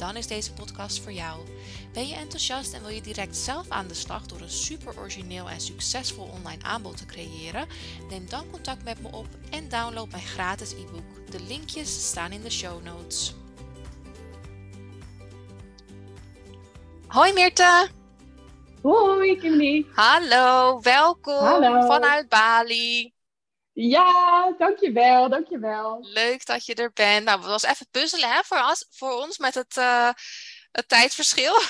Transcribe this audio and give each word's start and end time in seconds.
Dan 0.00 0.16
is 0.16 0.26
deze 0.26 0.52
podcast 0.52 1.02
voor 1.02 1.12
jou. 1.12 1.40
Ben 1.92 2.08
je 2.08 2.14
enthousiast 2.14 2.72
en 2.72 2.80
wil 2.80 2.90
je 2.90 3.00
direct 3.00 3.36
zelf 3.36 3.68
aan 3.68 3.88
de 3.88 3.94
slag 3.94 4.26
door 4.26 4.40
een 4.40 4.50
super 4.50 4.98
origineel 4.98 5.48
en 5.48 5.60
succesvol 5.60 6.24
online 6.24 6.62
aanbod 6.62 6.96
te 6.96 7.06
creëren? 7.06 7.66
Neem 8.08 8.28
dan 8.28 8.50
contact 8.50 8.84
met 8.84 9.00
me 9.00 9.08
op 9.12 9.26
en 9.50 9.68
download 9.68 10.10
mijn 10.10 10.22
gratis 10.22 10.72
e-book. 10.72 11.30
De 11.30 11.40
linkjes 11.42 12.08
staan 12.08 12.32
in 12.32 12.42
de 12.42 12.50
show 12.50 12.82
notes. 12.84 13.34
Hoi 17.06 17.32
Meerte! 17.32 17.88
Hoi 18.82 19.36
Kimberly! 19.36 19.86
Hallo, 19.94 20.80
welkom 20.80 21.44
Hallo. 21.44 21.86
vanuit 21.86 22.28
Bali. 22.28 23.12
Ja, 23.72 24.54
dankjewel, 24.58 25.28
dankjewel. 25.28 25.98
Leuk 26.00 26.46
dat 26.46 26.66
je 26.66 26.74
er 26.74 26.92
bent. 26.92 27.24
Nou, 27.24 27.38
het 27.38 27.48
was 27.48 27.62
even 27.62 27.86
puzzelen 27.90 28.28
hè, 28.28 28.40
voor, 28.44 28.64
ons, 28.68 28.86
voor 28.90 29.12
ons 29.12 29.38
met 29.38 29.54
het, 29.54 29.76
eh, 29.76 30.10
het 30.72 30.88
tijdverschil. 30.88 31.54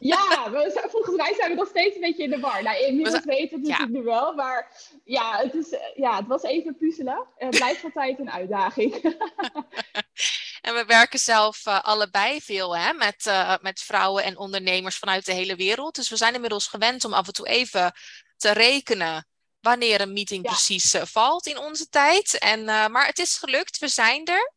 Ja, 0.00 0.50
we, 0.50 0.70
zijn- 0.74 0.90
volgens 0.90 1.16
mij 1.16 1.34
zijn 1.34 1.50
we 1.50 1.56
nog 1.56 1.68
steeds 1.68 1.94
een 1.94 2.00
beetje 2.00 2.22
in 2.22 2.30
de 2.30 2.40
war. 2.40 2.62
Nou, 2.62 2.84
inmiddels 2.84 3.24
weten 3.24 3.60
we 3.60 3.68
het 3.68 3.78
ja. 3.78 3.86
nu 3.86 4.02
wel, 4.02 4.34
maar 4.34 4.72
ja, 5.04 5.38
het, 5.38 5.54
is, 5.54 5.70
eh, 5.70 5.80
ja, 5.94 6.16
het 6.16 6.26
was 6.26 6.42
even 6.42 6.76
puzzelen. 6.76 7.26
Het 7.36 7.50
blijft 7.50 7.84
altijd 7.84 8.18
een 8.18 8.30
uitdaging. 8.30 8.94
En 10.60 10.74
we 10.74 10.84
werken 10.84 11.18
zelf 11.18 11.66
eh, 11.66 11.80
allebei 11.82 12.40
veel 12.40 12.76
hè, 12.76 12.92
met, 12.92 13.30
met 13.60 13.80
vrouwen 13.80 14.24
en 14.24 14.38
ondernemers 14.38 14.96
vanuit 14.96 15.26
de 15.26 15.32
hele 15.32 15.56
wereld. 15.56 15.94
Dus 15.94 16.08
we 16.08 16.16
zijn 16.16 16.34
inmiddels 16.34 16.66
gewend 16.66 17.04
om 17.04 17.12
af 17.12 17.26
en 17.26 17.32
toe 17.32 17.46
even 17.46 17.92
te 18.36 18.50
rekenen 18.52 19.26
wanneer 19.64 20.00
een 20.00 20.12
meeting 20.12 20.44
Ja. 20.44 20.50
precies 20.50 20.94
eh, 20.94 21.02
valt 21.04 21.46
in 21.46 21.58
onze 21.58 21.88
tijd. 21.88 22.38
En, 22.38 22.68
eh, 22.68 22.86
maar 22.86 23.06
het 23.06 23.18
is 23.18 23.36
gelukt, 23.36 23.78
we 23.78 23.88
zijn 23.88 24.24
er. 24.24 24.52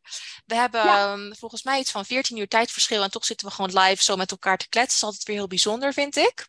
We 0.46 0.56
hebben 0.56 0.84
Ja. 0.84 1.14
ehm, 1.14 1.34
volgens 1.34 1.64
mij 1.64 1.80
iets 1.80 1.92
van 1.92 2.06
14 2.06 2.38
uur 2.38 2.48
tijdverschil 2.48 3.04
en 3.04 3.12
toch 3.12 3.26
zitten 3.26 3.48
we 3.48 3.54
gewoon 3.54 3.80
live 3.84 4.04
zo 4.04 4.16
met 4.16 4.32
elkaar 4.32 4.58
te 4.58 4.70
kletsen. 4.70 4.90
Dat 4.92 4.98
is 4.98 5.04
altijd 5.04 5.24
weer 5.28 5.36
heel 5.36 5.48
bijzonder, 5.48 5.94
vind 5.94 6.16
ik. 6.16 6.48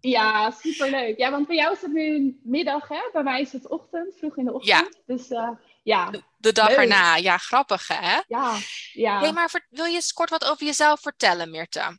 Ja, 0.00 0.50
superleuk. 0.50 1.18
Ja, 1.18 1.30
want 1.30 1.46
bij 1.46 1.56
jou 1.56 1.72
is 1.72 1.80
het 1.80 1.92
nu 1.92 2.38
middag, 2.42 2.88
hè? 2.88 3.00
Bij 3.12 3.22
mij 3.22 3.40
is 3.40 3.52
het 3.52 3.68
ochtend, 3.68 4.14
vroeg 4.18 4.36
in 4.36 4.44
de 4.44 4.52
ochtend. 4.52 5.00
Dus 5.06 5.28
eh, 5.30 5.50
ja, 5.82 6.10
De 6.36 6.52
dag 6.52 6.68
Leuk. 6.68 6.76
erna, 6.76 7.16
ja, 7.16 7.38
grappig 7.38 7.88
hè? 7.88 8.20
ja, 8.26 8.56
ja. 8.92 9.18
Hey, 9.20 9.32
maar 9.32 9.66
wil 9.70 9.84
je 9.84 9.94
eens 9.94 10.12
kort 10.12 10.30
wat 10.30 10.44
over 10.44 10.66
jezelf 10.66 11.00
vertellen, 11.00 11.50
Mirte? 11.50 11.98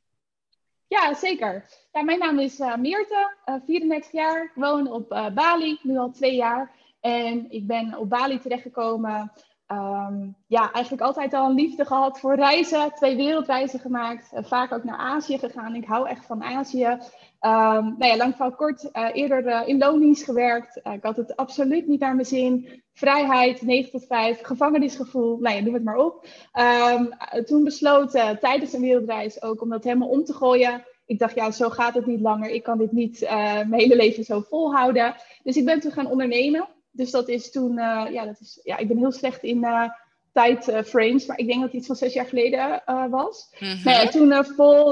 Ja, 0.87 1.13
zeker. 1.13 1.69
Mijn 1.91 2.19
naam 2.19 2.39
is 2.39 2.59
eh, 2.59 2.75
Meerte, 2.75 3.35
eh 3.45 3.55
34 3.65 4.11
jaar. 4.11 4.43
Ik 4.43 4.51
woon 4.55 4.91
op 4.91 5.11
eh, 5.11 5.29
Bali, 5.33 5.79
nu 5.81 5.97
al 5.97 6.11
twee 6.11 6.35
jaar. 6.35 6.71
En 6.99 7.45
ik 7.51 7.67
ben 7.67 7.97
op 7.97 8.09
Bali 8.09 8.39
terechtgekomen. 8.39 9.31
Ehm, 9.67 10.27
ja, 10.47 10.71
eigenlijk 10.71 11.03
altijd 11.03 11.33
al 11.33 11.49
een 11.49 11.55
liefde 11.55 11.85
gehad 11.85 12.19
voor 12.19 12.35
reizen. 12.35 12.93
Twee 12.93 13.15
wereldreizen 13.15 13.79
gemaakt. 13.79 14.31
eh, 14.33 14.43
vaak 14.43 14.71
ook 14.73 14.83
naar 14.83 14.97
Azië 14.97 15.37
gegaan. 15.37 15.75
Ik 15.75 15.85
hou 15.85 16.07
echt 16.07 16.25
van 16.25 16.43
Azië. 16.43 16.97
Ehm, 17.39 17.83
nou 17.83 18.05
ja, 18.05 18.17
lang 18.17 18.35
van 18.35 18.55
kort 18.55 18.91
eh, 18.91 19.07
eerder 19.13 19.45
eh, 19.47 19.67
in 19.67 19.77
loondienst 19.77 20.23
gewerkt. 20.23 20.81
Eh, 20.81 20.93
ik 20.93 21.03
had 21.03 21.17
het 21.17 21.35
absoluut 21.35 21.87
niet 21.87 21.99
naar 21.99 22.15
mijn 22.15 22.27
zin. 22.27 22.83
Vrijheid, 22.93 23.61
9 23.61 23.91
tot 23.91 24.05
5, 24.05 24.41
gevangenisgevoel. 24.41 25.37
Nou 25.39 25.55
ja, 25.55 25.61
noem 25.61 25.73
het 25.73 25.83
maar 25.83 25.97
op. 25.97 26.25
Ehm, 26.51 27.05
eh, 27.05 27.43
toen 27.43 27.63
besloten 27.63 28.39
tijdens 28.39 28.73
een 28.73 28.81
wereldreis 28.81 29.41
ook 29.41 29.61
om 29.61 29.69
dat 29.69 29.83
helemaal 29.83 30.07
om 30.09 30.23
te 30.23 30.33
gooien 30.33 30.83
ik 31.09 31.19
dacht, 31.19 31.35
ja, 31.35 31.51
zo 31.51 31.69
gaat 31.69 31.93
het 31.93 32.05
niet 32.05 32.21
langer. 32.21 32.49
Ik 32.49 32.63
kan 32.63 32.77
dit 32.77 32.91
niet 32.91 33.21
eh, 33.21 33.53
mijn 33.53 33.73
hele 33.73 33.95
leven 33.95 34.23
zo 34.23 34.41
volhouden. 34.49 35.15
Dus 35.43 35.55
ik 35.55 35.65
ben 35.65 35.79
toen 35.79 35.91
gaan 35.91 36.11
ondernemen. 36.11 36.67
Dus 36.91 37.11
dat 37.11 37.27
is 37.27 37.51
toen, 37.51 37.77
eh, 37.77 38.05
ja, 38.11 38.25
dat 38.25 38.39
is, 38.39 38.59
ja, 38.63 38.77
ik 38.77 38.87
ben 38.87 38.97
heel 38.97 39.11
slecht 39.11 39.43
in 39.43 39.63
eh 39.63 39.89
tijdframes. 40.33 41.25
maar 41.25 41.37
ik 41.37 41.47
denk 41.47 41.59
dat 41.59 41.67
het 41.69 41.77
iets 41.77 41.87
van 41.87 41.95
zes 41.95 42.13
jaar 42.13 42.25
geleden 42.25 42.83
was. 43.09 43.55
Mhm. 43.59 43.83
Nou 43.83 43.97
ja, 43.97 44.07
toen 44.07 44.45
vol 44.45 44.91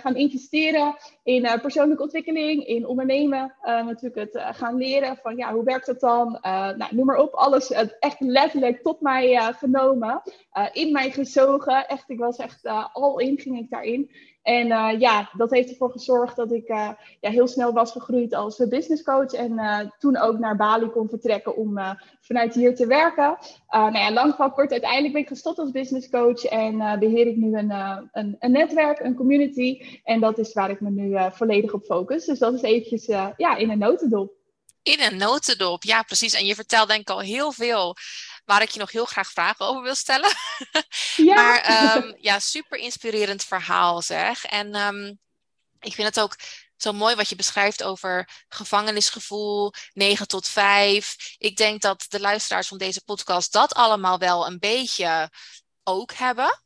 gaan 0.00 0.16
investeren 0.16 0.96
in 1.22 1.60
persoonlijke 1.62 2.02
ontwikkeling, 2.02 2.66
in 2.66 2.86
ondernemen. 2.86 3.54
Natuurlijk 3.62 4.32
het 4.32 4.56
gaan 4.56 4.76
leren 4.76 5.16
van 5.22 5.36
ja, 5.36 5.52
hoe 5.52 5.64
werkt 5.64 5.86
dat 5.86 6.00
dan? 6.00 6.38
Nou, 6.76 6.86
noem 6.90 7.06
maar 7.06 7.18
op, 7.18 7.32
alles 7.32 7.70
echt 7.98 8.20
letterlijk 8.20 8.82
tot 8.82 9.00
mij 9.00 9.52
genomen. 9.52 10.22
In 10.72 10.92
mij 10.92 11.10
gezogen. 11.10 11.88
Echt, 11.88 12.10
ik 12.10 12.18
was 12.18 12.36
echt 12.36 12.66
al 12.92 13.18
in, 13.18 13.38
ging 13.38 13.58
ik 13.58 13.70
daarin. 13.70 14.10
En 14.48 14.70
eh, 14.70 15.00
ja, 15.00 15.30
dat 15.32 15.50
heeft 15.50 15.70
ervoor 15.70 15.90
gezorgd 15.90 16.36
dat 16.36 16.52
ik 16.52 16.68
eh, 16.68 16.90
ja, 17.20 17.30
heel 17.30 17.46
snel 17.46 17.72
was 17.72 17.92
gegroeid 17.92 18.34
als 18.34 18.58
eh, 18.58 18.68
business 18.68 19.02
coach. 19.02 19.32
En 19.32 19.92
toen 19.98 20.16
ook 20.16 20.38
naar 20.38 20.56
Bali 20.56 20.86
kon 20.86 21.08
vertrekken 21.08 21.56
om 21.56 21.78
vanuit 22.20 22.54
hier 22.54 22.74
te 22.74 22.86
werken. 22.86 23.38
Nou 23.70 23.98
ja, 23.98 24.12
lang 24.12 24.34
van 24.34 24.52
kort, 24.52 24.70
uiteindelijk 24.70 25.12
ben 25.12 25.22
ik 25.22 25.28
gestopt 25.28 25.58
als 25.58 25.70
business 25.70 26.10
coach 26.10 26.44
en 26.44 26.80
eh, 26.80 26.98
beheer 26.98 27.26
ik 27.26 27.36
nu 27.36 27.58
een, 27.58 27.70
een, 28.12 28.36
een 28.38 28.50
netwerk, 28.50 28.98
een 29.00 29.14
community. 29.14 29.80
En 30.04 30.20
dat 30.20 30.38
is 30.38 30.52
waar 30.52 30.70
ik 30.70 30.80
me 30.80 30.90
nu 30.90 31.16
volledig 31.32 31.72
op 31.72 31.84
focus. 31.84 32.24
Dus 32.24 32.38
dat 32.38 32.54
is 32.54 32.62
eventjes 32.62 33.06
ja, 33.36 33.56
in 33.56 33.70
een 33.70 33.78
notendop. 33.78 34.32
In 34.82 35.00
een 35.00 35.16
notendop, 35.16 35.84
ja 35.84 36.02
precies. 36.02 36.34
En 36.34 36.46
je 36.46 36.54
vertelt 36.54 36.88
denk 36.88 37.00
ik 37.00 37.10
al 37.10 37.20
heel 37.20 37.52
veel 37.52 37.96
waar 38.48 38.62
ik 38.62 38.70
je 38.70 38.78
nog 38.78 38.92
heel 38.92 39.04
graag 39.04 39.30
vragen 39.30 39.66
over 39.66 39.82
wil 39.82 39.94
stellen. 39.94 40.30
Ja, 41.16 41.34
Maar 41.34 41.60
ehm, 41.60 42.14
ja, 42.20 42.38
super 42.38 42.78
inspirerend 42.78 43.44
verhaal 43.44 44.02
zeg. 44.02 44.44
En 44.44 44.74
ehm, 44.74 45.14
ik 45.80 45.94
vind 45.94 46.08
het 46.08 46.20
ook 46.20 46.36
zo 46.76 46.92
mooi 46.92 47.14
wat 47.14 47.28
je 47.28 47.36
beschrijft 47.36 47.82
over 47.82 48.44
gevangenisgevoel, 48.48 49.72
9 49.92 50.28
tot 50.28 50.48
5. 50.48 51.36
Ik 51.38 51.56
denk 51.56 51.80
dat 51.80 52.06
de 52.08 52.20
luisteraars 52.20 52.68
van 52.68 52.78
deze 52.78 53.04
podcast 53.04 53.52
dat 53.52 53.74
allemaal 53.74 54.18
wel 54.18 54.46
een 54.46 54.58
beetje 54.58 55.30
ook 55.82 56.12
hebben. 56.12 56.62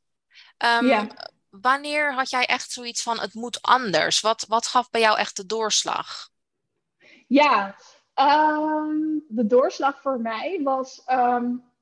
Ehm, 0.56 0.86
Ja. 0.86 1.06
Wanneer 1.50 2.14
had 2.14 2.30
jij 2.30 2.46
echt 2.46 2.70
zoiets 2.72 3.02
van 3.02 3.20
het 3.20 3.34
moet 3.34 3.62
anders? 3.62 4.20
Wat, 4.20 4.44
wat 4.48 4.66
gaf 4.66 4.90
bij 4.90 5.00
jou 5.00 5.18
echt 5.18 5.36
de 5.36 5.46
doorslag? 5.46 6.28
ja. 7.26 7.76
De 9.28 9.46
doorslag 9.46 10.00
voor 10.00 10.20
mij 10.20 10.60
was, 10.62 11.02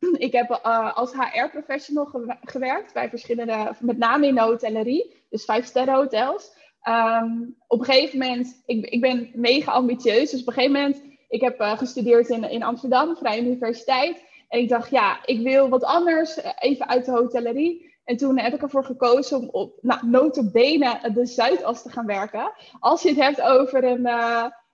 ik 0.27 0.33
heb 0.33 0.51
eh, 0.51 0.97
als 0.97 1.13
HR-professional 1.13 2.05
gew- 2.05 2.33
gewerkt 2.45 2.93
bij 2.93 3.09
verschillende, 3.09 3.73
met 3.81 3.99
name 3.99 4.27
in 4.27 4.35
de 4.35 4.41
hotellerie, 4.41 5.25
dus 5.31 5.45
vijf 5.45 5.65
sterren 5.65 5.95
hotels. 5.95 6.59
Ehm, 6.83 7.33
op 7.67 7.79
een 7.79 7.85
gegeven 7.85 8.19
moment, 8.19 8.63
ik, 8.67 8.87
ik 8.87 9.01
ben 9.01 9.31
mega 9.35 9.73
ambitieus, 9.73 10.31
dus 10.31 10.41
op 10.41 10.47
een 10.47 10.53
gegeven 10.53 10.81
moment, 10.81 11.03
ik 11.29 11.41
heb 11.41 11.61
eh, 11.61 11.79
gestudeerd 11.79 12.29
in, 12.29 12.51
in 12.51 12.63
Amsterdam, 12.63 13.17
Vrije 13.17 13.41
Universiteit. 13.41 14.25
En 14.49 14.59
ik 14.59 14.69
dacht, 14.69 14.91
ja, 14.91 15.27
ik 15.27 15.41
wil 15.41 15.69
wat 15.69 15.85
anders, 15.85 16.41
eh, 16.41 16.51
even 16.59 16.89
uit 16.89 17.05
de 17.05 17.11
hotellerie. 17.11 17.89
En 18.05 18.17
toen 18.17 18.39
heb 18.39 18.55
ik 18.55 18.63
ervoor 18.63 18.85
gekozen 18.85 19.39
om 19.39 19.49
op 19.49 19.79
nou, 19.81 20.07
notabene 20.07 21.11
de 21.15 21.27
Zuidas 21.27 21.83
te 21.83 21.91
gaan 21.91 22.07
werken. 22.07 22.53
Als 22.81 23.03
je 23.03 23.09
het 23.09 23.19
hebt 23.19 23.41
over 23.41 23.85
een, 23.85 24.07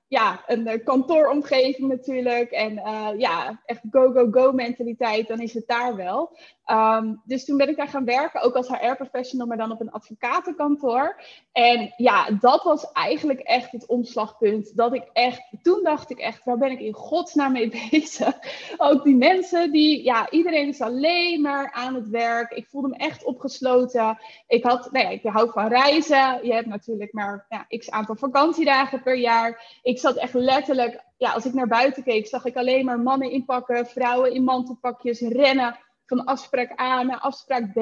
ja, 0.09 0.43
een 0.47 0.67
eh, 0.67 0.85
kantooromgeving 0.85 1.89
natuurlijk. 1.89 2.51
En 2.51 2.79
eh, 2.79 3.09
ja, 3.17 3.61
echt 3.65 3.81
go-go-go 3.91 4.53
mentaliteit, 4.53 5.29
dan 5.29 5.41
is 5.41 5.55
het 5.55 5.67
daar 5.67 5.97
wel. 5.97 6.37
Ehm, 6.65 7.15
dus 7.25 7.45
toen 7.45 7.57
ben 7.57 7.69
ik 7.69 7.77
daar 7.77 7.89
gaan 7.89 8.05
werken, 8.05 8.43
ook 8.43 8.55
als 8.55 8.69
HR-professional, 8.69 9.47
maar 9.47 9.57
dan 9.57 9.73
op 9.73 9.81
een 9.81 9.91
advocatenkantoor. 9.91 11.21
En 11.53 11.93
ja, 11.97 12.31
dat 12.41 12.63
was 12.63 12.93
eigenlijk 12.93 13.41
echt 13.41 13.73
het 13.73 13.87
omslagpunt. 13.87 14.77
Dat 14.77 14.95
ik 14.95 15.11
echt, 15.13 15.43
toen 15.63 15.81
dacht 15.83 16.11
ik 16.11 16.19
echt, 16.19 16.45
waar 16.45 16.59
ben 16.59 16.71
ik 16.71 16.81
in 16.81 16.93
godsnaam 16.93 17.53
mee 17.53 17.69
bezig? 17.91 18.39
Ook 18.77 19.05
die 19.05 19.17
mensen 19.17 19.73
die, 19.73 20.03
ja, 20.05 20.31
iedereen 20.31 20.69
is 20.69 20.81
alleen 20.81 21.41
maar 21.41 21.73
aan 21.73 21.95
het 21.95 22.09
werk. 22.09 22.51
Ik 22.51 22.67
voelde 22.67 22.89
me 22.89 22.97
echt 22.97 23.25
opgesloten. 23.25 24.19
Ik 24.47 24.65
had, 24.65 24.93
nou 24.93 25.05
ja, 25.05 25.11
ik 25.11 25.23
hou 25.23 25.51
van 25.51 25.69
reizen. 25.69 26.47
Je 26.47 26.53
hebt 26.53 26.67
natuurlijk 26.69 27.13
maar 27.13 27.47
ja, 27.49 27.67
x 27.79 27.91
aantal 27.91 28.17
vakantiedagen 28.17 29.03
per 29.03 29.17
jaar. 29.17 29.79
Ik 29.83 29.96
zat 29.99 30.17
echt 30.17 30.35
letterlijk, 30.35 31.05
ja, 31.17 31.33
als 31.33 31.45
ik 31.45 31.53
naar 31.53 31.69
buiten 31.69 32.03
keek, 32.03 32.27
zag 32.27 32.45
ik 32.45 32.57
alleen 32.57 32.85
maar 32.85 33.01
mannen 33.01 33.31
inpakken, 33.31 33.87
vrouwen 33.87 34.33
in 34.33 34.45
mantelpakjes, 34.45 35.21
rennen 35.21 35.79
van 36.07 36.25
afspraak 36.25 36.81
A 36.81 37.03
naar 37.03 37.19
afspraak 37.19 37.73
B. 37.73 37.77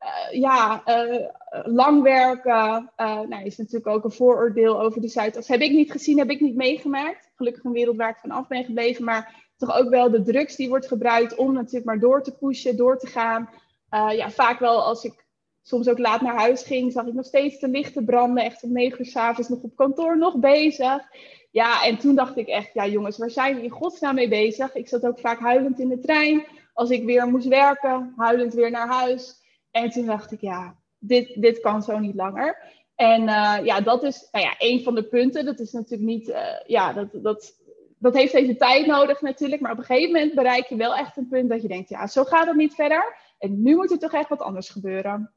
Eh, 0.00 0.40
ja, 0.40 0.84
eh, 0.84 1.28
lang 1.64 2.02
werken. 2.02 2.92
Eh, 2.96 3.20
nou, 3.20 3.44
is 3.44 3.56
natuurlijk 3.56 3.86
ook 3.86 4.04
een 4.04 4.10
vooroordeel 4.10 4.80
over 4.80 5.00
de 5.00 5.08
Zuidas. 5.08 5.48
Heb 5.48 5.60
ik 5.60 5.70
niet 5.70 5.92
gezien, 5.92 6.18
heb 6.18 6.30
ik 6.30 6.40
niet 6.40 6.56
meegemaakt. 6.56 7.30
Gelukkig 7.36 7.64
een 7.64 7.72
wereld 7.72 7.96
waar 7.96 8.10
ik 8.10 8.16
van 8.20 8.30
af 8.30 8.48
ben 8.48 8.64
gebleven. 8.64 9.04
Maar 9.04 9.52
toch 9.56 9.76
ook 9.76 9.88
wel 9.88 10.10
de 10.10 10.22
drugs 10.22 10.56
die 10.56 10.68
wordt 10.68 10.86
gebruikt 10.86 11.34
om 11.34 11.52
natuurlijk 11.52 11.84
maar 11.84 11.98
door 11.98 12.22
te 12.22 12.36
pushen, 12.36 12.76
door 12.76 12.98
te 12.98 13.06
gaan. 13.06 13.50
Ja, 13.90 14.30
vaak 14.30 14.58
wel 14.58 14.82
als 14.82 15.04
ik 15.04 15.24
soms 15.62 15.88
ook 15.88 15.98
laat 15.98 16.20
naar 16.20 16.36
huis 16.36 16.62
ging, 16.62 16.92
zag 16.92 17.06
ik 17.06 17.14
nog 17.14 17.26
steeds 17.26 17.58
de 17.58 17.68
lichten 17.68 18.04
branden. 18.04 18.44
Echt 18.44 18.62
om 18.62 18.72
negen 18.72 18.98
uur 18.98 19.06
s'avonds 19.06 19.48
nog 19.48 19.62
op 19.62 19.76
kantoor, 19.76 20.18
nog 20.18 20.38
bezig. 20.38 21.08
Ja, 21.50 21.84
en 21.84 21.98
toen 21.98 22.14
dacht 22.14 22.36
ik 22.36 22.46
echt, 22.46 22.74
ja 22.74 22.86
jongens, 22.86 23.18
waar 23.18 23.30
zijn 23.30 23.56
we 23.56 23.62
in 23.62 23.70
godsnaam 23.70 24.14
mee 24.14 24.28
bezig? 24.28 24.74
Ik 24.74 24.88
zat 24.88 25.06
ook 25.06 25.18
vaak 25.18 25.40
huilend 25.40 25.78
in 25.80 25.88
de 25.88 25.98
trein 25.98 26.46
als 26.72 26.90
ik 26.90 27.04
weer 27.04 27.26
moest 27.26 27.46
werken, 27.46 28.12
huilend 28.16 28.54
weer 28.54 28.70
naar 28.70 28.88
huis. 28.88 29.34
En 29.70 29.90
toen 29.90 30.06
dacht 30.06 30.32
ik, 30.32 30.40
ja, 30.40 30.76
dit, 30.98 31.42
dit 31.42 31.60
kan 31.60 31.82
zo 31.82 31.98
niet 31.98 32.14
langer. 32.14 32.78
En 32.94 33.22
uh, 33.22 33.58
ja, 33.64 33.80
dat 33.80 34.02
is 34.02 34.28
nou 34.32 34.44
ja, 34.44 34.54
een 34.58 34.82
van 34.82 34.94
de 34.94 35.02
punten. 35.02 35.44
Dat 35.44 35.60
is 35.60 35.72
natuurlijk 35.72 36.10
niet, 36.10 36.28
uh, 36.28 36.60
ja, 36.66 36.92
dat, 36.92 37.08
dat, 37.12 37.56
dat 37.98 38.14
heeft 38.14 38.34
even 38.34 38.56
tijd 38.56 38.86
nodig 38.86 39.20
natuurlijk. 39.20 39.60
Maar 39.60 39.72
op 39.72 39.78
een 39.78 39.84
gegeven 39.84 40.12
moment 40.12 40.34
bereik 40.34 40.66
je 40.66 40.76
wel 40.76 40.94
echt 40.94 41.16
een 41.16 41.28
punt 41.28 41.48
dat 41.48 41.62
je 41.62 41.68
denkt, 41.68 41.88
ja, 41.88 42.06
zo 42.06 42.24
gaat 42.24 42.46
het 42.46 42.56
niet 42.56 42.74
verder. 42.74 43.16
En 43.38 43.62
nu 43.62 43.76
moet 43.76 43.90
er 43.90 43.98
toch 43.98 44.12
echt 44.12 44.28
wat 44.28 44.42
anders 44.42 44.68
gebeuren. 44.68 45.34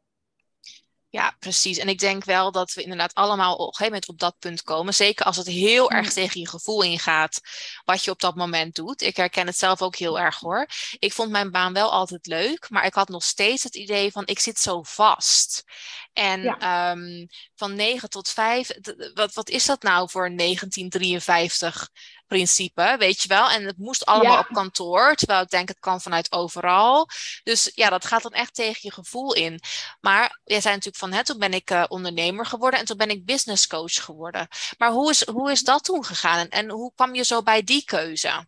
Ja, 1.14 1.36
precies. 1.40 1.78
En 1.78 1.88
ik 1.88 2.00
denk 2.00 2.24
wel 2.24 2.52
dat 2.52 2.74
we 2.74 2.82
inderdaad 2.82 3.14
allemaal 3.14 3.54
op 3.54 3.60
een 3.60 3.66
gegeven 3.66 3.86
moment 3.86 4.10
op 4.10 4.20
dat 4.20 4.40
punt 4.40 4.62
komen. 4.62 4.94
Zeker 4.94 5.26
als 5.26 5.38
het 5.38 5.48
heel 5.48 5.92
erg 5.92 6.06
mm. 6.06 6.14
tegen 6.14 6.40
je 6.40 6.48
gevoel 6.48 6.84
ingaat, 6.84 7.42
wat 7.86 8.04
je 8.04 8.12
op 8.12 8.20
dat 8.20 8.36
moment 8.36 8.76
doet. 8.76 9.02
Ik 9.02 9.16
herken 9.16 9.48
het 9.48 9.58
zelf 9.58 9.82
ook 9.82 9.96
heel 9.96 10.20
erg 10.20 10.40
hoor. 10.40 10.68
Ik 11.00 11.14
vond 11.14 11.30
mijn 11.30 11.52
baan 11.52 11.74
wel 11.74 11.92
altijd 11.92 12.26
leuk, 12.26 12.70
maar 12.70 12.86
ik 12.86 12.94
had 12.94 13.10
nog 13.10 13.24
steeds 13.24 13.64
het 13.64 13.76
idee 13.76 14.12
van 14.12 14.26
ik 14.26 14.40
zit 14.40 14.60
zo 14.60 14.82
vast. 14.84 15.64
En 16.14 16.46
ehm, 16.46 17.26
van 17.56 17.76
9 17.76 18.10
tot 18.10 18.30
5, 18.30 18.70
wat, 19.14 19.34
wat 19.34 19.50
is 19.50 19.66
dat 19.66 19.82
nou 19.82 20.10
voor 20.10 20.36
1953 20.36 21.90
principe, 22.28 22.96
weet 23.00 23.22
je 23.22 23.28
wel? 23.28 23.50
En 23.50 23.66
het 23.66 23.78
moest 23.78 24.06
allemaal 24.06 24.40
op 24.40 24.48
kantoor, 24.52 25.16
terwijl 25.16 25.42
ik 25.42 25.50
denk 25.50 25.68
het 25.68 25.80
kan 25.80 26.02
vanuit 26.02 26.32
overal. 26.32 27.08
Dus 27.44 27.72
ja, 27.76 27.90
dat 27.90 28.06
gaat 28.06 28.22
dan 28.24 28.32
echt 28.32 28.54
tegen 28.56 28.80
je 28.82 28.92
gevoel 28.92 29.34
in. 29.34 29.60
Maar 30.02 30.40
jij 30.44 30.62
zei 30.62 30.74
natuurlijk 30.74 31.04
van, 31.04 31.12
hè, 31.12 31.24
toen 31.24 31.38
ben 31.38 31.54
ik 31.54 31.72
uh, 31.72 31.84
ondernemer 31.88 32.46
geworden 32.46 32.80
en 32.80 32.86
toen 32.86 32.98
ben 32.98 33.10
ik 33.10 33.26
business 33.26 33.68
coach 33.68 34.04
geworden. 34.04 34.48
Maar 34.78 34.92
hoe 34.92 35.10
is, 35.10 35.28
hoe 35.28 35.52
is 35.52 35.64
dat 35.64 35.84
toen 35.84 36.06
gegaan 36.06 36.40
en, 36.40 36.50
en 36.50 36.70
hoe 36.70 36.92
kwam 36.96 37.16
je 37.16 37.24
zo 37.24 37.44
bij 37.44 37.64
die 37.64 37.84
keuze? 37.86 38.46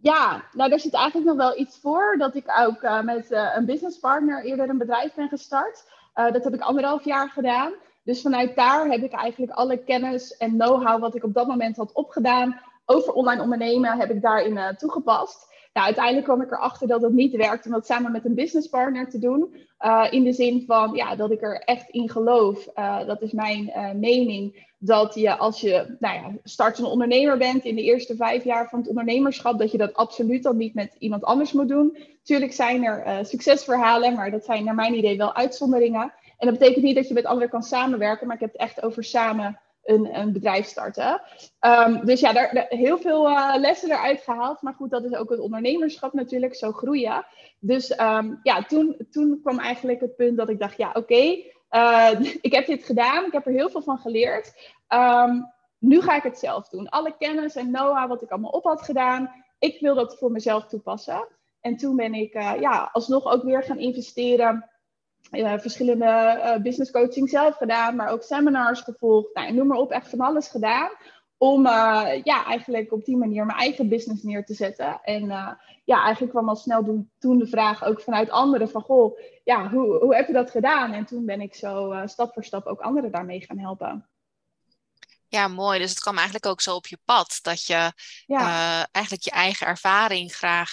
Ja, 0.00 0.44
nou 0.52 0.70
daar 0.70 0.80
zit 0.80 0.94
eigenlijk 0.94 1.26
nog 1.26 1.36
wel 1.36 1.58
iets 1.58 1.78
voor. 1.80 2.16
Dat 2.18 2.34
ik 2.34 2.44
ook 2.58 2.82
uh, 2.82 3.00
met 3.00 3.30
uh, 3.30 3.52
een 3.54 3.64
businesspartner 3.64 4.44
eerder 4.44 4.68
een 4.68 4.78
bedrijf 4.78 5.14
ben 5.14 5.28
gestart. 5.28 5.84
Uh, 6.14 6.32
dat 6.32 6.44
heb 6.44 6.54
ik 6.54 6.60
anderhalf 6.60 7.04
jaar 7.04 7.30
gedaan. 7.30 7.72
Dus 8.08 8.20
vanuit 8.20 8.56
daar 8.56 8.90
heb 8.90 9.02
ik 9.02 9.12
eigenlijk 9.12 9.52
alle 9.52 9.76
kennis 9.76 10.36
en 10.36 10.50
know-how 10.50 11.00
wat 11.00 11.14
ik 11.14 11.24
op 11.24 11.34
dat 11.34 11.46
moment 11.46 11.76
had 11.76 11.92
opgedaan 11.92 12.60
over 12.86 13.12
online 13.12 13.42
ondernemen, 13.42 13.98
heb 13.98 14.10
ik 14.10 14.22
daarin 14.22 14.52
uh, 14.52 14.68
toegepast. 14.68 15.46
Nou, 15.72 15.86
uiteindelijk 15.86 16.24
kwam 16.24 16.42
ik 16.42 16.50
erachter 16.50 16.88
dat 16.88 17.02
het 17.02 17.12
niet 17.12 17.36
werkt 17.36 17.66
om 17.66 17.72
dat 17.72 17.86
samen 17.86 18.12
met 18.12 18.24
een 18.24 18.34
businesspartner 18.34 19.08
te 19.08 19.18
doen. 19.18 19.54
Uh, 19.80 20.06
in 20.10 20.24
de 20.24 20.32
zin 20.32 20.64
van 20.66 20.94
ja, 20.94 21.16
dat 21.16 21.30
ik 21.30 21.42
er 21.42 21.60
echt 21.60 21.88
in 21.88 22.10
geloof. 22.10 22.68
Uh, 22.78 23.06
dat 23.06 23.22
is 23.22 23.32
mijn 23.32 23.72
mening. 24.00 24.66
Dat 24.78 25.14
je 25.14 25.36
als 25.36 25.60
je 25.60 25.96
nou 25.98 26.14
ja, 26.14 26.32
startende 26.42 26.90
ondernemer 26.90 27.38
bent 27.38 27.64
in 27.64 27.74
de 27.74 27.82
eerste 27.82 28.16
vijf 28.16 28.44
jaar 28.44 28.68
van 28.68 28.78
het 28.78 28.88
ondernemerschap, 28.88 29.58
dat 29.58 29.70
je 29.70 29.78
dat 29.78 29.94
absoluut 29.94 30.42
dan 30.42 30.56
niet 30.56 30.74
met 30.74 30.94
iemand 30.98 31.24
anders 31.24 31.52
moet 31.52 31.68
doen. 31.68 31.96
Tuurlijk 32.22 32.52
zijn 32.52 32.84
er 32.84 33.26
succesverhalen, 33.26 34.14
maar 34.14 34.30
dat 34.30 34.44
zijn 34.44 34.64
naar 34.64 34.74
mijn 34.74 34.96
idee 34.96 35.16
wel 35.16 35.34
uitzonderingen. 35.34 36.12
En 36.38 36.48
dat 36.48 36.58
betekent 36.58 36.84
niet 36.84 36.96
dat 36.96 37.08
je 37.08 37.14
met 37.14 37.24
anderen 37.24 37.50
kan 37.50 37.62
samenwerken, 37.62 38.26
maar 38.26 38.36
ik 38.36 38.42
heb 38.42 38.52
het 38.52 38.60
echt 38.60 38.82
over 38.82 39.04
samen 39.04 39.60
een, 39.88 40.18
een 40.18 40.32
bedrijf 40.32 40.66
starten. 40.66 41.22
Um, 41.60 42.04
dus 42.04 42.20
ja, 42.20 42.32
daar, 42.32 42.66
heel 42.68 42.98
veel 42.98 43.30
uh, 43.30 43.54
lessen 43.56 43.90
eruit 43.90 44.20
gehaald. 44.20 44.62
Maar 44.62 44.74
goed, 44.74 44.90
dat 44.90 45.04
is 45.04 45.14
ook 45.14 45.30
het 45.30 45.40
ondernemerschap 45.40 46.12
natuurlijk, 46.12 46.54
zo 46.54 46.72
groeien. 46.72 47.26
Dus 47.58 48.00
um, 48.00 48.40
ja, 48.42 48.62
toen, 48.62 48.96
toen 49.10 49.40
kwam 49.42 49.58
eigenlijk 49.58 50.00
het 50.00 50.16
punt 50.16 50.36
dat 50.36 50.48
ik 50.48 50.58
dacht, 50.58 50.76
ja 50.76 50.90
oké, 50.94 51.36
uh, 51.70 52.10
ik 52.40 52.52
heb 52.52 52.66
dit 52.66 52.84
gedaan. 52.84 53.24
Ik 53.24 53.32
heb 53.32 53.46
er 53.46 53.52
heel 53.52 53.70
veel 53.70 53.82
van 53.82 53.98
geleerd. 53.98 54.72
Um, 54.88 55.52
nu 55.78 56.00
ga 56.00 56.16
ik 56.16 56.22
het 56.22 56.38
zelf 56.38 56.68
doen. 56.68 56.88
Alle 56.88 57.14
kennis 57.18 57.56
en 57.56 57.72
know-how 57.72 58.08
wat 58.08 58.22
ik 58.22 58.30
allemaal 58.30 58.50
op 58.50 58.64
had 58.64 58.82
gedaan, 58.82 59.30
ik 59.58 59.80
wil 59.80 59.94
dat 59.94 60.18
voor 60.18 60.30
mezelf 60.30 60.66
toepassen. 60.66 61.28
En 61.60 61.76
toen 61.76 61.96
ben 61.96 62.14
ik 62.14 62.34
uh, 62.34 62.52
ja, 62.60 62.88
alsnog 62.92 63.24
ook 63.24 63.42
weer 63.42 63.62
gaan 63.62 63.78
investeren 63.78 64.70
uh, 65.30 65.58
verschillende 65.58 66.40
uh, 66.44 66.62
business 66.62 66.90
coaching 66.90 67.28
zelf 67.28 67.56
gedaan, 67.56 67.96
maar 67.96 68.08
ook 68.10 68.22
seminars 68.22 68.80
gevolgd. 68.80 69.34
Nou, 69.34 69.52
noem 69.52 69.66
maar 69.66 69.78
op, 69.78 69.90
echt 69.90 70.08
van 70.08 70.20
alles 70.20 70.48
gedaan. 70.48 70.90
Om 71.36 71.66
uh, 71.66 72.22
ja, 72.22 72.44
eigenlijk 72.44 72.92
op 72.92 73.04
die 73.04 73.16
manier 73.16 73.46
mijn 73.46 73.58
eigen 73.58 73.88
business 73.88 74.22
neer 74.22 74.44
te 74.44 74.54
zetten. 74.54 75.00
En 75.02 75.26
ja, 75.84 76.02
eigenlijk 76.02 76.32
kwam 76.32 76.48
al 76.48 76.56
snel 76.56 76.84
doen, 76.84 77.10
toen 77.18 77.38
de 77.38 77.46
vraag 77.46 77.84
ook 77.84 78.00
vanuit 78.00 78.30
anderen 78.30 78.70
van, 78.70 78.82
goh, 78.82 79.18
ja, 79.44 79.70
hoe, 79.70 79.98
hoe 79.98 80.14
heb 80.14 80.26
je 80.26 80.32
dat 80.32 80.50
gedaan? 80.50 80.92
En 80.92 81.04
toen 81.04 81.24
ben 81.24 81.40
ik 81.40 81.54
zo 81.54 82.02
stap 82.04 82.32
voor 82.32 82.44
stap 82.44 82.66
ook 82.66 82.80
anderen 82.80 83.12
daarmee 83.12 83.40
gaan 83.40 83.58
helpen. 83.58 84.08
Ja, 85.28 85.48
mooi. 85.48 85.78
Dus 85.78 85.90
het 85.90 86.00
kwam 86.00 86.16
eigenlijk 86.16 86.46
ook 86.46 86.60
zo 86.60 86.74
op 86.74 86.86
je 86.86 86.98
pad 87.04 87.38
dat 87.42 87.66
je 87.66 87.92
ja. 88.26 88.88
eigenlijk 88.90 89.24
je 89.24 89.30
eigen 89.30 89.66
ervaring 89.66 90.34
graag 90.34 90.70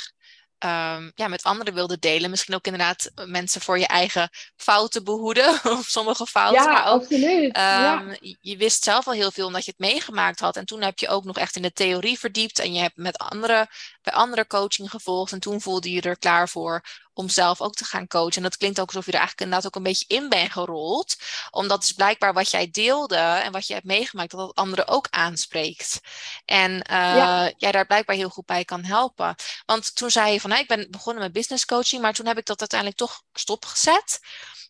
um, 0.65 1.11
ja, 1.15 1.27
met 1.27 1.43
anderen 1.43 1.73
wilde 1.73 1.99
delen. 1.99 2.29
Misschien 2.29 2.55
ook 2.55 2.65
inderdaad 2.65 3.11
mensen 3.25 3.61
voor 3.61 3.79
je 3.79 3.87
eigen 3.87 4.29
fouten 4.55 5.03
behoeden. 5.03 5.59
of 5.77 5.85
sommige 5.87 6.25
fouten. 6.25 6.63
Ja, 6.63 6.71
maar 6.71 6.87
ook, 6.87 7.01
absoluut. 7.01 7.57
Um, 7.57 8.37
Je 8.41 8.57
wist 8.57 8.83
zelf 8.83 9.07
al 9.07 9.13
heel 9.13 9.31
veel 9.31 9.47
omdat 9.47 9.65
je 9.65 9.73
het 9.75 9.91
meegemaakt 9.91 10.39
had. 10.39 10.55
En 10.55 10.65
toen 10.65 10.81
heb 10.81 10.99
je 10.99 11.07
ook 11.07 11.23
nog 11.23 11.37
echt 11.37 11.55
in 11.55 11.61
de 11.61 11.71
theorie 11.71 12.19
verdiept. 12.19 12.59
En 12.59 12.73
je 12.73 12.79
hebt 12.79 12.97
met 12.97 13.17
andere, 13.17 13.67
bij 14.01 14.13
andere 14.13 14.47
coaching 14.47 14.89
gevolgd. 14.89 15.31
En 15.31 15.39
toen 15.39 15.61
voelde 15.61 15.91
je 15.91 16.01
er 16.01 16.17
klaar 16.17 16.49
voor 16.49 16.83
om 17.15 17.29
zelf 17.29 17.61
ook 17.61 17.73
te 17.73 17.85
gaan 17.85 18.07
coachen. 18.07 18.35
En 18.35 18.43
dat 18.43 18.57
klinkt 18.57 18.79
ook 18.79 18.87
alsof 18.87 19.05
je 19.05 19.11
er 19.11 19.17
eigenlijk 19.17 19.47
inderdaad 19.47 19.67
ook 19.67 19.75
een 19.75 19.91
beetje 19.91 20.15
in 20.15 20.29
bent 20.29 20.51
gerold. 20.51 21.15
Omdat 21.51 21.83
is 21.83 21.91
blijkbaar 21.91 22.33
wat 22.33 22.49
jij 22.49 22.69
deelde 22.71 23.15
en 23.17 23.51
wat 23.51 23.67
je 23.67 23.73
hebt 23.73 23.85
meegemaakt, 23.85 24.31
dat 24.31 24.39
dat 24.39 24.55
anderen 24.55 24.87
ook 24.87 25.07
aanspreekt. 25.09 25.99
En 26.45 26.71
uh, 26.71 26.81
ja. 26.89 27.51
jij 27.57 27.71
daar 27.71 27.85
blijkbaar 27.85 28.15
heel 28.15 28.29
goed 28.29 28.45
bij 28.45 28.65
kan 28.65 28.83
helpen. 28.83 29.35
Want 29.65 29.95
toen 29.95 30.11
zei 30.11 30.33
je 30.33 30.41
van, 30.41 30.51
hey, 30.51 30.61
ik 30.61 30.67
ben 30.67 30.87
begonnen 30.89 31.23
met 31.23 31.33
business 31.33 31.65
coaching, 31.65 32.01
maar 32.01 32.13
toen 32.13 32.25
heb 32.25 32.37
ik 32.37 32.45
dat 32.45 32.59
uiteindelijk 32.59 32.99
toch 32.99 33.21
stopgezet. 33.33 34.19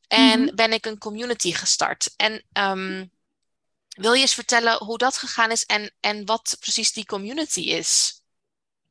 En 0.07 0.39
mm 0.39 0.47
-hmm. 0.47 0.55
ben 0.55 0.73
ik 0.73 0.85
een 0.85 0.97
community 0.97 1.53
gestart. 1.53 2.13
En 2.15 2.43
um, 2.53 3.11
wil 3.89 4.13
je 4.13 4.21
eens 4.21 4.33
vertellen 4.33 4.83
hoe 4.83 4.97
dat 4.97 5.17
gegaan 5.17 5.51
is 5.51 5.65
en, 5.65 5.93
en 5.99 6.25
wat 6.25 6.57
precies 6.59 6.93
die 6.93 7.05
community 7.05 7.59
is? 7.59 8.21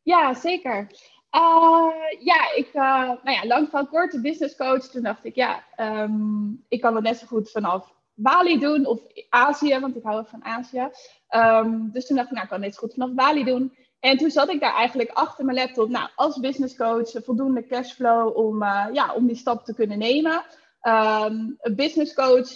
Ja, 0.03 0.35
zeker. 0.35 0.91
Uh, 1.35 1.91
ja, 2.19 2.55
ik, 2.55 2.69
uh, 2.75 3.09
nou 3.23 3.31
ja, 3.31 3.47
lang 3.47 3.69
van 3.71 3.89
kort, 3.89 4.23
business 4.23 4.57
coach. 4.57 4.87
Toen 4.87 5.03
dacht 5.03 5.25
ik, 5.25 5.35
ja, 5.35 5.65
um, 5.77 6.65
ik 6.69 6.81
kan 6.81 6.95
het 6.95 7.05
net 7.05 7.17
zo 7.17 7.27
goed 7.27 7.51
vanaf 7.51 7.93
Bali 8.15 8.59
doen 8.59 8.87
of 8.87 9.01
Azië, 9.29 9.79
want 9.79 9.97
ik 9.97 10.03
hou 10.03 10.25
van 10.27 10.45
Azië. 10.45 10.89
Um, 11.31 11.91
dus 11.93 12.07
toen 12.07 12.17
dacht 12.17 12.29
ik, 12.29 12.35
nou, 12.35 12.45
ik 12.45 12.61
kan 12.61 12.73
zo 12.73 12.79
goed 12.79 12.93
vanaf 12.95 13.13
Bali 13.13 13.45
doen. 13.45 13.75
En 14.01 14.17
toen 14.17 14.31
zat 14.31 14.49
ik 14.49 14.61
daar 14.61 14.75
eigenlijk 14.75 15.11
achter 15.11 15.45
mijn 15.45 15.57
laptop, 15.57 15.89
nou, 15.89 16.09
als 16.15 16.41
business 16.41 16.77
coach, 16.77 17.11
voldoende 17.25 17.67
cashflow 17.67 18.37
om, 18.37 18.63
ja, 18.93 19.13
om 19.15 19.27
die 19.27 19.37
stap 19.37 19.65
te 19.65 19.75
kunnen 19.75 19.99
nemen. 19.99 20.43
Um, 20.83 21.59
business 21.75 22.15
coach, 22.15 22.55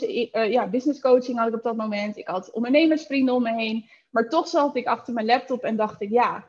ja, 0.50 0.66
business 0.66 1.00
coaching 1.00 1.38
had 1.38 1.48
ik 1.48 1.54
op 1.54 1.62
dat 1.62 1.76
moment. 1.76 2.16
Ik 2.16 2.26
had 2.26 2.50
ondernemersvrienden 2.50 3.34
om 3.34 3.42
me 3.42 3.52
heen. 3.52 3.88
Maar 4.10 4.28
toch 4.28 4.48
zat 4.48 4.76
ik 4.76 4.86
achter 4.86 5.14
mijn 5.14 5.26
laptop 5.26 5.62
en 5.62 5.76
dacht 5.76 6.00
ik, 6.00 6.10
ja, 6.10 6.44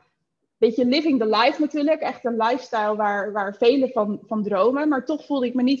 beetje 0.60 0.84
living 0.84 1.18
the 1.18 1.26
life 1.26 1.60
natuurlijk. 1.60 2.00
Echt 2.00 2.24
een 2.24 2.36
lifestyle 2.36 2.96
waar, 2.96 3.32
waar 3.32 3.54
velen 3.54 3.90
van, 3.90 4.20
van 4.26 4.42
dromen. 4.42 4.88
Maar 4.88 5.04
toch 5.04 5.26
voelde 5.26 5.46
ik 5.46 5.54
me 5.54 5.62
niet 5.62 5.80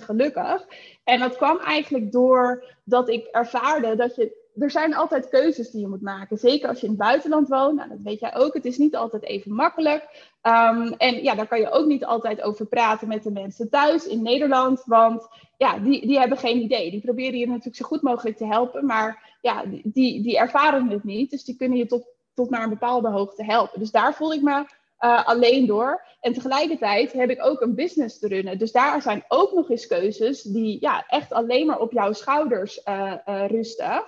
100% 0.00 0.04
gelukkig. 0.04 0.66
En 1.04 1.20
dat 1.20 1.36
kwam 1.36 1.58
eigenlijk 1.58 2.12
door 2.12 2.64
dat 2.84 3.08
ik 3.08 3.26
ervaarde 3.26 3.96
dat 3.96 4.16
je... 4.16 4.38
Er 4.58 4.70
zijn 4.70 4.94
altijd 4.94 5.28
keuzes 5.28 5.70
die 5.70 5.80
je 5.80 5.88
moet 5.88 6.02
maken. 6.02 6.38
Zeker 6.38 6.68
als 6.68 6.80
je 6.80 6.86
in 6.86 6.92
het 6.92 7.00
buitenland 7.00 7.48
woont. 7.48 7.76
Nou, 7.76 7.88
dat 7.88 8.02
weet 8.02 8.20
jij 8.20 8.36
ook. 8.36 8.54
Het 8.54 8.64
is 8.64 8.78
niet 8.78 8.96
altijd 8.96 9.22
even 9.22 9.54
makkelijk. 9.54 10.28
Um, 10.42 10.92
en 10.92 11.22
ja, 11.22 11.34
daar 11.34 11.48
kan 11.48 11.60
je 11.60 11.70
ook 11.70 11.86
niet 11.86 12.04
altijd 12.04 12.42
over 12.42 12.66
praten 12.66 13.08
met 13.08 13.22
de 13.22 13.30
mensen 13.30 13.70
thuis 13.70 14.06
in 14.06 14.22
Nederland. 14.22 14.82
Want 14.84 15.28
ja, 15.56 15.78
die, 15.78 16.06
die 16.06 16.18
hebben 16.18 16.38
geen 16.38 16.60
idee. 16.60 16.90
Die 16.90 17.00
proberen 17.00 17.38
je 17.38 17.46
natuurlijk 17.46 17.76
zo 17.76 17.86
goed 17.86 18.02
mogelijk 18.02 18.36
te 18.36 18.46
helpen. 18.46 18.86
Maar 18.86 19.36
ja, 19.40 19.64
die, 19.84 20.22
die 20.22 20.38
ervaren 20.38 20.88
het 20.88 21.04
niet. 21.04 21.30
Dus 21.30 21.44
die 21.44 21.56
kunnen 21.56 21.78
je 21.78 21.86
tot 21.86 22.06
tot 22.40 22.50
naar 22.50 22.62
een 22.62 22.78
bepaalde 22.78 23.08
hoogte 23.08 23.44
helpen. 23.44 23.80
Dus 23.80 23.90
daar 23.90 24.14
voel 24.14 24.32
ik 24.32 24.42
me 24.42 24.64
uh, 25.00 25.26
alleen 25.26 25.66
door. 25.66 26.02
En 26.20 26.32
tegelijkertijd 26.32 27.12
heb 27.12 27.30
ik 27.30 27.44
ook 27.44 27.60
een 27.60 27.74
business 27.74 28.18
te 28.18 28.28
runnen. 28.28 28.58
Dus 28.58 28.72
daar 28.72 29.02
zijn 29.02 29.24
ook 29.28 29.52
nog 29.52 29.70
eens 29.70 29.86
keuzes 29.86 30.42
die 30.42 30.76
ja, 30.80 31.04
echt 31.06 31.32
alleen 31.32 31.66
maar 31.66 31.78
op 31.78 31.92
jouw 31.92 32.12
schouders 32.12 32.80
uh, 32.88 33.12
uh, 33.28 33.46
rusten. 33.46 34.02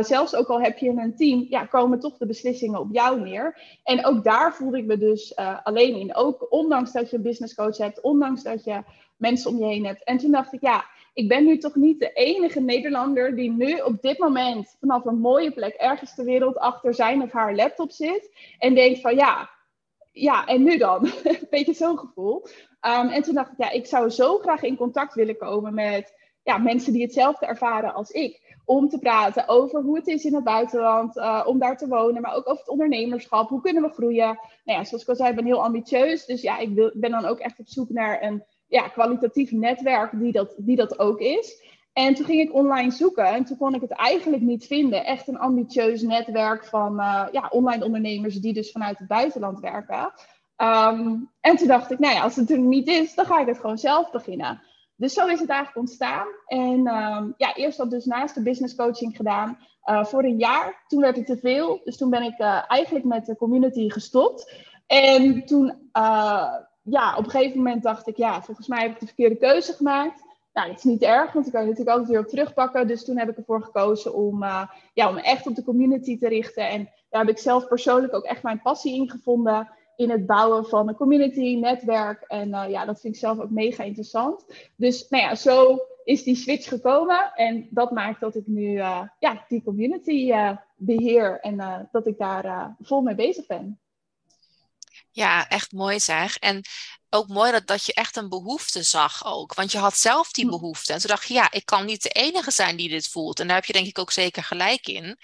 zelfs 0.00 0.34
ook 0.34 0.48
al 0.48 0.60
heb 0.60 0.78
je 0.78 0.88
een 0.88 1.16
team, 1.16 1.46
ja, 1.48 1.64
komen 1.64 2.00
toch 2.00 2.16
de 2.16 2.26
beslissingen 2.26 2.80
op 2.80 2.88
jou 2.92 3.20
neer. 3.20 3.58
En 3.84 4.06
ook 4.06 4.24
daar 4.24 4.54
voelde 4.54 4.78
ik 4.78 4.86
me 4.86 4.98
dus 4.98 5.36
alleen 5.62 5.96
in. 5.96 6.14
Ook 6.14 6.46
ondanks 6.50 6.92
dat 6.92 7.10
je 7.10 7.16
een 7.16 7.22
business 7.22 7.54
coach 7.54 7.76
hebt, 7.76 8.00
ondanks 8.00 8.42
dat 8.42 8.64
je 8.64 8.82
mensen 9.16 9.50
om 9.50 9.58
je 9.58 9.64
heen 9.64 9.86
hebt. 9.86 10.04
En 10.04 10.16
toen 10.18 10.30
dacht 10.30 10.52
ik, 10.52 10.60
ja, 10.60 10.84
ik 11.12 11.28
ben 11.28 11.44
nu 11.44 11.58
toch 11.58 11.74
niet 11.74 11.98
de 11.98 12.12
enige 12.12 12.60
Nederlander 12.60 13.36
die 13.36 13.50
nu 13.50 13.80
op 13.80 14.02
dit 14.02 14.18
moment 14.18 14.76
vanaf 14.80 15.04
een 15.04 15.18
mooie 15.18 15.52
plek 15.52 15.74
ergens 15.74 16.14
ter 16.14 16.24
wereld 16.24 16.58
achter 16.58 16.94
zijn 16.94 17.22
of 17.22 17.32
haar 17.32 17.54
laptop 17.54 17.90
zit 17.90 18.30
en 18.58 18.74
denkt 18.74 19.00
van 19.00 19.14
ja, 19.14 19.50
ja, 20.12 20.46
en 20.46 20.62
nu 20.62 20.76
dan? 20.76 21.04
een 21.24 21.46
beetje 21.50 21.74
zo'n 21.74 21.98
gevoel. 21.98 22.46
Um, 22.80 23.08
en 23.08 23.22
toen 23.22 23.34
dacht 23.34 23.52
ik, 23.52 23.58
ja, 23.58 23.70
ik 23.70 23.86
zou 23.86 24.10
zo 24.10 24.38
graag 24.38 24.62
in 24.62 24.76
contact 24.76 25.14
willen 25.14 25.36
komen 25.36 25.74
met 25.74 26.14
ja, 26.42 26.58
mensen 26.58 26.92
die 26.92 27.02
hetzelfde 27.02 27.46
ervaren 27.46 27.94
als 27.94 28.10
ik. 28.10 28.40
om 28.64 28.88
te 28.88 28.98
praten 28.98 29.48
over 29.48 29.82
hoe 29.82 29.96
het 29.96 30.06
is 30.06 30.24
in 30.24 30.34
het 30.34 30.44
buitenland, 30.44 31.16
uh, 31.16 31.42
om 31.46 31.58
daar 31.58 31.76
te 31.76 31.88
wonen, 31.88 32.22
maar 32.22 32.34
ook 32.34 32.48
over 32.48 32.60
het 32.60 32.68
ondernemerschap. 32.68 33.48
Hoe 33.48 33.60
kunnen 33.60 33.82
we 33.82 33.88
groeien? 33.88 34.38
Nou 34.64 34.78
ja, 34.78 34.84
zoals 34.84 35.02
ik 35.02 35.08
al 35.08 35.14
zei, 35.14 35.30
ik 35.30 35.36
ben 35.36 35.44
heel 35.44 35.64
ambitieus. 35.64 36.26
Dus 36.26 36.42
ja, 36.42 36.58
ik 36.58 36.74
ben 36.94 37.10
dan 37.10 37.24
ook 37.24 37.38
echt 37.38 37.58
op 37.58 37.68
zoek 37.68 37.88
naar 37.88 38.22
een 38.22 38.44
ja, 38.72 38.88
kwalitatief 38.88 39.50
netwerk 39.50 40.10
die 40.18 40.32
dat, 40.32 40.54
die 40.56 40.76
dat 40.76 40.98
ook 40.98 41.20
is. 41.20 41.62
En 41.92 42.14
toen 42.14 42.24
ging 42.24 42.40
ik 42.40 42.54
online 42.54 42.90
zoeken 42.90 43.26
en 43.26 43.44
toen 43.44 43.56
kon 43.56 43.74
ik 43.74 43.80
het 43.80 43.90
eigenlijk 43.90 44.42
niet 44.42 44.66
vinden. 44.66 45.04
Echt 45.04 45.28
een 45.28 45.38
ambitieus 45.38 46.02
netwerk 46.02 46.64
van 46.64 47.00
uh, 47.00 47.26
ja, 47.32 47.48
online 47.50 47.84
ondernemers 47.84 48.40
die 48.40 48.52
dus 48.52 48.70
vanuit 48.70 48.98
het 48.98 49.08
buitenland 49.08 49.60
werken. 49.60 50.12
Um, 50.56 51.30
en 51.40 51.56
toen 51.56 51.68
dacht 51.68 51.90
ik, 51.90 51.98
nou 51.98 52.14
ja, 52.14 52.22
als 52.22 52.36
het 52.36 52.50
er 52.50 52.58
niet 52.58 52.88
is, 52.88 53.14
dan 53.14 53.26
ga 53.26 53.40
ik 53.40 53.46
het 53.46 53.58
gewoon 53.58 53.78
zelf 53.78 54.10
beginnen. 54.10 54.62
Dus 54.96 55.12
zo 55.12 55.26
is 55.26 55.40
het 55.40 55.48
eigenlijk 55.48 55.78
ontstaan. 55.78 56.26
En 56.46 56.86
um, 56.94 57.34
ja, 57.36 57.54
eerst 57.54 57.78
had 57.78 57.90
dus 57.90 58.04
naast 58.04 58.34
de 58.34 58.42
business 58.42 58.74
coaching 58.74 59.16
gedaan 59.16 59.58
uh, 59.84 60.04
voor 60.04 60.24
een 60.24 60.38
jaar. 60.38 60.84
Toen 60.86 61.00
werd 61.00 61.16
het 61.16 61.26
te 61.26 61.38
veel. 61.38 61.80
Dus 61.84 61.96
toen 61.96 62.10
ben 62.10 62.22
ik 62.22 62.38
uh, 62.38 62.62
eigenlijk 62.68 63.04
met 63.04 63.26
de 63.26 63.36
community 63.36 63.90
gestopt. 63.90 64.52
En 64.86 65.44
toen, 65.44 65.90
ja, 66.82 67.16
op 67.16 67.24
een 67.24 67.30
gegeven 67.30 67.56
moment 67.56 67.82
dacht 67.82 68.06
ik, 68.06 68.16
ja, 68.16 68.42
volgens 68.42 68.66
mij 68.66 68.82
heb 68.82 68.90
ik 68.92 69.00
de 69.00 69.06
verkeerde 69.06 69.36
keuze 69.36 69.72
gemaakt. 69.72 70.22
Nou, 70.52 70.68
dat 70.68 70.76
is 70.76 70.84
niet 70.84 71.02
erg, 71.02 71.32
want 71.32 71.46
ik 71.46 71.52
kan 71.52 71.60
natuurlijk 71.60 71.90
altijd 71.90 72.08
weer 72.08 72.20
op 72.20 72.28
terugpakken. 72.28 72.86
Dus 72.86 73.04
toen 73.04 73.18
heb 73.18 73.28
ik 73.28 73.36
ervoor 73.36 73.62
gekozen 73.62 74.14
om, 74.14 74.44
ja, 74.94 75.08
om 75.08 75.16
echt 75.16 75.46
op 75.46 75.54
de 75.54 75.64
community 75.64 76.18
te 76.18 76.28
richten. 76.28 76.68
En 76.68 76.90
daar 77.10 77.20
heb 77.20 77.30
ik 77.30 77.38
zelf 77.38 77.68
persoonlijk 77.68 78.14
ook 78.14 78.24
echt 78.24 78.42
mijn 78.42 78.62
passie 78.62 78.94
in 78.94 79.10
gevonden 79.10 79.68
in 79.96 80.10
het 80.10 80.26
bouwen 80.26 80.64
van 80.66 80.88
een 80.88 80.94
community, 80.94 81.58
netwerk. 81.60 82.24
En 82.28 82.48
uh, 82.48 82.64
ja, 82.68 82.84
dat 82.84 83.00
vind 83.00 83.14
ik 83.14 83.20
zelf 83.20 83.40
ook 83.40 83.50
mega 83.50 83.82
interessant. 83.82 84.44
Dus 84.76 85.08
nou 85.08 85.22
ja, 85.22 85.34
zo 85.34 85.78
is 86.04 86.22
die 86.22 86.36
switch 86.36 86.68
gekomen. 86.68 87.32
En 87.34 87.66
dat 87.70 87.90
maakt 87.90 88.20
dat 88.20 88.34
ik 88.34 88.46
nu 88.46 88.62
uh, 88.62 89.02
ja, 89.18 89.44
die 89.48 89.62
community 89.62 90.30
uh, 90.30 90.56
beheer 90.76 91.40
en 91.40 91.88
dat 91.92 92.06
ik 92.06 92.18
daar 92.18 92.76
vol 92.80 93.00
mee 93.00 93.14
bezig 93.14 93.46
ben. 93.46 93.78
Ja, 95.12 95.48
echt 95.48 95.72
mooi 95.72 96.00
zeg. 96.00 96.36
En 96.36 96.62
ook 97.10 97.28
mooi 97.28 97.52
dat, 97.52 97.66
dat 97.66 97.84
je 97.84 97.94
echt 97.94 98.16
een 98.16 98.28
behoefte 98.28 98.82
zag 98.82 99.24
ook. 99.24 99.54
Want 99.54 99.72
je 99.72 99.78
had 99.78 99.96
zelf 99.96 100.32
die 100.32 100.44
hm. 100.44 100.50
behoefte. 100.50 100.92
En 100.92 100.98
toen 100.98 101.08
dacht 101.10 101.28
je, 101.28 101.34
ja, 101.34 101.50
ik 101.50 101.64
kan 101.64 101.84
niet 101.84 102.02
de 102.02 102.08
enige 102.08 102.50
zijn 102.50 102.76
die 102.76 102.88
dit 102.88 103.08
voelt. 103.08 103.40
En 103.40 103.46
daar 103.46 103.56
heb 103.56 103.64
je 103.64 103.72
denk 103.72 103.86
ik 103.86 103.98
ook 103.98 104.10
zeker 104.12 104.44
gelijk 104.44 104.86
in. 104.86 105.18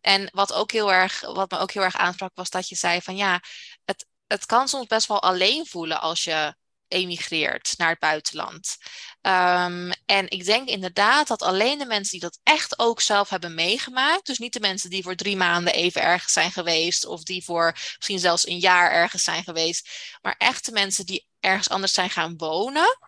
En 0.00 0.28
wat, 0.32 0.52
ook 0.52 0.72
heel 0.72 0.92
erg, 0.92 1.20
wat 1.20 1.50
me 1.50 1.58
ook 1.58 1.72
heel 1.72 1.82
erg 1.82 1.96
aansprak, 1.96 2.30
was 2.34 2.50
dat 2.50 2.68
je 2.68 2.74
zei 2.74 3.00
van 3.02 3.16
ja, 3.16 3.40
het, 3.84 4.06
het 4.26 4.46
kan 4.46 4.68
soms 4.68 4.86
best 4.86 5.06
wel 5.08 5.22
alleen 5.22 5.66
voelen 5.66 6.00
als 6.00 6.24
je 6.24 6.54
emigreert 6.88 7.74
naar 7.76 7.88
het 7.88 7.98
buitenland. 7.98 8.76
Um, 9.22 9.92
en 10.06 10.30
ik 10.30 10.44
denk 10.44 10.68
inderdaad 10.68 11.28
dat 11.28 11.42
alleen 11.42 11.78
de 11.78 11.86
mensen 11.86 12.12
die 12.12 12.28
dat 12.28 12.40
echt 12.42 12.78
ook 12.78 13.00
zelf 13.00 13.28
hebben 13.28 13.54
meegemaakt, 13.54 14.26
dus 14.26 14.38
niet 14.38 14.52
de 14.52 14.60
mensen 14.60 14.90
die 14.90 15.02
voor 15.02 15.14
drie 15.14 15.36
maanden 15.36 15.72
even 15.72 16.02
ergens 16.02 16.32
zijn 16.32 16.52
geweest, 16.52 17.06
of 17.06 17.22
die 17.22 17.44
voor 17.44 17.72
misschien 17.96 18.18
zelfs 18.18 18.46
een 18.46 18.58
jaar 18.58 18.90
ergens 18.90 19.22
zijn 19.22 19.44
geweest, 19.44 19.88
maar 20.22 20.34
echt 20.38 20.64
de 20.64 20.72
mensen 20.72 21.06
die 21.06 21.26
ergens 21.40 21.68
anders 21.68 21.92
zijn 21.92 22.10
gaan 22.10 22.36
wonen, 22.36 22.98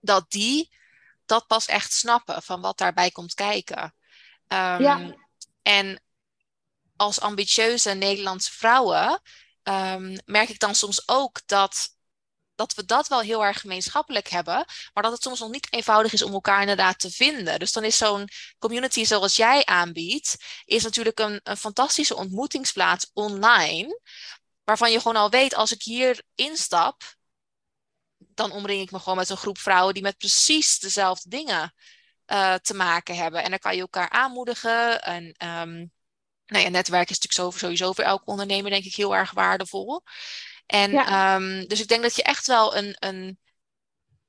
dat 0.00 0.30
die 0.30 0.72
dat 1.26 1.46
pas 1.46 1.66
echt 1.66 1.92
snappen 1.92 2.42
van 2.42 2.60
wat 2.60 2.78
daarbij 2.78 3.10
komt 3.10 3.34
kijken. 3.34 3.94
Um, 4.48 4.82
ja. 4.82 5.14
En 5.62 6.02
als 6.96 7.20
ambitieuze 7.20 7.90
Nederlandse 7.90 8.52
vrouwen 8.52 9.20
um, 9.62 10.18
merk 10.24 10.48
ik 10.48 10.58
dan 10.58 10.74
soms 10.74 11.08
ook 11.08 11.40
dat, 11.46 11.93
dat 12.54 12.74
we 12.74 12.84
dat 12.84 13.08
wel 13.08 13.20
heel 13.20 13.44
erg 13.44 13.60
gemeenschappelijk 13.60 14.28
hebben, 14.28 14.64
maar 14.92 15.02
dat 15.02 15.12
het 15.12 15.22
soms 15.22 15.40
nog 15.40 15.50
niet 15.50 15.72
eenvoudig 15.72 16.12
is 16.12 16.22
om 16.22 16.32
elkaar 16.32 16.60
inderdaad 16.60 16.98
te 16.98 17.10
vinden. 17.10 17.58
Dus 17.58 17.72
dan 17.72 17.84
is 17.84 17.96
zo'n 17.96 18.28
community 18.58 19.04
zoals 19.04 19.36
jij 19.36 19.64
aanbiedt, 19.64 20.36
is 20.64 20.82
natuurlijk 20.82 21.18
een, 21.18 21.40
fantastische 21.58 22.16
ontmoetingsplaats 22.16 23.10
online, 23.12 24.00
waarvan 24.64 24.92
je 24.92 24.98
gewoon 24.98 25.16
al 25.16 25.30
weet, 25.30 25.54
als 25.54 25.72
ik 25.72 25.82
hier 25.82 26.22
instap, 26.34 27.02
dan 28.18 28.50
omring 28.52 28.82
ik 28.82 28.90
me 28.90 28.98
gewoon 28.98 29.18
met 29.18 29.28
een 29.28 29.36
groep 29.36 29.58
vrouwen 29.58 29.94
die 29.94 30.02
met 30.02 30.18
precies 30.18 30.78
dezelfde 30.78 31.28
dingen 31.28 31.74
uh, 32.26 32.54
te 32.54 32.74
maken 32.74 33.16
hebben. 33.16 33.42
En 33.42 33.50
dan 33.50 33.58
kan 33.58 33.74
je 33.74 33.80
elkaar 33.80 34.10
aanmoedigen 34.10 35.02
en 35.02 35.24
um, 35.24 35.92
nou 36.46 36.64
ja, 36.64 36.68
netwerk 36.68 37.10
is 37.10 37.18
natuurlijk 37.20 37.58
sowieso 37.58 37.92
voor 37.92 38.04
elke 38.04 38.24
ondernemer 38.24 38.70
denk 38.70 38.84
ik 38.84 38.94
heel 38.94 39.16
erg 39.16 39.30
waardevol. 39.30 40.02
En 40.66 40.90
ja. 40.90 41.34
um, 41.34 41.68
dus 41.68 41.80
ik 41.80 41.88
denk 41.88 42.02
dat 42.02 42.16
je 42.16 42.22
echt 42.22 42.46
wel 42.46 42.76
een, 42.76 42.96
een, 42.98 43.38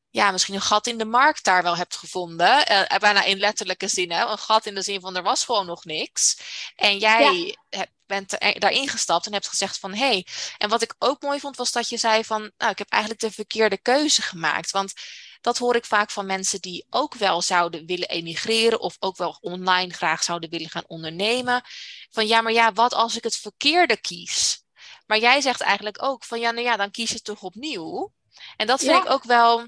ja, 0.09 0.31
misschien 0.31 0.55
een 0.55 0.61
gat 0.61 0.87
in 0.87 0.97
de 0.97 1.05
markt 1.05 1.43
daar 1.43 1.63
wel 1.63 1.77
hebt 1.77 1.95
gevonden. 1.95 2.71
Uh, 2.71 2.97
bijna 2.99 3.23
in 3.23 3.37
letterlijke 3.37 3.87
zin, 3.87 4.11
hè? 4.11 4.25
een 4.25 4.37
gat 4.37 4.65
in 4.65 4.75
de 4.75 4.81
zin 4.81 5.01
van 5.01 5.15
er 5.15 5.23
was 5.23 5.45
gewoon 5.45 5.65
nog 5.65 5.85
niks. 5.85 6.37
En 6.75 6.97
jij 6.97 7.55
ja. 7.69 7.85
bent 8.05 8.43
er, 8.43 8.59
daarin 8.59 8.87
gestapt 8.87 9.25
en 9.25 9.33
hebt 9.33 9.47
gezegd 9.47 9.79
van 9.79 9.93
hé. 9.93 10.07
Hey. 10.07 10.27
En 10.57 10.69
wat 10.69 10.81
ik 10.81 10.95
ook 10.99 11.21
mooi 11.21 11.39
vond 11.39 11.57
was 11.57 11.71
dat 11.71 11.89
je 11.89 11.97
zei 11.97 12.23
van 12.23 12.51
nou, 12.57 12.71
ik 12.71 12.77
heb 12.77 12.89
eigenlijk 12.89 13.21
de 13.21 13.31
verkeerde 13.31 13.77
keuze 13.77 14.21
gemaakt. 14.21 14.71
Want 14.71 14.93
dat 15.41 15.57
hoor 15.57 15.75
ik 15.75 15.85
vaak 15.85 16.11
van 16.11 16.25
mensen 16.25 16.61
die 16.61 16.85
ook 16.89 17.15
wel 17.15 17.41
zouden 17.41 17.85
willen 17.85 18.09
emigreren 18.09 18.79
of 18.79 18.95
ook 18.99 19.17
wel 19.17 19.37
online 19.41 19.93
graag 19.93 20.23
zouden 20.23 20.49
willen 20.49 20.69
gaan 20.69 20.87
ondernemen. 20.87 21.61
Van 22.09 22.27
ja, 22.27 22.41
maar 22.41 22.51
ja, 22.51 22.73
wat 22.73 22.93
als 22.93 23.15
ik 23.15 23.23
het 23.23 23.35
verkeerde 23.35 24.01
kies? 24.01 24.64
Maar 25.05 25.17
jij 25.17 25.41
zegt 25.41 25.61
eigenlijk 25.61 26.03
ook 26.03 26.23
van 26.23 26.39
ja, 26.39 26.51
nou 26.51 26.65
ja, 26.65 26.75
dan 26.75 26.91
kies 26.91 27.11
je 27.11 27.21
toch 27.21 27.41
opnieuw. 27.41 28.13
En 28.57 28.67
dat 28.67 28.79
vind 28.79 29.03
ik 29.03 29.09
ook 29.09 29.23
wel 29.23 29.67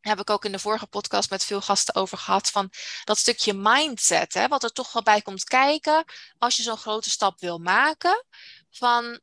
heb 0.00 0.20
ik 0.20 0.30
ook 0.30 0.44
in 0.44 0.52
de 0.52 0.58
vorige 0.58 0.86
podcast 0.86 1.30
met 1.30 1.44
veel 1.44 1.60
gasten 1.60 1.94
over 1.94 2.18
gehad. 2.18 2.50
Van 2.50 2.70
dat 3.04 3.18
stukje 3.18 3.54
mindset, 3.54 4.34
hè, 4.34 4.48
wat 4.48 4.62
er 4.62 4.72
toch 4.72 4.92
wel 4.92 5.02
bij 5.02 5.22
komt 5.22 5.44
kijken 5.44 6.04
als 6.38 6.56
je 6.56 6.62
zo'n 6.62 6.76
grote 6.76 7.10
stap 7.10 7.40
wil 7.40 7.58
maken. 7.58 8.24
Van 8.70 9.20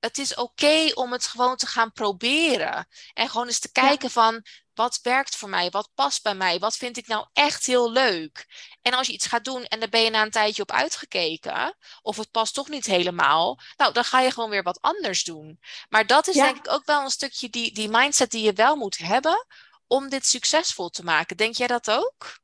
het 0.00 0.18
is 0.18 0.34
oké 0.34 0.90
om 0.94 1.12
het 1.12 1.26
gewoon 1.26 1.56
te 1.56 1.66
gaan 1.66 1.92
proberen. 1.92 2.88
En 3.12 3.28
gewoon 3.28 3.46
eens 3.46 3.58
te 3.58 3.72
kijken 3.72 4.10
van 4.10 4.44
wat 4.74 4.98
werkt 5.02 5.36
voor 5.36 5.48
mij? 5.48 5.70
Wat 5.70 5.90
past 5.94 6.22
bij 6.22 6.34
mij? 6.34 6.58
Wat 6.58 6.76
vind 6.76 6.96
ik 6.96 7.06
nou 7.06 7.26
echt 7.32 7.66
heel 7.66 7.92
leuk? 7.92 8.46
En 8.82 8.92
als 8.92 9.06
je 9.06 9.12
iets 9.12 9.26
gaat 9.26 9.44
doen 9.44 9.64
en 9.64 9.80
daar 9.80 9.88
ben 9.88 10.00
je 10.00 10.10
na 10.10 10.22
een 10.22 10.30
tijdje 10.30 10.62
op 10.62 10.70
uitgekeken, 10.70 11.76
of 12.02 12.16
het 12.16 12.30
past 12.30 12.54
toch 12.54 12.68
niet 12.68 12.86
helemaal, 12.86 13.60
nou, 13.76 13.92
dan 13.92 14.04
ga 14.04 14.20
je 14.20 14.30
gewoon 14.30 14.50
weer 14.50 14.62
wat 14.62 14.80
anders 14.80 15.24
doen. 15.24 15.60
Maar 15.88 16.06
dat 16.06 16.26
is 16.28 16.34
denk 16.34 16.56
ik 16.56 16.72
ook 16.72 16.84
wel 16.84 17.02
een 17.02 17.10
stukje 17.10 17.50
die, 17.50 17.72
die 17.74 17.88
mindset 17.88 18.30
die 18.30 18.42
je 18.42 18.52
wel 18.52 18.76
moet 18.76 18.98
hebben 18.98 19.46
om 19.86 20.08
dit 20.08 20.26
succesvol 20.26 20.88
te 20.88 21.04
maken. 21.04 21.36
Denk 21.36 21.54
jij 21.54 21.66
dat 21.66 21.90
ook? 21.90 22.38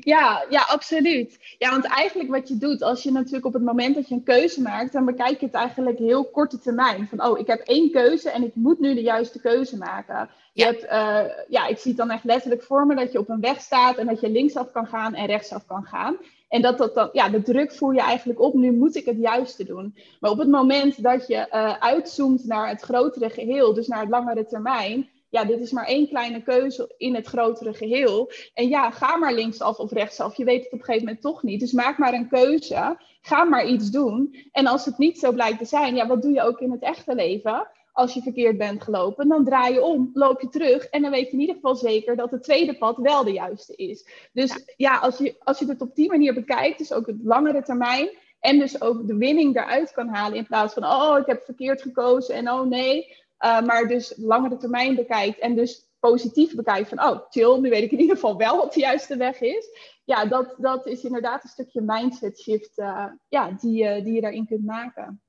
Ja, 0.00 0.44
ja, 0.48 0.60
absoluut. 0.68 1.38
Ja, 1.58 1.70
want 1.70 1.84
eigenlijk 1.84 2.30
wat 2.30 2.48
je 2.48 2.56
doet, 2.56 2.82
als 2.82 3.02
je 3.02 3.12
natuurlijk 3.12 3.46
op 3.46 3.52
het 3.52 3.62
moment 3.62 3.94
dat 3.94 4.08
je 4.08 4.14
een 4.14 4.22
keuze 4.22 4.62
maakt, 4.62 4.92
dan 4.92 5.04
bekijk 5.04 5.40
je 5.40 5.46
het 5.46 5.54
eigenlijk 5.54 5.98
heel 5.98 6.24
korte 6.24 6.58
termijn. 6.58 7.08
Van, 7.08 7.24
oh, 7.24 7.38
ik 7.38 7.46
heb 7.46 7.60
één 7.60 7.90
keuze 7.90 8.30
en 8.30 8.42
ik 8.42 8.54
moet 8.54 8.80
nu 8.80 8.94
de 8.94 9.02
juiste 9.02 9.40
keuze 9.40 9.76
maken. 9.76 10.28
Je 10.52 10.64
hebt, 10.64 10.84
uh, 10.84 11.20
ja, 11.48 11.66
ik 11.66 11.78
zie 11.78 11.90
het 11.90 12.00
dan 12.00 12.10
echt 12.10 12.24
letterlijk 12.24 12.62
voor 12.62 12.86
me 12.86 12.94
dat 12.94 13.12
je 13.12 13.18
op 13.18 13.28
een 13.28 13.40
weg 13.40 13.60
staat 13.60 13.96
en 13.96 14.06
dat 14.06 14.20
je 14.20 14.30
linksaf 14.30 14.72
kan 14.72 14.86
gaan 14.86 15.14
en 15.14 15.26
rechtsaf 15.26 15.66
kan 15.66 15.84
gaan. 15.84 16.16
En 16.48 16.62
dat, 16.62 16.78
dat, 16.78 16.94
dat, 16.94 17.10
ja, 17.12 17.28
de 17.28 17.42
druk 17.42 17.72
voer 17.72 17.94
je 17.94 18.00
eigenlijk 18.00 18.40
op, 18.40 18.54
nu 18.54 18.72
moet 18.72 18.96
ik 18.96 19.04
het 19.04 19.18
juiste 19.18 19.64
doen. 19.64 19.96
Maar 20.20 20.30
op 20.30 20.38
het 20.38 20.48
moment 20.48 21.02
dat 21.02 21.26
je 21.26 21.46
uh, 21.52 21.74
uitzoomt 21.78 22.44
naar 22.44 22.68
het 22.68 22.80
grotere 22.82 23.30
geheel, 23.30 23.74
dus 23.74 23.86
naar 23.86 24.00
het 24.00 24.08
langere 24.08 24.46
termijn, 24.46 25.08
ja, 25.34 25.44
dit 25.44 25.60
is 25.60 25.70
maar 25.70 25.86
één 25.86 26.08
kleine 26.08 26.42
keuze 26.42 26.94
in 26.96 27.14
het 27.14 27.26
grotere 27.26 27.74
geheel. 27.74 28.30
En 28.54 28.68
ja, 28.68 28.90
ga 28.90 29.16
maar 29.16 29.32
linksaf 29.32 29.78
of 29.78 29.92
rechtsaf. 29.92 30.36
Je 30.36 30.44
weet 30.44 30.64
het 30.64 30.72
op 30.72 30.78
een 30.78 30.84
gegeven 30.84 31.06
moment 31.06 31.22
toch 31.22 31.42
niet. 31.42 31.60
Dus 31.60 31.72
maak 31.72 31.98
maar 31.98 32.12
een 32.12 32.28
keuze. 32.28 32.96
Ga 33.20 33.44
maar 33.44 33.66
iets 33.66 33.90
doen. 33.90 34.36
En 34.52 34.66
als 34.66 34.84
het 34.84 34.98
niet 34.98 35.18
zo 35.18 35.32
blijkt 35.32 35.58
te 35.58 35.64
zijn, 35.64 35.94
ja, 35.94 36.06
wat 36.06 36.22
doe 36.22 36.32
je 36.32 36.42
ook 36.42 36.60
in 36.60 36.70
het 36.70 36.82
echte 36.82 37.14
leven? 37.14 37.68
Als 37.92 38.14
je 38.14 38.22
verkeerd 38.22 38.58
bent 38.58 38.82
gelopen, 38.82 39.28
dan 39.28 39.44
draai 39.44 39.74
je 39.74 39.82
om, 39.82 40.10
loop 40.12 40.40
je 40.40 40.48
terug. 40.48 40.84
En 40.84 41.02
dan 41.02 41.10
weet 41.10 41.26
je 41.26 41.32
in 41.32 41.40
ieder 41.40 41.54
geval 41.54 41.76
zeker 41.76 42.16
dat 42.16 42.30
het 42.30 42.42
tweede 42.42 42.78
pad 42.78 42.96
wel 42.96 43.24
de 43.24 43.32
juiste 43.32 43.74
is. 43.76 44.08
Dus 44.32 44.64
ja, 44.76 44.98
als, 44.98 45.18
je, 45.18 45.36
als 45.38 45.58
je 45.58 45.66
het 45.66 45.80
op 45.80 45.94
die 45.94 46.08
manier 46.08 46.34
bekijkt, 46.34 46.78
dus 46.78 46.92
ook 46.92 47.06
het 47.06 47.18
langere 47.22 47.62
termijn. 47.62 48.08
En 48.40 48.58
dus 48.58 48.80
ook 48.80 49.06
de 49.06 49.16
winning 49.16 49.56
eruit 49.56 49.92
kan 49.92 50.08
halen. 50.08 50.38
In 50.38 50.46
plaats 50.46 50.74
van, 50.74 50.84
oh, 50.84 51.18
ik 51.18 51.26
heb 51.26 51.44
verkeerd 51.44 51.82
gekozen 51.82 52.34
en 52.34 52.50
oh 52.50 52.66
nee. 52.66 53.23
Uh, 53.38 53.60
maar 53.60 53.88
dus 53.88 54.12
langere 54.16 54.56
termijn 54.56 54.94
bekijkt 54.94 55.38
en 55.38 55.54
dus 55.54 55.88
positief 55.98 56.54
bekijkt 56.54 56.88
van, 56.88 57.02
oh 57.02 57.20
chill, 57.30 57.58
nu 57.58 57.70
weet 57.70 57.82
ik 57.82 57.90
in 57.90 58.00
ieder 58.00 58.14
geval 58.14 58.36
wel 58.36 58.56
wat 58.56 58.72
de 58.74 58.80
juiste 58.80 59.16
weg 59.16 59.40
is. 59.40 59.66
Ja, 60.04 60.26
dat, 60.26 60.54
dat 60.58 60.86
is 60.86 61.02
inderdaad 61.02 61.44
een 61.44 61.50
stukje 61.50 61.80
mindset 61.80 62.40
shift 62.40 62.78
uh, 62.78 63.06
ja, 63.28 63.50
die, 63.50 64.02
die 64.02 64.12
je 64.12 64.20
daarin 64.20 64.46
kunt 64.46 64.64
maken. 64.64 65.22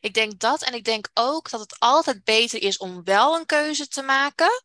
Ik 0.00 0.14
denk 0.14 0.38
dat 0.38 0.62
en 0.62 0.74
ik 0.74 0.84
denk 0.84 1.08
ook 1.14 1.50
dat 1.50 1.60
het 1.60 1.76
altijd 1.78 2.24
beter 2.24 2.62
is 2.62 2.78
om 2.78 3.04
wel 3.04 3.36
een 3.36 3.46
keuze 3.46 3.88
te 3.88 4.02
maken 4.02 4.62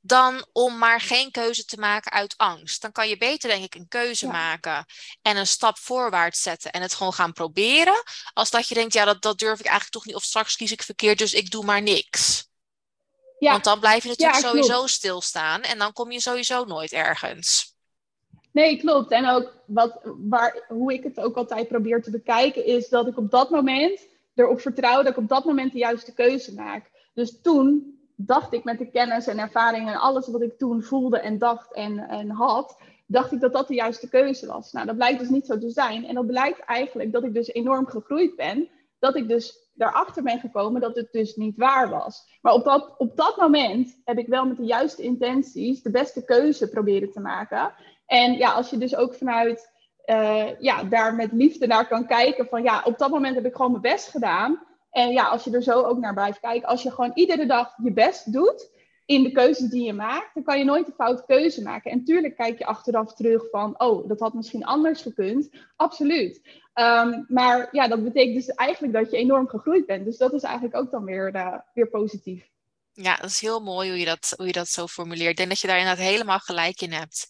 dan 0.00 0.46
om 0.52 0.78
maar 0.78 1.00
geen 1.00 1.30
keuze 1.30 1.64
te 1.64 1.78
maken 1.78 2.12
uit 2.12 2.34
angst. 2.36 2.82
Dan 2.82 2.92
kan 2.92 3.08
je 3.08 3.16
beter, 3.16 3.50
denk 3.50 3.64
ik, 3.64 3.74
een 3.74 3.88
keuze 3.88 4.26
maken 4.26 4.84
en 5.22 5.36
een 5.36 5.46
stap 5.46 5.78
voorwaarts 5.78 6.42
zetten 6.42 6.70
en 6.70 6.82
het 6.82 6.94
gewoon 6.94 7.12
gaan 7.12 7.32
proberen. 7.32 8.02
Als 8.32 8.50
dat 8.50 8.68
je 8.68 8.74
denkt, 8.74 8.92
ja, 8.92 9.04
dat, 9.04 9.22
dat 9.22 9.38
durf 9.38 9.58
ik 9.58 9.66
eigenlijk 9.66 9.94
toch 9.94 10.04
niet, 10.04 10.14
of 10.14 10.22
straks 10.22 10.56
kies 10.56 10.72
ik 10.72 10.82
verkeerd, 10.82 11.18
dus 11.18 11.32
ik 11.32 11.50
doe 11.50 11.64
maar 11.64 11.82
niks. 11.82 12.48
Ja. 13.38 13.50
Want 13.50 13.64
dan 13.64 13.80
blijf 13.80 14.02
je 14.02 14.08
natuurlijk 14.08 14.38
sowieso 14.38 14.86
stilstaan 14.86 15.62
en 15.62 15.78
dan 15.78 15.92
kom 15.92 16.10
je 16.10 16.20
sowieso 16.20 16.64
nooit 16.64 16.92
ergens. 16.92 17.74
Nee, 18.52 18.76
klopt. 18.76 19.10
En 19.10 19.28
ook 19.28 19.54
wat, 19.66 20.00
waar, 20.04 20.64
hoe 20.68 20.92
ik 20.92 21.02
het 21.02 21.20
ook 21.20 21.36
altijd 21.36 21.68
probeer 21.68 22.02
te 22.02 22.10
bekijken, 22.10 22.64
is 22.64 22.88
dat 22.88 23.06
ik 23.06 23.16
op 23.16 23.30
dat 23.30 23.50
moment 23.50 24.00
erop 24.34 24.60
vertrouw 24.60 25.02
dat 25.02 25.12
ik 25.12 25.16
op 25.16 25.28
dat 25.28 25.44
moment 25.44 25.72
de 25.72 25.78
juiste 25.78 26.14
keuze 26.14 26.54
maak. 26.54 26.90
Dus 27.14 27.40
toen 27.42 27.99
dacht 28.26 28.52
ik 28.52 28.64
met 28.64 28.78
de 28.78 28.90
kennis 28.90 29.26
en 29.26 29.38
ervaring 29.38 29.88
en 29.88 30.00
alles 30.00 30.28
wat 30.28 30.42
ik 30.42 30.58
toen 30.58 30.82
voelde 30.82 31.20
en 31.20 31.38
dacht 31.38 31.74
en, 31.74 31.98
en 31.98 32.30
had, 32.30 32.78
dacht 33.06 33.32
ik 33.32 33.40
dat 33.40 33.52
dat 33.52 33.68
de 33.68 33.74
juiste 33.74 34.08
keuze 34.08 34.46
was. 34.46 34.72
Nou, 34.72 34.86
dat 34.86 34.96
blijkt 34.96 35.18
dus 35.18 35.28
niet 35.28 35.46
zo 35.46 35.58
te 35.58 35.70
zijn. 35.70 36.06
En 36.06 36.14
dat 36.14 36.26
blijkt 36.26 36.60
eigenlijk 36.60 37.12
dat 37.12 37.24
ik 37.24 37.34
dus 37.34 37.48
enorm 37.48 37.86
gegroeid 37.86 38.36
ben. 38.36 38.68
Dat 38.98 39.16
ik 39.16 39.28
dus 39.28 39.70
daarachter 39.74 40.22
ben 40.22 40.38
gekomen 40.38 40.80
dat 40.80 40.96
het 40.96 41.12
dus 41.12 41.36
niet 41.36 41.56
waar 41.56 41.88
was. 41.88 42.38
Maar 42.42 42.52
op 42.52 42.64
dat, 42.64 42.94
op 42.98 43.16
dat 43.16 43.36
moment 43.36 44.00
heb 44.04 44.18
ik 44.18 44.26
wel 44.26 44.46
met 44.46 44.56
de 44.56 44.64
juiste 44.64 45.02
intenties 45.02 45.82
de 45.82 45.90
beste 45.90 46.24
keuze 46.24 46.68
proberen 46.68 47.12
te 47.12 47.20
maken. 47.20 47.72
En 48.06 48.32
ja, 48.32 48.52
als 48.52 48.70
je 48.70 48.78
dus 48.78 48.96
ook 48.96 49.14
vanuit 49.14 49.70
uh, 50.06 50.60
ja, 50.60 50.84
daar 50.84 51.14
met 51.14 51.32
liefde 51.32 51.66
naar 51.66 51.88
kan 51.88 52.06
kijken 52.06 52.46
van 52.46 52.62
ja, 52.62 52.82
op 52.84 52.98
dat 52.98 53.10
moment 53.10 53.34
heb 53.34 53.44
ik 53.44 53.54
gewoon 53.54 53.70
mijn 53.70 53.82
best 53.82 54.08
gedaan. 54.08 54.60
En 54.90 55.10
ja, 55.12 55.24
als 55.24 55.44
je 55.44 55.50
er 55.50 55.62
zo 55.62 55.82
ook 55.82 55.98
naar 55.98 56.14
blijft 56.14 56.40
kijken, 56.40 56.68
als 56.68 56.82
je 56.82 56.90
gewoon 56.90 57.12
iedere 57.14 57.46
dag 57.46 57.74
je 57.82 57.92
best 57.92 58.32
doet 58.32 58.78
in 59.10 59.22
de 59.22 59.32
keuzes 59.32 59.68
die 59.68 59.84
je 59.84 59.92
maakt, 59.92 60.34
dan 60.34 60.42
kan 60.42 60.58
je 60.58 60.64
nooit 60.64 60.86
een 60.86 60.92
foute 60.92 61.24
keuze 61.26 61.62
maken. 61.62 61.90
En 61.90 62.04
tuurlijk 62.04 62.36
kijk 62.36 62.58
je 62.58 62.66
achteraf 62.66 63.14
terug 63.14 63.50
van, 63.50 63.80
oh, 63.80 64.08
dat 64.08 64.20
had 64.20 64.34
misschien 64.34 64.64
anders 64.64 65.02
gekund. 65.02 65.50
Absoluut. 65.76 66.40
Um, 66.74 67.24
maar 67.28 67.68
ja, 67.72 67.88
dat 67.88 68.04
betekent 68.04 68.34
dus 68.34 68.54
eigenlijk 68.54 68.92
dat 68.92 69.10
je 69.10 69.16
enorm 69.16 69.48
gegroeid 69.48 69.86
bent. 69.86 70.04
Dus 70.04 70.16
dat 70.16 70.32
is 70.32 70.42
eigenlijk 70.42 70.76
ook 70.76 70.90
dan 70.90 71.04
weer, 71.04 71.34
uh, 71.34 71.54
weer 71.74 71.88
positief. 71.88 72.48
Ja, 72.92 73.16
dat 73.16 73.30
is 73.30 73.40
heel 73.40 73.60
mooi 73.60 73.88
hoe 73.88 73.98
je 73.98 74.04
dat, 74.04 74.34
hoe 74.36 74.46
je 74.46 74.52
dat 74.52 74.68
zo 74.68 74.86
formuleert. 74.86 75.30
Ik 75.30 75.36
denk 75.36 75.48
dat 75.48 75.60
je 75.60 75.66
daar 75.66 75.78
inderdaad 75.78 76.06
helemaal 76.06 76.38
gelijk 76.38 76.80
in 76.80 76.92
hebt. 76.92 77.26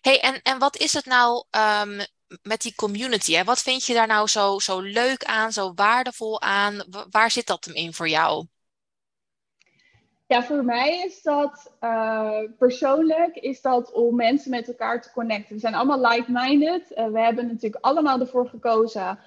hey, 0.00 0.20
en, 0.20 0.42
en 0.42 0.58
wat 0.58 0.76
is 0.76 0.92
het 0.92 1.06
nou 1.06 1.44
um, 1.50 2.06
met 2.42 2.60
die 2.60 2.74
community? 2.74 3.32
Hè? 3.32 3.44
Wat 3.44 3.62
vind 3.62 3.84
je 3.84 3.94
daar 3.94 4.06
nou 4.06 4.28
zo, 4.28 4.58
zo 4.58 4.80
leuk 4.80 5.24
aan, 5.24 5.52
zo 5.52 5.72
waardevol 5.74 6.40
aan? 6.40 6.84
Waar 7.10 7.30
zit 7.30 7.46
dat 7.46 7.64
hem 7.64 7.74
in 7.74 7.92
voor 7.92 8.08
jou? 8.08 8.46
Ja, 10.26 10.42
voor 10.42 10.64
mij 10.64 11.02
is 11.06 11.22
dat 11.22 11.72
uh, 11.80 12.38
persoonlijk 12.58 13.36
is 13.36 13.60
dat 13.60 13.92
om 13.92 14.16
mensen 14.16 14.50
met 14.50 14.68
elkaar 14.68 15.02
te 15.02 15.12
connecten. 15.12 15.54
We 15.54 15.60
zijn 15.60 15.74
allemaal 15.74 16.10
like-minded. 16.10 16.90
Uh, 16.90 17.06
we 17.06 17.20
hebben 17.20 17.46
natuurlijk 17.46 17.84
allemaal 17.84 18.20
ervoor 18.20 18.48
gekozen 18.48 19.18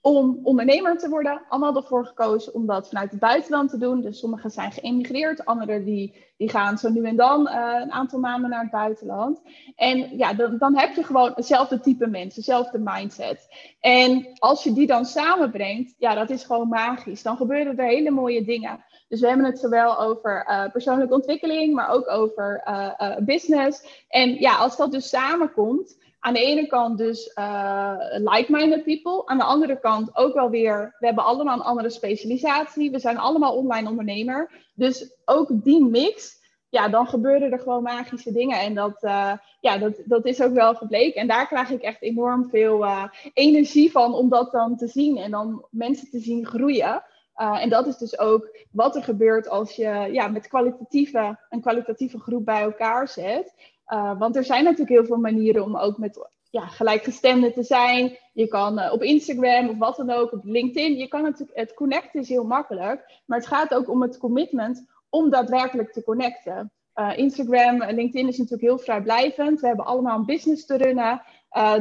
om 0.00 0.40
ondernemer 0.42 0.98
te 0.98 1.08
worden. 1.08 1.42
Allemaal 1.48 1.76
ervoor 1.76 2.06
gekozen 2.06 2.54
om 2.54 2.66
dat 2.66 2.88
vanuit 2.88 3.10
het 3.10 3.20
buitenland 3.20 3.70
te 3.70 3.78
doen. 3.78 4.00
Dus 4.00 4.18
sommigen 4.18 4.50
zijn 4.50 4.72
geëmigreerd, 4.72 5.44
anderen 5.44 5.84
die, 5.84 6.14
die 6.36 6.48
gaan 6.48 6.78
zo 6.78 6.88
nu 6.88 7.04
en 7.04 7.16
dan 7.16 7.48
uh, 7.48 7.80
een 7.82 7.92
aantal 7.92 8.18
maanden 8.18 8.50
naar 8.50 8.62
het 8.62 8.70
buitenland. 8.70 9.40
En 9.76 10.16
ja, 10.16 10.32
dan, 10.34 10.58
dan 10.58 10.78
heb 10.78 10.94
je 10.94 11.04
gewoon 11.04 11.32
hetzelfde 11.34 11.80
type 11.80 12.06
mensen, 12.06 12.42
dezelfde 12.42 12.78
mindset. 12.78 13.48
En 13.80 14.26
als 14.38 14.64
je 14.64 14.72
die 14.72 14.86
dan 14.86 15.04
samenbrengt, 15.04 15.94
ja, 15.98 16.14
dat 16.14 16.30
is 16.30 16.44
gewoon 16.44 16.68
magisch. 16.68 17.22
Dan 17.22 17.36
gebeuren 17.36 17.78
er 17.78 17.84
hele 17.84 18.10
mooie 18.10 18.44
dingen. 18.44 18.84
Dus 19.08 19.20
we 19.20 19.26
hebben 19.26 19.46
het 19.46 19.58
zowel 19.58 20.00
over 20.00 20.46
uh, 20.48 20.70
persoonlijke 20.72 21.14
ontwikkeling, 21.14 21.74
maar 21.74 21.90
ook 21.90 22.10
over 22.10 22.62
uh, 22.68 23.16
business. 23.16 24.04
En 24.08 24.34
ja, 24.34 24.56
als 24.56 24.76
dat 24.76 24.92
dus 24.92 25.08
samenkomt, 25.08 25.98
aan 26.20 26.32
de 26.32 26.44
ene 26.44 26.66
kant 26.66 26.98
dus 26.98 27.32
uh, 27.38 27.94
like-minded 28.08 28.84
people. 28.84 29.26
Aan 29.26 29.38
de 29.38 29.44
andere 29.44 29.80
kant 29.80 30.16
ook 30.16 30.34
wel 30.34 30.50
weer, 30.50 30.96
we 30.98 31.06
hebben 31.06 31.24
allemaal 31.24 31.54
een 31.54 31.64
andere 31.64 31.90
specialisatie. 31.90 32.90
We 32.90 32.98
zijn 32.98 33.18
allemaal 33.18 33.56
online 33.56 33.88
ondernemer. 33.88 34.50
Dus 34.74 35.16
ook 35.24 35.48
die 35.52 35.84
mix, 35.84 36.38
ja, 36.68 36.88
dan 36.88 37.06
gebeuren 37.06 37.52
er 37.52 37.58
gewoon 37.58 37.82
magische 37.82 38.32
dingen. 38.32 38.60
En 38.60 38.74
dat, 38.74 39.02
uh, 39.02 39.32
ja, 39.60 39.78
dat, 39.78 40.02
dat 40.04 40.24
is 40.24 40.42
ook 40.42 40.54
wel 40.54 40.74
gebleken. 40.74 41.20
En 41.20 41.26
daar 41.26 41.46
krijg 41.46 41.70
ik 41.70 41.82
echt 41.82 42.02
enorm 42.02 42.48
veel 42.48 42.84
uh, 42.84 43.04
energie 43.32 43.90
van 43.90 44.14
om 44.14 44.28
dat 44.28 44.52
dan 44.52 44.76
te 44.76 44.86
zien. 44.88 45.16
En 45.16 45.30
dan 45.30 45.66
mensen 45.70 46.10
te 46.10 46.18
zien 46.18 46.46
groeien. 46.46 47.04
En 47.34 47.68
dat 47.68 47.86
is 47.86 47.96
dus 47.96 48.18
ook 48.18 48.66
wat 48.70 48.96
er 48.96 49.02
gebeurt 49.02 49.48
als 49.48 49.76
je 49.76 50.08
ja, 50.12 50.28
met 50.28 50.48
kwalitatieve, 50.48 51.38
een 51.48 51.60
kwalitatieve 51.60 52.18
groep 52.18 52.44
bij 52.44 52.62
elkaar 52.62 53.08
zet. 53.08 53.54
Uh, 53.92 54.18
want 54.18 54.36
er 54.36 54.44
zijn 54.44 54.64
natuurlijk 54.64 54.90
heel 54.90 55.04
veel 55.04 55.16
manieren 55.16 55.64
om 55.64 55.76
ook 55.76 55.98
met 55.98 56.28
ja, 56.50 56.66
gelijkgestemden 56.66 57.52
te 57.52 57.62
zijn. 57.62 58.16
Je 58.32 58.48
kan 58.48 58.78
uh, 58.78 58.92
op 58.92 59.02
Instagram 59.02 59.68
of 59.68 59.78
wat 59.78 59.96
dan 59.96 60.10
ook, 60.10 60.32
op 60.32 60.44
LinkedIn. 60.44 60.96
Je 60.96 61.08
kan 61.08 61.22
natuurlijk, 61.22 61.58
het 61.58 61.74
connecten 61.74 62.20
is 62.20 62.28
heel 62.28 62.44
makkelijk. 62.44 63.20
Maar 63.26 63.38
het 63.38 63.46
gaat 63.46 63.74
ook 63.74 63.88
om 63.88 64.02
het 64.02 64.18
commitment 64.18 64.86
om 65.08 65.30
daadwerkelijk 65.30 65.92
te 65.92 66.04
connecten. 66.04 66.72
Uh, 66.94 67.10
Instagram 67.16 67.82
en 67.82 67.94
LinkedIn 67.94 68.28
is 68.28 68.36
natuurlijk 68.36 68.68
heel 68.68 68.78
vrijblijvend. 68.78 69.60
We 69.60 69.66
hebben 69.66 69.86
allemaal 69.86 70.18
een 70.18 70.26
business 70.26 70.66
te 70.66 70.76
runnen. 70.76 71.22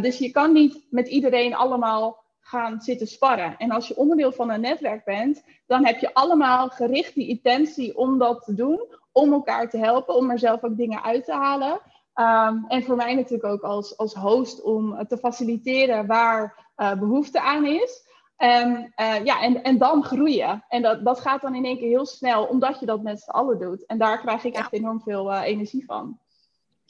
dus 0.02 0.18
je 0.18 0.32
kan 0.32 0.54
niet 0.54 0.86
met 0.90 1.08
iedereen 1.08 1.56
allemaal 1.56 2.24
gaan 2.50 2.82
zitten 2.82 3.08
sparren. 3.08 3.58
En 3.58 3.72
als 3.72 3.88
je 3.88 3.98
onderdeel 3.98 4.32
van 4.32 4.50
een 4.50 4.62
netwerk 4.62 5.06
bent, 5.06 5.44
dan 5.68 5.86
heb 5.86 6.00
je 6.00 6.14
allemaal 6.14 6.70
gericht 6.70 7.16
die 7.16 7.28
intentie 7.28 7.98
om 7.98 8.18
dat 8.18 8.44
te 8.44 8.54
doen. 8.54 8.80
Om 9.12 9.34
elkaar 9.34 9.70
te 9.70 9.78
helpen, 9.78 10.16
om 10.16 10.30
er 10.30 10.40
zelf 10.40 10.64
ook 10.64 10.78
dingen 10.78 11.04
uit 11.04 11.26
te 11.26 11.34
halen. 11.34 11.82
Um, 12.16 12.66
en 12.68 12.84
voor 12.84 12.96
mij 12.96 13.16
natuurlijk 13.16 13.44
ook 13.44 13.62
als, 13.62 13.98
als 13.98 14.14
host 14.14 14.62
om 14.62 15.08
te 15.08 15.18
faciliteren 15.18 16.08
waar 16.08 16.68
uh, 16.78 16.94
behoefte 16.94 17.42
aan 17.42 17.66
is. 17.66 18.08
En, 18.36 18.94
uh, 18.96 19.26
ja, 19.26 19.42
en, 19.42 19.64
en 19.64 19.78
dan 19.78 20.04
groeien. 20.04 20.66
En 20.68 20.82
dat, 20.82 21.06
dat 21.06 21.20
gaat 21.20 21.42
dan 21.42 21.56
in 21.56 21.66
één 21.66 21.78
keer 21.78 21.88
heel 21.88 22.06
snel, 22.06 22.46
omdat 22.46 22.80
je 22.80 22.86
dat 22.86 23.02
met 23.02 23.22
z'n 23.22 23.30
allen 23.30 23.60
doet. 23.60 23.86
En 23.86 23.98
daar 23.98 24.20
krijg 24.20 24.44
ik 24.44 24.56
echt 24.56 24.74
enorm 24.74 25.02
veel 25.02 25.32
uh, 25.32 25.42
energie 25.44 25.86
van. 25.86 26.20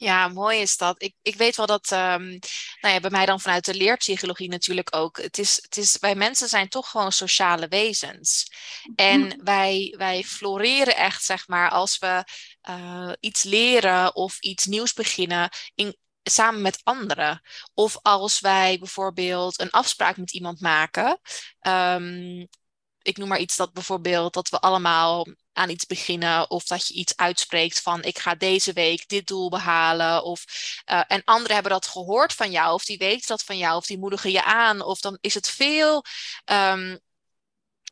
Ja, 0.00 0.28
mooi 0.28 0.60
is 0.60 0.76
dat. 0.76 1.02
Ik, 1.02 1.14
ik 1.22 1.36
weet 1.36 1.56
wel 1.56 1.66
dat, 1.66 1.90
um, 1.90 2.38
nou 2.80 2.94
ja, 2.94 3.00
bij 3.00 3.10
mij 3.10 3.26
dan 3.26 3.40
vanuit 3.40 3.64
de 3.64 3.74
leerpsychologie 3.74 4.48
natuurlijk 4.48 4.96
ook. 4.96 5.22
Het 5.22 5.38
is, 5.38 5.58
het 5.62 5.76
is, 5.76 5.96
wij 5.98 6.14
mensen 6.14 6.48
zijn 6.48 6.68
toch 6.68 6.90
gewoon 6.90 7.12
sociale 7.12 7.68
wezens. 7.68 8.52
En 8.94 9.20
mhm. 9.20 9.44
wij, 9.44 9.94
wij 9.98 10.22
floreren 10.22 10.96
echt, 10.96 11.24
zeg 11.24 11.48
maar, 11.48 11.70
als 11.70 11.98
we 11.98 12.24
uh, 12.68 13.12
iets 13.20 13.42
leren 13.42 14.14
of 14.14 14.38
iets 14.40 14.66
nieuws 14.66 14.92
beginnen 14.92 15.48
in, 15.74 15.96
samen 16.22 16.62
met 16.62 16.80
anderen. 16.82 17.42
Of 17.74 17.98
als 18.02 18.40
wij 18.40 18.78
bijvoorbeeld 18.78 19.60
een 19.60 19.70
afspraak 19.70 20.16
met 20.16 20.32
iemand 20.32 20.60
maken. 20.60 21.20
Um, 21.60 22.48
ik 23.02 23.16
noem 23.16 23.28
maar 23.28 23.38
iets 23.38 23.56
dat 23.56 23.72
bijvoorbeeld 23.72 24.34
dat 24.34 24.48
we 24.48 24.60
allemaal 24.60 25.26
aan 25.52 25.70
iets 25.70 25.86
beginnen 25.86 26.50
of 26.50 26.64
dat 26.64 26.86
je 26.86 26.94
iets 26.94 27.16
uitspreekt 27.16 27.80
van 27.80 28.02
ik 28.02 28.18
ga 28.18 28.34
deze 28.34 28.72
week 28.72 29.08
dit 29.08 29.26
doel 29.26 29.48
behalen 29.48 30.24
of 30.24 30.44
uh, 30.90 31.02
en 31.08 31.22
anderen 31.24 31.54
hebben 31.54 31.72
dat 31.72 31.86
gehoord 31.86 32.32
van 32.32 32.50
jou 32.50 32.74
of 32.74 32.84
die 32.84 32.98
weten 32.98 33.26
dat 33.26 33.44
van 33.44 33.58
jou 33.58 33.76
of 33.76 33.86
die 33.86 33.98
moedigen 33.98 34.30
je 34.30 34.44
aan 34.44 34.82
of 34.82 35.00
dan 35.00 35.18
is 35.20 35.34
het 35.34 35.48
veel 35.48 36.04
um, 36.44 37.00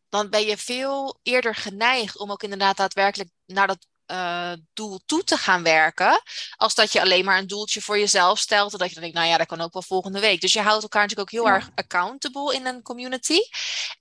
dan 0.09 0.31
ben 0.31 0.47
je 0.47 0.57
veel 0.57 1.19
eerder 1.23 1.55
geneigd 1.55 2.19
om 2.19 2.31
ook 2.31 2.43
inderdaad 2.43 2.77
daadwerkelijk 2.77 3.31
naar 3.47 3.67
dat 3.67 3.87
uh, 4.11 4.53
doel 4.75 5.01
toe 5.07 5.25
te 5.25 5.37
gaan 5.37 5.63
werken. 5.63 6.23
Als 6.57 6.75
dat 6.75 6.93
je 6.93 7.01
alleen 7.01 7.25
maar 7.25 7.39
een 7.39 7.47
doeltje 7.47 7.83
voor 7.83 7.99
jezelf 7.99 8.39
stelt. 8.39 8.73
En 8.73 8.79
dat 8.79 8.89
je 8.89 8.95
dan 8.95 9.03
denkt, 9.03 9.19
nou 9.19 9.29
ja, 9.29 9.37
dat 9.37 9.47
kan 9.47 9.61
ook 9.61 9.73
wel 9.73 9.83
volgende 9.83 10.21
week. 10.21 10.41
Dus 10.41 10.53
je 10.53 10.61
houdt 10.61 10.83
elkaar 10.83 11.03
natuurlijk 11.03 11.35
ook 11.35 11.41
heel 11.43 11.53
erg 11.53 11.71
accountable 11.75 12.55
in 12.55 12.67
een 12.67 12.83
community. 12.83 13.39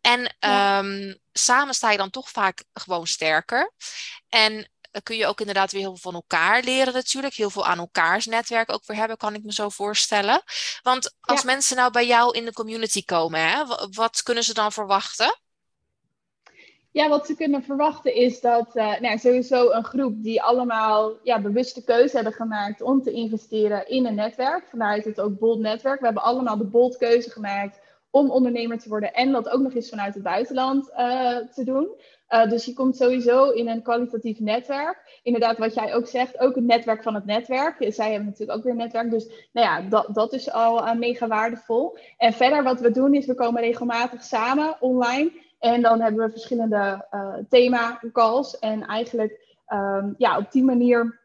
En 0.02 0.36
ja. 0.40 0.80
um, 0.80 1.18
samen 1.34 1.74
sta 1.74 1.92
je 1.92 1.98
dan 1.98 2.10
toch 2.10 2.30
vaak 2.30 2.64
gewoon 2.74 3.08
sterker. 3.08 3.74
En 4.30 4.70
kun 5.04 5.18
je 5.18 5.28
ook 5.28 5.40
inderdaad 5.40 5.72
weer 5.72 5.82
heel 5.82 5.90
veel 5.90 6.12
van 6.12 6.14
elkaar 6.14 6.64
leren 6.64 6.94
natuurlijk. 6.94 7.34
Heel 7.34 7.50
veel 7.50 7.66
aan 7.66 7.78
elkaars 7.78 8.26
netwerk 8.26 8.72
ook 8.72 8.86
weer 8.86 8.98
hebben, 8.98 9.18
kan 9.18 9.34
ik 9.34 9.44
me 9.44 9.54
zo 9.54 9.70
voorstellen. 9.70 10.44
Want 10.82 11.16
als 11.20 11.42
ja. 11.42 11.46
mensen 11.46 11.76
nou 11.76 11.92
bij 11.92 12.08
jou 12.08 12.38
in 12.38 12.46
de 12.46 12.54
community 12.54 13.06
komen, 13.06 13.40
hè, 13.40 13.66
wat 13.92 14.24
kunnen 14.24 14.44
ze 14.44 14.54
dan 14.54 14.72
verwachten? 14.72 15.40
Ja, 16.98 17.10
wat 17.10 17.26
ze 17.26 17.36
kunnen 17.36 17.64
verwachten 17.64 18.14
is 18.16 18.42
dat 18.42 18.76
uh, 18.76 19.00
nou, 19.00 19.18
sowieso 19.18 19.72
een 19.72 19.84
groep 19.84 20.24
die 20.24 20.42
allemaal 20.42 21.18
ja, 21.24 21.42
bewuste 21.42 21.84
keuze 21.84 22.16
hebben 22.16 22.34
gemaakt 22.34 22.82
om 22.82 23.02
te 23.02 23.12
investeren 23.12 23.88
in 23.88 24.06
een 24.06 24.16
netwerk. 24.16 24.68
Vanuit 24.70 25.06
het 25.06 25.20
ook 25.20 25.40
Bold 25.40 25.60
netwerk. 25.60 26.00
We 26.00 26.06
hebben 26.06 26.24
allemaal 26.24 26.58
de 26.58 26.64
Bold 26.64 26.98
keuze 26.98 27.30
gemaakt 27.30 27.80
om 28.10 28.32
ondernemer 28.32 28.80
te 28.80 28.90
worden 28.90 29.14
en 29.14 29.32
dat 29.32 29.50
ook 29.50 29.62
nog 29.62 29.74
eens 29.74 29.90
vanuit 29.90 30.14
het 30.14 30.24
buitenland 30.24 30.90
uh, 30.90 31.38
te 31.38 31.64
doen. 31.64 31.88
Uh, 32.30 32.50
dus 32.50 32.66
je 32.66 32.74
komt 32.74 32.96
sowieso 32.98 33.50
in 33.50 33.68
een 33.68 33.82
kwalitatief 33.82 34.40
netwerk. 34.40 35.20
Inderdaad, 35.24 35.58
wat 35.58 35.74
jij 35.74 35.96
ook 35.96 36.08
zegt, 36.08 36.40
ook 36.40 36.56
het 36.56 36.66
netwerk 36.66 37.04
van 37.04 37.16
het 37.16 37.26
netwerk. 37.26 37.76
Zij 37.80 38.12
hebben 38.12 38.30
natuurlijk 38.30 38.58
ook 38.58 38.64
weer 38.64 38.74
een 38.74 38.80
netwerk. 38.80 39.12
Dus 39.12 39.50
nou 39.52 39.68
ja, 39.68 39.90
dat, 39.90 40.08
dat 40.14 40.34
is 40.34 40.52
al 40.52 40.96
mega 40.96 41.28
waardevol. 41.28 41.98
En 42.18 42.34
verder 42.34 42.64
wat 42.64 42.80
we 42.80 42.92
doen 42.92 43.14
is, 43.14 43.26
we 43.26 43.36
komen 43.36 43.62
regelmatig 43.62 44.24
samen 44.24 44.76
online. 44.80 45.32
En 45.60 45.82
dan 45.82 46.02
hebben 46.02 46.26
we 46.26 46.32
verschillende 46.32 47.06
uh, 47.12 47.34
thema-calls. 47.50 48.60
En 48.60 48.86
eigenlijk 48.86 49.56
um, 49.68 50.16
ja, 50.18 50.38
op 50.38 50.52
die 50.52 50.64
manier 50.64 51.20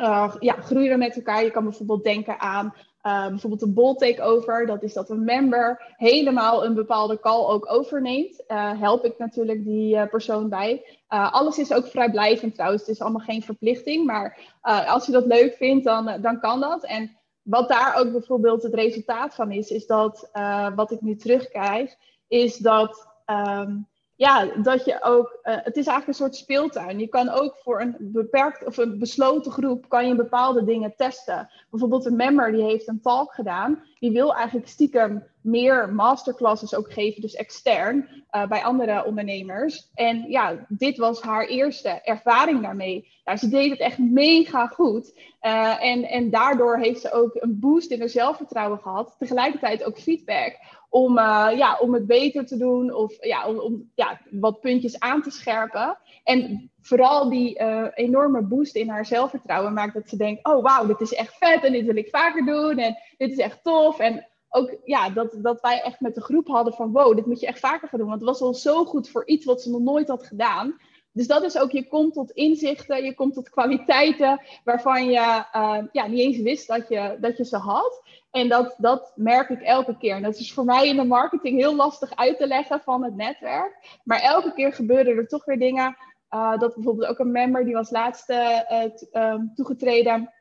uh, 0.00 0.34
ja, 0.38 0.52
groeien 0.52 0.90
we 0.90 0.96
met 0.96 1.16
elkaar. 1.16 1.44
Je 1.44 1.50
kan 1.50 1.64
bijvoorbeeld 1.64 2.04
denken 2.04 2.40
aan 2.40 2.74
uh, 3.02 3.28
bijvoorbeeld 3.28 3.62
een 3.62 3.74
bol 3.74 3.94
takeover. 3.94 4.66
Dat 4.66 4.82
is 4.82 4.92
dat 4.92 5.10
een 5.10 5.24
member 5.24 5.94
helemaal 5.96 6.64
een 6.64 6.74
bepaalde 6.74 7.20
call 7.20 7.46
ook 7.46 7.72
overneemt. 7.72 8.42
help 8.78 9.04
ik 9.04 9.18
natuurlijk 9.18 9.64
die 9.64 10.06
persoon 10.06 10.48
bij. 10.48 10.98
alles 11.08 11.58
is 11.58 11.72
ook 11.72 11.86
vrijblijvend 11.86 12.54
trouwens. 12.54 12.82
Het 12.82 12.90
is 12.90 13.00
allemaal 13.00 13.20
geen 13.20 13.42
verplichting. 13.42 14.06
Maar 14.06 14.38
als 14.86 15.06
je 15.06 15.12
dat 15.12 15.26
leuk 15.26 15.54
vindt, 15.54 15.84
dan, 15.84 16.20
dan 16.20 16.40
kan 16.40 16.60
dat. 16.60 16.84
En 16.84 17.16
wat 17.42 17.68
daar 17.68 17.96
ook 17.96 18.12
bijvoorbeeld 18.12 18.62
het 18.62 18.74
resultaat 18.74 19.34
van 19.34 19.52
is, 19.52 19.70
is 19.70 19.86
dat 19.86 20.30
wat 20.74 20.90
ik 20.90 21.00
nu 21.00 21.16
terugkrijg, 21.16 21.94
is 22.28 22.56
dat 22.56 23.13
ehm, 23.24 23.76
ja, 24.16 24.46
dat 24.62 24.84
je 24.84 25.02
ook, 25.02 25.38
uh, 25.42 25.54
het 25.56 25.76
is 25.76 25.86
eigenlijk 25.86 26.06
een 26.06 26.14
soort 26.14 26.36
speeltuin. 26.36 26.98
Je 26.98 27.08
kan 27.08 27.28
ook 27.28 27.56
voor 27.56 27.80
een 27.80 27.96
beperkt 27.98 28.64
of 28.64 28.76
een 28.76 28.98
besloten 28.98 29.52
groep 29.52 29.88
kan 29.88 30.08
je 30.08 30.14
bepaalde 30.14 30.64
dingen 30.64 30.96
testen. 30.96 31.50
Bijvoorbeeld 31.70 32.06
een 32.06 32.16
member 32.16 32.52
die 32.52 32.62
heeft 32.62 32.88
een 32.88 33.00
talk 33.00 33.34
gedaan, 33.34 33.82
die 33.98 34.12
wil 34.12 34.34
eigenlijk 34.34 34.68
stiekem 34.68 35.26
meer 35.44 35.94
masterclasses 35.94 36.74
ook 36.74 36.92
geven, 36.92 37.20
dus 37.20 37.34
extern, 37.34 38.24
uh, 38.30 38.46
bij 38.46 38.62
andere 38.62 39.04
ondernemers. 39.04 39.90
En 39.94 40.24
ja, 40.28 40.66
dit 40.68 40.96
was 40.96 41.20
haar 41.20 41.46
eerste 41.46 41.88
ervaring 41.88 42.62
daarmee. 42.62 43.12
Ze 43.36 43.48
deed 43.48 43.70
het 43.70 43.80
echt 43.80 43.98
mega 43.98 44.66
goed. 44.66 45.18
Uh, 45.42 45.84
en, 45.84 46.04
en 46.04 46.30
daardoor 46.30 46.78
heeft 46.78 47.00
ze 47.00 47.12
ook 47.12 47.34
een 47.34 47.58
boost 47.58 47.90
in 47.90 47.98
haar 47.98 48.08
zelfvertrouwen 48.08 48.78
gehad. 48.78 49.14
Tegelijkertijd 49.18 49.84
ook 49.84 49.98
feedback 49.98 50.58
om, 50.88 51.18
uh, 51.18 51.48
ja, 51.56 51.78
om 51.80 51.94
het 51.94 52.06
beter 52.06 52.46
te 52.46 52.56
doen 52.56 52.94
of 52.94 53.24
ja, 53.24 53.48
om, 53.48 53.58
om 53.58 53.90
ja, 53.94 54.20
wat 54.30 54.60
puntjes 54.60 54.98
aan 54.98 55.22
te 55.22 55.30
scherpen. 55.30 55.98
En 56.24 56.70
vooral 56.80 57.30
die 57.30 57.60
enorme 57.94 58.42
boost 58.42 58.76
in 58.76 58.88
haar 58.88 59.06
zelfvertrouwen 59.06 59.72
maakt 59.72 59.94
dat 59.94 60.08
ze 60.08 60.16
denkt: 60.16 60.46
oh 60.46 60.62
wauw, 60.62 60.86
dit 60.86 61.00
is 61.00 61.14
echt 61.14 61.36
vet 61.38 61.64
en 61.64 61.72
dit 61.72 61.86
wil 61.86 61.96
ik 61.96 62.08
vaker 62.10 62.44
doen 62.44 62.78
en 62.78 62.96
dit 63.16 63.30
is 63.30 63.38
echt 63.38 63.58
tof. 63.62 63.98
En 63.98 64.26
ook 64.54 64.76
ja, 64.84 65.10
dat, 65.10 65.36
dat 65.42 65.60
wij 65.60 65.82
echt 65.82 66.00
met 66.00 66.14
de 66.14 66.22
groep 66.22 66.48
hadden 66.48 66.72
van 66.72 66.92
wow, 66.92 67.16
dit 67.16 67.26
moet 67.26 67.40
je 67.40 67.46
echt 67.46 67.58
vaker 67.58 67.88
gaan 67.88 67.98
doen. 67.98 68.08
Want 68.08 68.20
het 68.20 68.28
was 68.28 68.40
al 68.40 68.54
zo 68.54 68.84
goed 68.84 69.08
voor 69.08 69.26
iets 69.26 69.44
wat 69.44 69.62
ze 69.62 69.70
nog 69.70 69.80
nooit 69.80 70.08
had 70.08 70.26
gedaan. 70.26 70.76
Dus 71.12 71.26
dat 71.26 71.42
is 71.42 71.58
ook, 71.58 71.70
je 71.70 71.88
komt 71.88 72.14
tot 72.14 72.30
inzichten, 72.30 73.04
je 73.04 73.14
komt 73.14 73.34
tot 73.34 73.50
kwaliteiten 73.50 74.40
waarvan 74.64 75.04
je 75.04 75.44
uh, 75.56 75.78
ja, 75.92 76.06
niet 76.06 76.20
eens 76.20 76.38
wist 76.38 76.68
dat 76.68 76.88
je, 76.88 77.16
dat 77.20 77.36
je 77.36 77.44
ze 77.44 77.56
had. 77.56 78.02
En 78.30 78.48
dat, 78.48 78.74
dat 78.78 79.12
merk 79.16 79.48
ik 79.48 79.60
elke 79.60 79.96
keer. 79.96 80.16
En 80.16 80.22
dat 80.22 80.36
is 80.36 80.52
voor 80.52 80.64
mij 80.64 80.88
in 80.88 80.96
de 80.96 81.04
marketing 81.04 81.58
heel 81.58 81.74
lastig 81.74 82.16
uit 82.16 82.38
te 82.38 82.46
leggen 82.46 82.80
van 82.80 83.04
het 83.04 83.16
netwerk. 83.16 84.00
Maar 84.04 84.20
elke 84.20 84.52
keer 84.52 84.72
gebeuren 84.72 85.16
er 85.16 85.28
toch 85.28 85.44
weer 85.44 85.58
dingen. 85.58 85.96
Uh, 86.30 86.58
dat 86.58 86.74
bijvoorbeeld 86.74 87.10
ook 87.10 87.18
een 87.18 87.32
member, 87.32 87.64
die 87.64 87.74
was 87.74 87.90
laatst 87.90 88.30
uh, 88.30 89.34
toegetreden. 89.54 90.32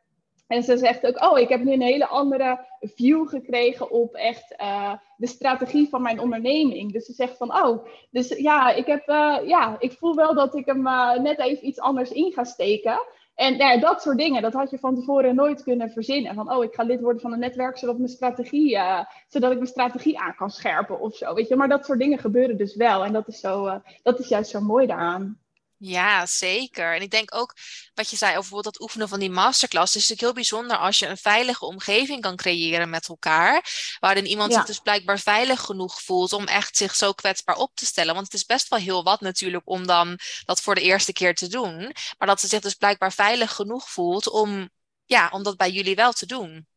En 0.54 0.64
ze 0.64 0.78
zegt 0.78 1.06
ook, 1.06 1.24
oh, 1.24 1.40
ik 1.40 1.50
heb 1.50 1.64
nu 1.64 1.72
een 1.74 1.82
hele 1.82 2.08
andere 2.08 2.66
view 2.80 3.28
gekregen 3.28 3.92
op 3.92 4.14
echt 4.14 4.56
uh, 4.62 4.94
de 5.18 5.28
strategie 5.28 5.90
van 5.90 6.02
mijn 6.02 6.20
onderneming. 6.20 6.92
Dus 6.92 7.06
ze 7.06 7.14
zegt 7.14 7.38
van, 7.38 7.56
oh, 7.56 7.86
dus 8.12 8.28
ja, 8.38 8.72
ik, 8.72 8.86
heb, 8.86 9.10
uh, 9.10 9.38
ja, 9.46 9.76
ik 9.80 9.92
voel 9.92 10.16
wel 10.16 10.34
dat 10.34 10.56
ik 10.56 10.66
hem 10.66 10.88
uh, 10.88 11.20
net 11.20 11.40
even 11.40 11.68
iets 11.68 11.80
anders 11.80 12.12
in 12.12 12.32
ga 12.32 12.44
steken. 12.44 13.00
En 13.36 13.58
nou 13.58 13.74
ja, 13.74 13.80
dat 13.80 14.02
soort 14.02 14.18
dingen, 14.18 14.42
dat 14.42 14.54
had 14.54 14.70
je 14.70 14.78
van 14.78 14.96
tevoren 14.96 15.36
nooit 15.36 15.64
kunnen 15.64 15.90
verzinnen. 15.90 16.36
Van, 16.36 16.52
oh, 16.52 16.64
ik 16.64 16.74
ga 16.74 16.84
lid 16.84 17.02
worden 17.02 17.22
van 17.22 17.34
een 17.34 17.40
netwerk 17.40 17.78
zodat, 17.78 17.98
mijn 17.98 18.10
strategie, 18.10 18.78
zodat 19.28 19.52
ik 19.52 19.58
mijn 19.58 19.70
strategie 19.70 20.20
aan 20.20 20.36
kan 20.36 20.50
scherpen 20.50 21.00
of 21.00 21.16
zo. 21.16 21.34
Weet 21.34 21.48
je? 21.48 21.56
Maar 21.56 21.70
dat 21.70 21.86
soort 21.86 22.00
dingen 22.00 22.20
gebeuren 22.20 22.58
dus 22.58 22.76
wel. 22.76 23.04
En 23.04 23.14
dat 23.14 23.28
is, 23.28 23.40
zo, 23.40 23.82
dat 24.04 24.20
is 24.20 24.28
juist 24.28 24.50
zo 24.50 24.62
mooi 24.62 24.88
daaraan. 24.88 25.43
Ja, 25.86 26.26
zeker. 26.26 26.96
En 26.96 27.02
ik 27.02 27.12
denk 27.12 27.36
ook 27.36 27.56
wat 27.94 28.10
je 28.10 28.16
zei 28.16 28.30
over 28.32 28.42
bijvoorbeeld 28.42 28.74
dat 28.74 28.84
oefenen 28.84 29.08
van 29.08 29.20
die 29.20 29.30
masterclass. 29.30 29.94
Het 29.94 30.04
is 30.04 30.10
natuurlijk 30.10 30.22
heel 30.22 30.44
bijzonder 30.44 30.78
als 30.78 31.00
je 31.00 31.08
een 31.08 31.18
veilige 31.18 31.66
omgeving 31.66 32.22
kan 32.22 32.36
creëren 32.36 32.90
met 32.90 33.08
elkaar. 33.08 33.66
Waarin 34.00 34.26
iemand 34.26 34.52
ja. 34.52 34.58
zich 34.58 34.66
dus 34.66 34.80
blijkbaar 34.80 35.20
veilig 35.20 35.62
genoeg 35.62 36.02
voelt 36.02 36.34
om 36.34 36.46
echt 36.46 36.78
zich 36.78 36.96
zo 36.96 37.14
kwetsbaar 37.14 37.56
op 37.56 37.72
te 37.76 37.86
stellen. 37.86 38.14
Want 38.14 38.26
het 38.26 38.36
is 38.36 38.46
best 38.46 38.68
wel 38.68 38.80
heel 38.80 39.04
wat 39.04 39.22
natuurlijk 39.22 39.64
om 39.66 39.88
dan 39.88 40.20
dat 40.46 40.62
voor 40.62 40.76
de 40.76 40.82
eerste 40.82 41.14
keer 41.14 41.36
te 41.36 41.48
doen. 41.48 41.96
Maar 42.18 42.28
dat 42.28 42.40
ze 42.40 42.48
zich 42.48 42.62
dus 42.62 42.74
blijkbaar 42.74 43.14
veilig 43.14 43.54
genoeg 43.54 43.90
voelt 43.90 44.30
om, 44.30 44.70
ja, 45.06 45.30
om 45.32 45.44
dat 45.44 45.58
bij 45.58 45.72
jullie 45.72 45.96
wel 45.96 46.12
te 46.12 46.26
doen. 46.26 46.68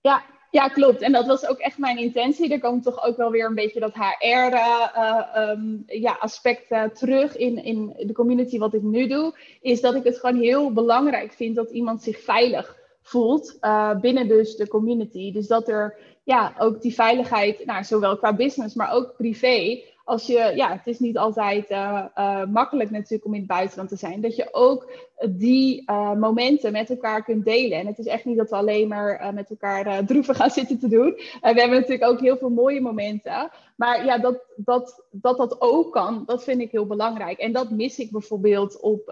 Ja, 0.00 0.24
ja, 0.50 0.68
klopt. 0.68 1.00
En 1.00 1.12
dat 1.12 1.26
was 1.26 1.46
ook 1.46 1.58
echt 1.58 1.78
mijn 1.78 1.98
intentie. 1.98 2.52
Er 2.52 2.60
komt 2.60 2.82
toch 2.82 3.04
ook 3.04 3.16
wel 3.16 3.30
weer 3.30 3.46
een 3.46 3.54
beetje 3.54 3.80
dat 3.80 3.94
HR-aspect 3.94 6.70
uh, 6.70 6.78
um, 6.78 6.82
ja, 6.82 6.88
terug 6.88 7.36
in, 7.36 7.64
in 7.64 7.94
de 7.98 8.12
community 8.12 8.58
wat 8.58 8.74
ik 8.74 8.82
nu 8.82 9.06
doe. 9.06 9.38
Is 9.60 9.80
dat 9.80 9.94
ik 9.94 10.04
het 10.04 10.18
gewoon 10.18 10.40
heel 10.40 10.72
belangrijk 10.72 11.32
vind 11.32 11.56
dat 11.56 11.70
iemand 11.70 12.02
zich 12.02 12.20
veilig 12.20 12.76
voelt 13.02 13.56
uh, 13.60 14.00
binnen 14.00 14.28
dus 14.28 14.56
de 14.56 14.68
community. 14.68 15.32
Dus 15.32 15.46
dat 15.46 15.68
er 15.68 15.96
ja, 16.24 16.54
ook 16.58 16.82
die 16.82 16.94
veiligheid, 16.94 17.64
nou, 17.64 17.84
zowel 17.84 18.16
qua 18.16 18.34
business, 18.34 18.74
maar 18.74 18.92
ook 18.92 19.14
privé, 19.16 19.82
als 20.08 20.26
je, 20.26 20.52
ja, 20.54 20.72
het 20.72 20.86
is 20.86 20.98
niet 20.98 21.18
altijd 21.18 21.70
uh, 21.70 22.04
uh, 22.18 22.44
makkelijk 22.44 22.90
natuurlijk 22.90 23.24
om 23.24 23.34
in 23.34 23.38
het 23.38 23.48
buitenland 23.48 23.88
te 23.88 23.96
zijn, 23.96 24.20
dat 24.20 24.36
je 24.36 24.48
ook 24.54 24.90
die 25.30 25.82
uh, 25.90 26.12
momenten 26.12 26.72
met 26.72 26.90
elkaar 26.90 27.24
kunt 27.24 27.44
delen. 27.44 27.78
En 27.78 27.86
het 27.86 27.98
is 27.98 28.06
echt 28.06 28.24
niet 28.24 28.36
dat 28.36 28.50
we 28.50 28.56
alleen 28.56 28.88
maar 28.88 29.30
met 29.34 29.50
elkaar 29.50 30.04
droeven 30.04 30.34
gaan 30.34 30.50
zitten 30.50 30.78
te 30.78 30.88
doen. 30.88 31.10
we 31.14 31.38
hebben 31.40 31.70
natuurlijk 31.70 32.10
ook 32.10 32.20
heel 32.20 32.36
veel 32.36 32.50
mooie 32.50 32.80
momenten. 32.80 33.50
Maar 33.76 34.04
ja, 34.04 34.18
dat 34.18 34.44
dat, 34.56 35.04
dat 35.10 35.36
dat 35.36 35.60
ook 35.60 35.92
kan, 35.92 36.22
dat 36.26 36.44
vind 36.44 36.60
ik 36.60 36.70
heel 36.70 36.86
belangrijk. 36.86 37.38
En 37.38 37.52
dat 37.52 37.70
mis 37.70 37.98
ik 37.98 38.10
bijvoorbeeld 38.10 38.80
op 38.80 39.02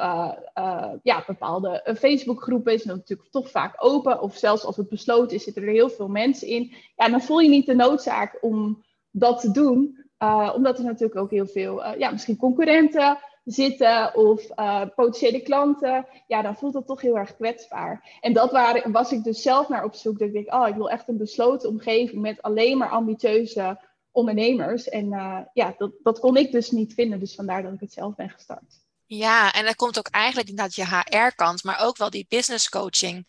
ja, 1.03 1.25
bepaalde 1.27 1.95
Facebookgroepen. 1.99 2.73
Is 2.73 2.85
natuurlijk 2.85 3.31
toch 3.31 3.51
vaak 3.51 3.75
open. 3.79 4.21
Of 4.21 4.37
zelfs 4.37 4.65
als 4.65 4.77
het 4.77 4.89
besloten 4.89 5.37
is, 5.37 5.45
zitten 5.45 5.63
er 5.63 5.69
heel 5.69 5.91
veel 5.91 6.09
mensen 6.09 6.49
in. 6.49 6.73
Ja, 6.97 7.09
dan 7.09 7.23
voel 7.23 7.39
je 7.39 7.49
niet 7.49 7.67
de 7.67 7.75
noodzaak 7.75 8.39
om 8.41 8.85
dat 9.11 9.41
te 9.41 9.51
doen. 9.51 10.05
Uh, 10.23 10.53
omdat 10.55 10.79
er 10.79 10.85
natuurlijk 10.85 11.21
ook 11.21 11.31
heel 11.31 11.47
veel, 11.47 11.85
uh, 11.85 11.99
ja, 11.99 12.11
misschien 12.11 12.37
concurrenten 12.37 13.19
zitten 13.45 14.15
of 14.15 14.59
uh, 14.59 14.83
potentiële 14.95 15.41
klanten. 15.41 16.07
Ja, 16.27 16.43
dan 16.43 16.57
voelt 16.57 16.73
dat 16.73 16.87
toch 16.87 17.01
heel 17.01 17.19
erg 17.19 17.37
kwetsbaar. 17.37 18.19
En 18.21 18.33
dat 18.33 18.51
was 18.85 19.13
ik 19.13 19.25
dus 19.25 19.43
zelf 19.43 19.69
naar 19.69 19.85
op 19.85 19.95
zoek. 19.95 20.19
Dat 20.19 20.29
ik 20.29 20.35
denk, 20.35 20.55
oh, 20.55 20.69
ik 20.69 20.75
wil 20.75 20.91
echt 20.91 21.09
een 21.09 21.17
besloten 21.17 21.69
omgeving 21.69 22.23
met 22.23 22.43
alleen 22.43 22.79
maar 22.79 22.89
ambitieuze 22.89 23.81
ondernemers. 24.11 24.89
En 24.89 25.09
ja, 25.53 25.75
dat, 25.79 25.93
dat 26.03 26.19
kon 26.19 26.37
ik 26.37 26.53
dus 26.53 26.71
niet 26.71 26.95
vinden. 26.95 27.19
Dus 27.19 27.35
vandaar 27.35 27.63
dat 27.63 27.73
ik 27.73 27.81
het 27.81 27.93
zelf 27.93 28.15
ben 28.15 28.31
gestart. 28.31 28.86
Ja, 29.09 29.53
en 29.53 29.67
er 29.67 29.77
komt 29.77 29.99
ook 29.99 30.09
eigenlijk 30.09 30.49
inderdaad 30.49 30.75
je 30.75 30.87
HR-kant, 30.87 31.65
maar 31.65 31.81
ook 31.81 31.97
wel 31.97 32.11
die 32.11 32.27
business 32.29 32.69
coaching. 32.69 33.27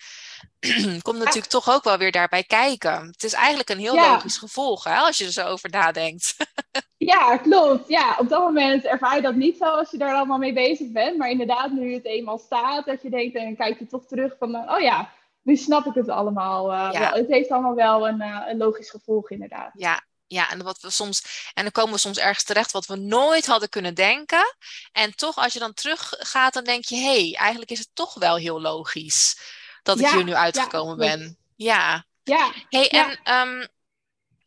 komt 1.02 1.18
natuurlijk 1.18 1.46
toch 1.46 1.70
ook 1.70 1.84
wel 1.84 1.98
weer 1.98 2.12
daarbij 2.12 2.44
kijken. 2.44 3.08
Het 3.08 3.24
is 3.24 3.34
eigenlijk 3.34 3.70
een 3.70 3.78
heel 3.78 3.96
ja. 3.96 4.12
logisch 4.12 4.38
gevolg 4.38 4.84
hè, 4.84 4.96
als 4.96 5.18
je 5.18 5.26
er 5.26 5.32
zo 5.32 5.48
over 5.48 5.70
nadenkt. 5.70 6.36
ja, 6.98 7.38
klopt. 7.38 7.88
Ja, 7.88 8.16
op 8.20 8.30
dat 8.30 8.42
moment 8.42 8.84
ervaar 8.84 9.16
je 9.16 9.22
dat 9.22 9.36
niet 9.36 9.58
zo 9.58 9.66
als 9.66 9.92
je 9.92 9.98
daar 9.98 10.16
allemaal 10.16 10.38
mee 10.38 10.54
bezig 10.54 10.92
bent. 10.92 11.18
Maar 11.18 11.30
inderdaad, 11.30 11.72
nu 11.72 11.94
het 11.94 12.06
eenmaal 12.06 12.38
staat, 12.38 12.86
dat 12.86 13.02
je 13.02 13.10
denkt 13.10 13.36
en 13.36 13.56
kijk 13.56 13.80
je 13.80 13.88
toch 13.88 14.06
terug 14.06 14.36
van, 14.40 14.56
oh 14.56 14.80
ja, 14.80 15.12
nu 15.42 15.56
snap 15.56 15.86
ik 15.86 15.94
het 15.94 16.10
allemaal. 16.10 16.72
Uh, 16.72 16.90
ja. 16.92 17.00
wel. 17.00 17.12
Het 17.12 17.28
heeft 17.28 17.50
allemaal 17.50 17.76
wel 17.76 18.08
een, 18.08 18.22
uh, 18.22 18.44
een 18.48 18.58
logisch 18.58 18.90
gevolg, 18.90 19.30
inderdaad. 19.30 19.72
Ja, 19.74 20.02
ja, 20.28 20.52
en 20.52 20.64
wat 20.64 20.80
we 20.80 20.90
soms, 20.90 21.22
en 21.54 21.64
dan 21.64 21.72
komen 21.72 21.94
we 21.94 22.00
soms 22.00 22.18
ergens 22.18 22.44
terecht 22.44 22.72
wat 22.72 22.86
we 22.86 22.96
nooit 22.96 23.46
hadden 23.46 23.70
kunnen 23.70 23.94
denken. 23.94 24.56
En 24.92 25.16
toch, 25.16 25.36
als 25.36 25.54
je 25.54 25.60
dan 25.60 25.74
teruggaat, 25.74 26.54
dan 26.54 26.64
denk 26.64 26.86
je, 26.86 26.96
hé, 26.96 27.30
hey, 27.30 27.36
eigenlijk 27.36 27.72
is 27.72 27.80
het 27.80 27.90
toch 27.94 28.14
wel 28.14 28.36
heel 28.36 28.62
logisch 28.62 29.40
dat 29.84 30.00
ik 30.00 30.08
hier 30.08 30.24
nu 30.24 30.34
uitgekomen 30.34 31.06
ja, 31.06 31.16
ben. 31.16 31.38
Ja. 31.56 32.06
Ja. 32.24 32.54
Hey, 32.70 32.90
en 32.90 33.34
um, 33.34 33.68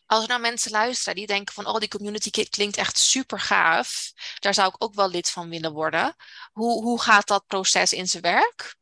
als 0.06 0.22
er 0.22 0.28
nou 0.28 0.40
mensen 0.40 0.70
luisteren 0.70 1.14
die 1.14 1.26
denken 1.26 1.54
van, 1.54 1.66
oh, 1.66 1.78
die 1.78 1.88
community 1.88 2.30
kit 2.30 2.48
klinkt 2.48 2.76
echt 2.76 2.98
super 2.98 3.40
gaaf. 3.40 4.12
Daar 4.38 4.54
zou 4.54 4.68
ik 4.68 4.84
ook 4.84 4.94
wel 4.94 5.10
lid 5.10 5.30
van 5.30 5.48
willen 5.48 5.72
worden. 5.72 6.16
Hoe, 6.52 6.82
hoe 6.82 7.00
gaat 7.00 7.26
dat 7.26 7.46
proces 7.46 7.92
in 7.92 8.08
zijn 8.08 8.22
werk? 8.22 8.76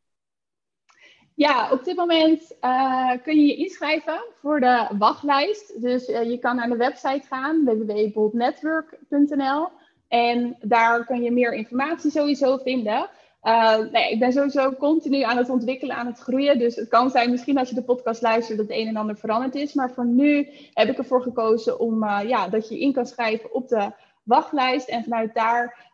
Ja, 1.39 1.73
op 1.73 1.85
dit 1.85 1.97
moment 1.97 2.57
uh, 2.65 3.11
kun 3.23 3.41
je 3.41 3.47
je 3.47 3.57
inschrijven 3.57 4.21
voor 4.41 4.61
de 4.61 4.87
wachtlijst. 4.99 5.83
Dus 5.83 6.09
uh, 6.09 6.31
je 6.31 6.39
kan 6.39 6.57
naar 6.57 6.69
de 6.69 6.77
website 6.77 7.23
gaan, 7.29 7.65
www.boltnetwork.nl. 7.65 9.69
En 10.09 10.57
daar 10.61 11.05
kun 11.05 11.23
je 11.23 11.31
meer 11.31 11.55
informatie 11.55 12.11
sowieso 12.11 12.57
vinden. 12.57 13.09
Uh, 13.43 13.79
nee, 13.93 14.11
ik 14.11 14.19
ben 14.19 14.33
sowieso 14.33 14.73
continu 14.73 15.23
aan 15.23 15.37
het 15.37 15.49
ontwikkelen, 15.49 15.97
aan 15.97 16.07
het 16.07 16.19
groeien. 16.19 16.59
Dus 16.59 16.77
het 16.77 16.89
kan 16.89 17.11
zijn, 17.11 17.31
misschien 17.31 17.59
als 17.59 17.69
je 17.69 17.75
de 17.75 17.83
podcast 17.83 18.23
luistert, 18.23 18.59
dat 18.59 18.69
het 18.69 18.77
een 18.77 18.87
en 18.87 18.97
ander 18.97 19.17
veranderd 19.17 19.55
is. 19.55 19.75
Maar 19.75 19.91
voor 19.91 20.07
nu 20.07 20.49
heb 20.75 20.89
ik 20.89 20.99
ervoor 20.99 21.23
gekozen 21.23 21.81
om 21.81 22.05
ja, 22.05 22.49
dat 22.49 22.69
je 22.69 22.81
in 22.81 22.93
kan 22.93 23.07
schrijven 23.07 23.53
op 23.53 23.69
de 23.69 23.91
wachtlijst. 24.23 24.89
En 24.89 25.03
vanuit 25.03 25.35
daar 25.35 25.93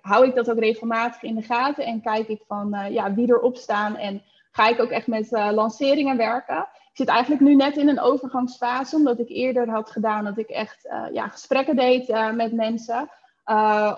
hou 0.00 0.26
ik 0.26 0.34
dat 0.34 0.50
ook 0.50 0.58
regelmatig 0.58 1.22
in 1.22 1.34
de 1.34 1.42
gaten. 1.42 1.84
En 1.84 2.00
kijk 2.00 2.28
ik 2.28 2.40
van 2.46 2.76
ja, 2.90 3.14
wie 3.14 3.28
erop 3.28 3.56
staan 3.56 3.96
en 3.96 4.22
ga 4.54 4.68
ik 4.68 4.80
ook 4.80 4.90
echt 4.90 5.06
met 5.06 5.32
uh, 5.32 5.50
lanceringen 5.52 6.16
werken. 6.16 6.58
Ik 6.58 7.00
zit 7.00 7.08
eigenlijk 7.08 7.40
nu 7.40 7.54
net 7.54 7.76
in 7.76 7.88
een 7.88 8.00
overgangsfase, 8.00 8.96
omdat 8.96 9.18
ik 9.18 9.28
eerder 9.28 9.70
had 9.70 9.90
gedaan 9.90 10.24
dat 10.24 10.38
ik 10.38 10.48
echt 10.48 10.86
uh, 10.86 11.06
ja, 11.12 11.28
gesprekken 11.28 11.76
deed 11.76 12.08
uh, 12.08 12.32
met 12.32 12.52
mensen. 12.52 13.10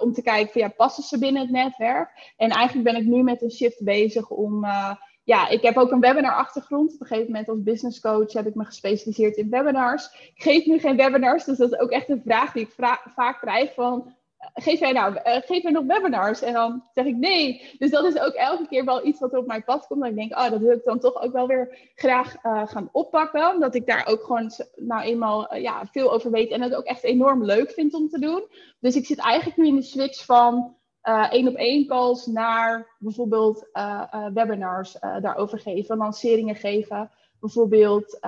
om 0.00 0.12
te 0.12 0.22
kijken 0.22 0.52
van 0.52 0.60
ja, 0.60 0.68
passen 0.68 1.02
ze 1.04 1.18
binnen 1.18 1.42
het 1.42 1.50
netwerk? 1.50 2.32
En 2.36 2.50
eigenlijk 2.50 2.92
ben 2.92 3.02
ik 3.02 3.06
nu 3.06 3.22
met 3.22 3.42
een 3.42 3.50
shift 3.50 3.84
bezig 3.84 4.30
om. 4.30 4.66
ja, 5.24 5.48
ik 5.48 5.62
heb 5.62 5.76
ook 5.76 5.90
een 5.90 6.00
webinar-achtergrond. 6.00 6.94
Op 6.94 7.00
een 7.00 7.06
gegeven 7.06 7.30
moment 7.30 7.48
als 7.48 7.62
business 7.62 8.00
coach 8.00 8.32
heb 8.32 8.46
ik 8.46 8.54
me 8.54 8.64
gespecialiseerd 8.64 9.36
in 9.36 9.50
webinars. 9.50 10.32
Ik 10.34 10.42
geef 10.42 10.66
nu 10.66 10.78
geen 10.78 10.96
webinars, 10.96 11.44
dus 11.44 11.58
dat 11.58 11.72
is 11.72 11.78
ook 11.78 11.90
echt 11.90 12.08
een 12.08 12.22
vraag 12.24 12.52
die 12.52 12.62
ik 12.62 12.74
vaak 13.14 13.38
krijg 13.40 13.74
van 13.74 14.14
geef 14.54 14.78
jij 14.78 14.92
nou, 14.92 15.14
uh, 15.14 15.20
geef 15.24 15.62
jij 15.62 15.70
nog 15.70 15.84
webinars? 15.84 16.42
En 16.42 16.52
dan 16.52 16.84
zeg 16.94 17.04
ik 17.04 17.16
nee. 17.16 17.74
Dus 17.78 17.90
dat 17.90 18.04
is 18.04 18.18
ook 18.18 18.32
elke 18.32 18.66
keer 18.66 18.84
wel 18.84 19.06
iets 19.06 19.20
wat 19.20 19.34
op 19.34 19.46
mijn 19.46 19.64
pad 19.64 19.86
komt. 19.86 20.00
Dat 20.00 20.10
ik 20.10 20.16
denk, 20.16 20.32
oh, 20.32 20.50
dat 20.50 20.60
wil 20.60 20.72
ik 20.72 20.84
dan 20.84 20.98
toch 20.98 21.22
ook 21.22 21.32
wel 21.32 21.46
weer 21.46 21.90
graag 21.94 22.44
uh, 22.44 22.66
gaan 22.66 22.88
oppakken. 22.92 23.52
Omdat 23.54 23.74
ik 23.74 23.86
daar 23.86 24.06
ook 24.06 24.24
gewoon 24.24 24.50
nou 24.76 25.02
eenmaal 25.02 25.54
uh, 25.54 25.62
ja, 25.62 25.86
veel 25.92 26.12
over 26.12 26.30
weet. 26.30 26.50
En 26.50 26.62
het 26.62 26.74
ook 26.74 26.84
echt 26.84 27.02
enorm 27.02 27.44
leuk 27.44 27.70
vind 27.70 27.94
om 27.94 28.08
te 28.08 28.18
doen. 28.18 28.44
Dus 28.80 28.96
ik 28.96 29.06
zit 29.06 29.18
eigenlijk 29.18 29.56
nu 29.56 29.66
in 29.66 29.76
de 29.76 29.82
switch 29.82 30.24
van 30.24 30.74
één 31.30 31.48
op 31.48 31.54
één 31.54 31.86
calls 31.86 32.26
naar 32.26 32.96
bijvoorbeeld 32.98 33.68
webinars 34.34 34.96
daarover 35.20 35.58
geven, 35.58 35.96
lanceringen 35.96 36.54
geven. 36.54 37.10
Bijvoorbeeld, 37.46 38.18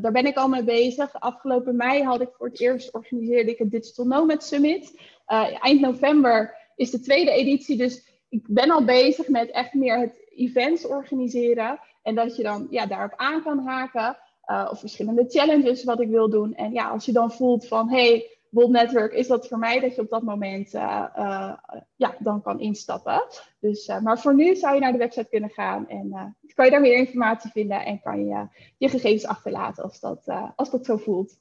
daar 0.00 0.12
ben 0.12 0.26
ik 0.26 0.36
al 0.36 0.48
mee 0.48 0.64
bezig. 0.64 1.20
Afgelopen 1.20 1.76
mei 1.76 2.02
had 2.02 2.20
ik 2.20 2.28
voor 2.32 2.46
het 2.46 2.60
eerst 2.60 2.94
organiseerde 2.94 3.50
ik 3.50 3.58
het 3.58 3.70
Digital 3.70 4.06
Nomad 4.06 4.44
Summit. 4.44 5.00
Uh, 5.28 5.64
eind 5.64 5.80
november 5.80 6.56
is 6.76 6.90
de 6.90 7.00
tweede 7.00 7.30
editie, 7.30 7.76
dus 7.76 8.02
ik 8.28 8.42
ben 8.46 8.70
al 8.70 8.84
bezig 8.84 9.28
met 9.28 9.50
echt 9.50 9.74
meer 9.74 9.98
het 9.98 10.20
events 10.34 10.86
organiseren. 10.86 11.80
En 12.02 12.14
dat 12.14 12.36
je 12.36 12.42
dan 12.42 12.66
ja, 12.70 12.86
daarop 12.86 13.12
aan 13.16 13.42
kan 13.42 13.58
haken. 13.58 14.16
Uh, 14.46 14.68
of 14.70 14.80
verschillende 14.80 15.24
challenges 15.28 15.84
wat 15.84 16.00
ik 16.00 16.08
wil 16.08 16.30
doen. 16.30 16.54
En 16.54 16.72
ja, 16.72 16.88
als 16.88 17.04
je 17.04 17.12
dan 17.12 17.32
voelt 17.32 17.66
van, 17.66 17.90
hey, 17.90 18.26
Bold 18.50 18.70
Network, 18.70 19.12
is 19.12 19.26
dat 19.26 19.48
voor 19.48 19.58
mij 19.58 19.80
dat 19.80 19.94
je 19.94 20.00
op 20.00 20.08
dat 20.08 20.22
moment 20.22 20.74
uh, 20.74 21.52
ja, 21.96 22.16
dan 22.18 22.42
kan 22.42 22.60
instappen. 22.60 23.22
Dus, 23.58 23.86
maar 24.02 24.20
voor 24.20 24.34
nu 24.34 24.56
zou 24.56 24.74
je 24.74 24.80
naar 24.80 24.92
de 24.92 24.98
website 24.98 25.28
kunnen 25.28 25.50
gaan 25.50 25.88
en 25.88 26.36
kan 26.54 26.64
je 26.64 26.70
daar 26.70 26.80
meer 26.80 26.98
informatie 26.98 27.50
vinden 27.50 27.84
en 27.84 28.00
kan 28.00 28.26
je 28.26 28.46
je 28.78 28.88
gegevens 28.88 29.26
achterlaten 29.26 29.82
als 29.82 30.00
dat, 30.00 30.24
als 30.56 30.70
dat 30.70 30.84
zo 30.84 30.96
voelt. 30.96 31.38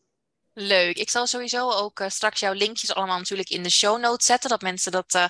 Leuk. 0.53 0.97
Ik 0.97 1.09
zal 1.09 1.27
sowieso 1.27 1.71
ook 1.71 1.99
uh, 1.99 2.07
straks 2.09 2.39
jouw 2.39 2.53
linkjes 2.53 2.93
allemaal 2.93 3.17
natuurlijk 3.17 3.49
in 3.49 3.63
de 3.63 3.69
show 3.69 3.99
notes 3.99 4.25
zetten, 4.25 4.49
dat 4.49 4.61
mensen 4.61 4.91
dat 4.91 5.13
uh, 5.13 5.25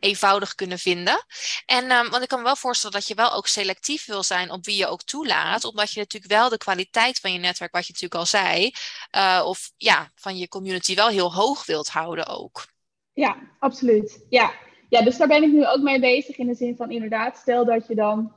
eenvoudig 0.00 0.54
kunnen 0.54 0.78
vinden. 0.78 1.24
En 1.66 1.90
um, 1.90 2.10
want 2.10 2.22
ik 2.22 2.28
kan 2.28 2.38
me 2.38 2.44
wel 2.44 2.56
voorstellen 2.56 2.96
dat 2.96 3.08
je 3.08 3.14
wel 3.14 3.32
ook 3.32 3.46
selectief 3.46 4.06
wil 4.06 4.22
zijn 4.22 4.50
op 4.50 4.64
wie 4.64 4.76
je 4.76 4.86
ook 4.86 5.02
toelaat, 5.02 5.64
omdat 5.64 5.92
je 5.92 6.00
natuurlijk 6.00 6.32
wel 6.32 6.48
de 6.48 6.56
kwaliteit 6.56 7.18
van 7.18 7.32
je 7.32 7.38
netwerk, 7.38 7.72
wat 7.72 7.86
je 7.86 7.92
natuurlijk 7.92 8.20
al 8.20 8.26
zei, 8.26 8.72
uh, 9.16 9.42
of 9.46 9.72
ja, 9.76 10.10
van 10.14 10.36
je 10.36 10.48
community 10.48 10.94
wel 10.94 11.08
heel 11.08 11.34
hoog 11.34 11.66
wilt 11.66 11.88
houden 11.88 12.26
ook. 12.26 12.66
Ja, 13.12 13.36
absoluut. 13.58 14.26
Ja. 14.28 14.52
ja, 14.88 15.02
dus 15.02 15.16
daar 15.16 15.28
ben 15.28 15.42
ik 15.42 15.52
nu 15.52 15.66
ook 15.66 15.82
mee 15.82 16.00
bezig 16.00 16.36
in 16.36 16.46
de 16.46 16.54
zin 16.54 16.76
van 16.76 16.90
inderdaad, 16.90 17.36
stel 17.36 17.64
dat 17.64 17.86
je 17.86 17.94
dan 17.94 18.32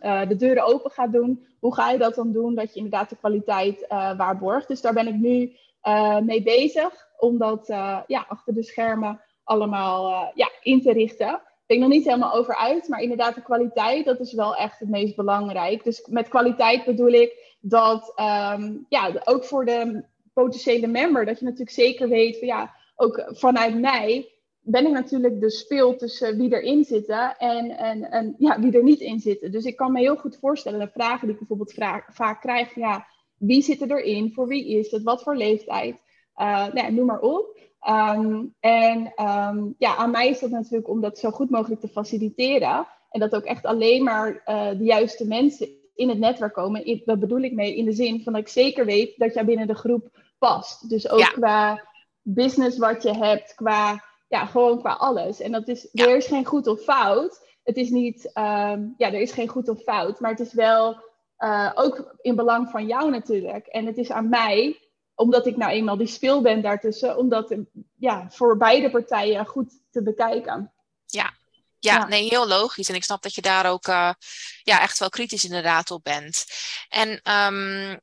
de 0.00 0.36
deuren 0.36 0.66
open 0.66 0.90
gaat 0.90 1.12
doen. 1.12 1.46
Hoe 1.58 1.74
ga 1.74 1.90
je 1.90 1.98
dat 1.98 2.14
dan 2.14 2.32
doen 2.32 2.54
dat 2.54 2.68
je 2.68 2.76
inderdaad 2.76 3.10
de 3.10 3.16
kwaliteit 3.16 3.84
waarborgt? 3.88 4.68
Dus 4.68 4.80
daar 4.80 4.92
ben 4.92 5.06
ik 5.06 5.14
nu 5.14 5.56
uh, 5.86 6.18
mee 6.18 6.42
bezig. 6.42 7.06
Om 7.18 7.38
dat 7.38 7.68
uh, 7.68 8.00
ja, 8.06 8.24
achter 8.28 8.54
de 8.54 8.62
schermen 8.62 9.20
allemaal 9.44 10.10
uh, 10.10 10.28
ja, 10.34 10.50
in 10.62 10.82
te 10.82 10.92
richten. 10.92 11.34
Ik 11.34 11.66
ben 11.66 11.78
nog 11.78 11.88
niet 11.88 12.04
helemaal 12.04 12.34
over 12.34 12.56
uit, 12.56 12.88
maar 12.88 13.00
inderdaad 13.00 13.34
de 13.34 13.42
kwaliteit, 13.42 14.04
dat 14.04 14.20
is 14.20 14.32
wel 14.32 14.56
echt 14.56 14.78
het 14.78 14.88
meest 14.88 15.16
belangrijk. 15.16 15.84
Dus 15.84 16.06
met 16.06 16.28
kwaliteit 16.28 16.84
bedoel 16.84 17.12
ik 17.12 17.56
dat 17.60 18.12
um, 18.16 18.86
ja, 18.88 19.12
ook 19.24 19.44
voor 19.44 19.64
de 19.64 20.04
potentiële 20.32 20.86
member, 20.86 21.24
dat 21.24 21.38
je 21.38 21.44
natuurlijk 21.44 21.70
zeker 21.70 22.08
weet 22.08 22.38
van 22.38 22.46
ja, 22.46 22.74
ook 22.96 23.24
vanuit 23.26 23.78
mij 23.80 24.30
ben 24.60 24.86
ik 24.86 24.92
natuurlijk 24.92 25.40
de 25.40 25.50
speel 25.50 25.96
tussen 25.96 26.36
wie 26.36 26.54
erin 26.54 26.84
zitten 26.84 27.36
en, 27.36 27.70
en, 27.70 28.10
en 28.10 28.34
ja, 28.38 28.60
wie 28.60 28.72
er 28.72 28.82
niet 28.82 29.00
in 29.00 29.20
zitten. 29.20 29.52
Dus 29.52 29.64
ik 29.64 29.76
kan 29.76 29.92
me 29.92 30.00
heel 30.00 30.16
goed 30.16 30.38
voorstellen, 30.40 30.80
de 30.80 30.90
vragen 30.92 31.20
die 31.20 31.30
ik 31.30 31.38
bijvoorbeeld 31.38 31.72
vraag, 31.72 32.04
vaak 32.08 32.40
krijg, 32.40 32.74
ja, 32.74 33.06
wie 33.38 33.62
zit 33.62 33.80
er 33.80 33.90
erin? 33.90 34.32
Voor 34.32 34.46
wie 34.46 34.78
is 34.78 34.90
het? 34.90 35.02
Wat 35.02 35.22
voor 35.22 35.36
leeftijd? 35.36 36.02
Uh, 36.36 36.66
nou 36.72 36.92
noem 36.92 37.06
maar 37.06 37.20
op. 37.20 37.58
Um, 37.88 38.54
en 38.60 39.12
um, 39.20 39.74
ja, 39.78 39.96
aan 39.96 40.10
mij 40.10 40.28
is 40.28 40.38
dat 40.38 40.50
natuurlijk 40.50 40.88
om 40.88 41.00
dat 41.00 41.18
zo 41.18 41.30
goed 41.30 41.50
mogelijk 41.50 41.80
te 41.80 41.88
faciliteren. 41.88 42.86
En 43.10 43.20
dat 43.20 43.34
ook 43.34 43.44
echt 43.44 43.64
alleen 43.64 44.04
maar 44.04 44.42
uh, 44.46 44.68
de 44.68 44.84
juiste 44.84 45.26
mensen 45.26 45.68
in 45.94 46.08
het 46.08 46.18
netwerk 46.18 46.52
komen. 46.52 47.02
Dat 47.04 47.20
bedoel 47.20 47.40
ik 47.40 47.52
mee 47.52 47.76
in 47.76 47.84
de 47.84 47.92
zin 47.92 48.22
van 48.22 48.32
dat 48.32 48.42
ik 48.42 48.48
zeker 48.48 48.84
weet 48.84 49.14
dat 49.16 49.34
jij 49.34 49.44
binnen 49.44 49.66
de 49.66 49.74
groep 49.74 50.08
past. 50.38 50.88
Dus 50.88 51.10
ook 51.10 51.32
qua 51.32 51.84
business 52.22 52.78
wat 52.78 53.02
je 53.02 53.12
hebt, 53.16 53.54
qua, 53.54 54.04
ja, 54.28 54.44
gewoon 54.44 54.78
qua 54.78 54.92
alles. 54.92 55.40
En 55.40 55.52
dat 55.52 55.68
is, 55.68 55.88
er 55.92 56.16
is 56.16 56.26
geen 56.26 56.44
goed 56.44 56.66
of 56.66 56.80
fout. 56.80 57.44
Het 57.62 57.76
is 57.76 57.90
niet, 57.90 58.24
um, 58.34 58.94
ja, 58.96 59.06
er 59.12 59.20
is 59.20 59.32
geen 59.32 59.48
goed 59.48 59.68
of 59.68 59.82
fout, 59.82 60.20
maar 60.20 60.30
het 60.30 60.40
is 60.40 60.52
wel 60.52 60.96
uh, 61.38 61.70
ook 61.74 62.14
in 62.20 62.36
belang 62.36 62.70
van 62.70 62.86
jou 62.86 63.10
natuurlijk. 63.10 63.66
En 63.66 63.86
het 63.86 63.96
is 63.96 64.10
aan 64.10 64.28
mij, 64.28 64.80
omdat 65.14 65.46
ik 65.46 65.56
nou 65.56 65.72
eenmaal 65.72 65.96
die 65.96 66.06
speel 66.06 66.42
ben 66.42 66.62
daartussen, 66.62 67.16
om 67.16 67.28
dat 67.28 67.54
ja, 67.96 68.26
voor 68.30 68.56
beide 68.56 68.90
partijen 68.90 69.46
goed 69.46 69.72
te 69.90 70.02
bekijken. 70.02 70.72
Ja. 71.06 71.32
Ja, 71.78 72.06
nee, 72.06 72.28
heel 72.28 72.46
logisch. 72.46 72.88
En 72.88 72.94
ik 72.94 73.04
snap 73.04 73.22
dat 73.22 73.34
je 73.34 73.42
daar 73.42 73.70
ook 73.70 73.86
uh, 73.86 74.12
ja, 74.62 74.80
echt 74.80 74.98
wel 74.98 75.08
kritisch 75.08 75.44
inderdaad 75.44 75.90
op 75.90 76.02
bent. 76.02 76.44
En 76.88 77.08
um, 77.08 78.00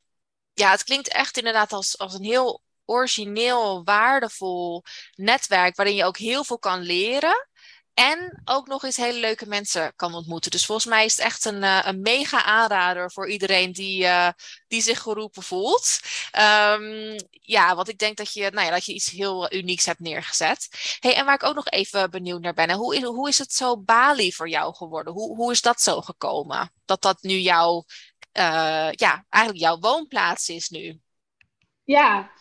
ja, 0.54 0.72
het 0.72 0.84
klinkt 0.84 1.08
echt 1.08 1.38
inderdaad 1.38 1.74
als, 1.74 1.98
als 1.98 2.14
een 2.14 2.24
heel 2.24 2.62
origineel, 2.86 3.84
waardevol 3.84 4.84
netwerk 5.16 5.76
waarin 5.76 5.96
je 5.96 6.06
ook 6.06 6.18
heel 6.18 6.44
veel 6.44 6.60
kan 6.60 6.82
leren. 6.82 7.48
En 7.94 8.42
ook 8.46 8.68
nog 8.68 8.84
eens 8.84 8.98
hele 8.98 9.20
leuke 9.20 9.46
mensen 9.46 9.94
kan 9.96 10.14
ontmoeten. 10.14 10.52
Dus 10.52 10.66
volgens 10.66 10.88
mij 10.88 11.06
is 11.06 11.16
het 11.16 11.26
echt 11.26 11.46
een, 11.46 11.64
uh, 11.64 11.82
een 11.84 12.02
mega 12.02 12.44
aanrader 12.44 13.12
voor 13.12 13.30
iedereen 13.30 13.72
die, 13.72 14.04
uh, 14.04 14.30
die 14.68 14.82
zich 14.82 15.00
geroepen 15.00 15.44
voelt. 15.44 16.00
Um, 16.70 17.16
ja, 17.30 17.76
want 17.76 17.90
ik 17.90 17.98
denk 17.98 18.18
dat 18.18 18.34
je, 18.34 18.50
nou 18.50 18.66
ja, 18.66 18.72
dat 18.72 18.86
je 18.86 18.94
iets 18.94 19.10
heel 19.10 19.54
unieks 19.54 19.86
hebt 19.86 20.00
neergezet. 20.00 20.68
Hey, 21.00 21.16
en 21.16 21.26
waar 21.26 21.36
ik 21.36 21.44
ook 21.44 21.56
nog 21.56 21.68
even 21.68 22.12
benieuwd 22.12 22.42
naar 22.42 22.54
ben. 22.54 22.72
Hoe 22.72 22.96
is, 22.96 23.04
hoe 23.04 23.30
is 23.30 23.38
het 23.38 23.54
zo 23.54 23.78
Bali 23.78 24.34
voor 24.34 24.50
jou 24.50 24.76
geworden? 24.76 25.14
Hoe, 25.14 25.36
hoe 25.36 25.52
is 25.52 25.62
dat 25.62 25.82
zo 25.82 26.02
gekomen? 26.02 26.74
Dat 26.86 27.02
dat 27.02 27.22
nu 27.22 27.38
jouw, 27.38 27.84
ja, 28.92 29.26
eigenlijk 29.30 29.64
jouw 29.64 29.80
woonplaats 29.80 30.50
is 30.50 30.70
nu. 30.70 31.00
Ja. 31.84 32.32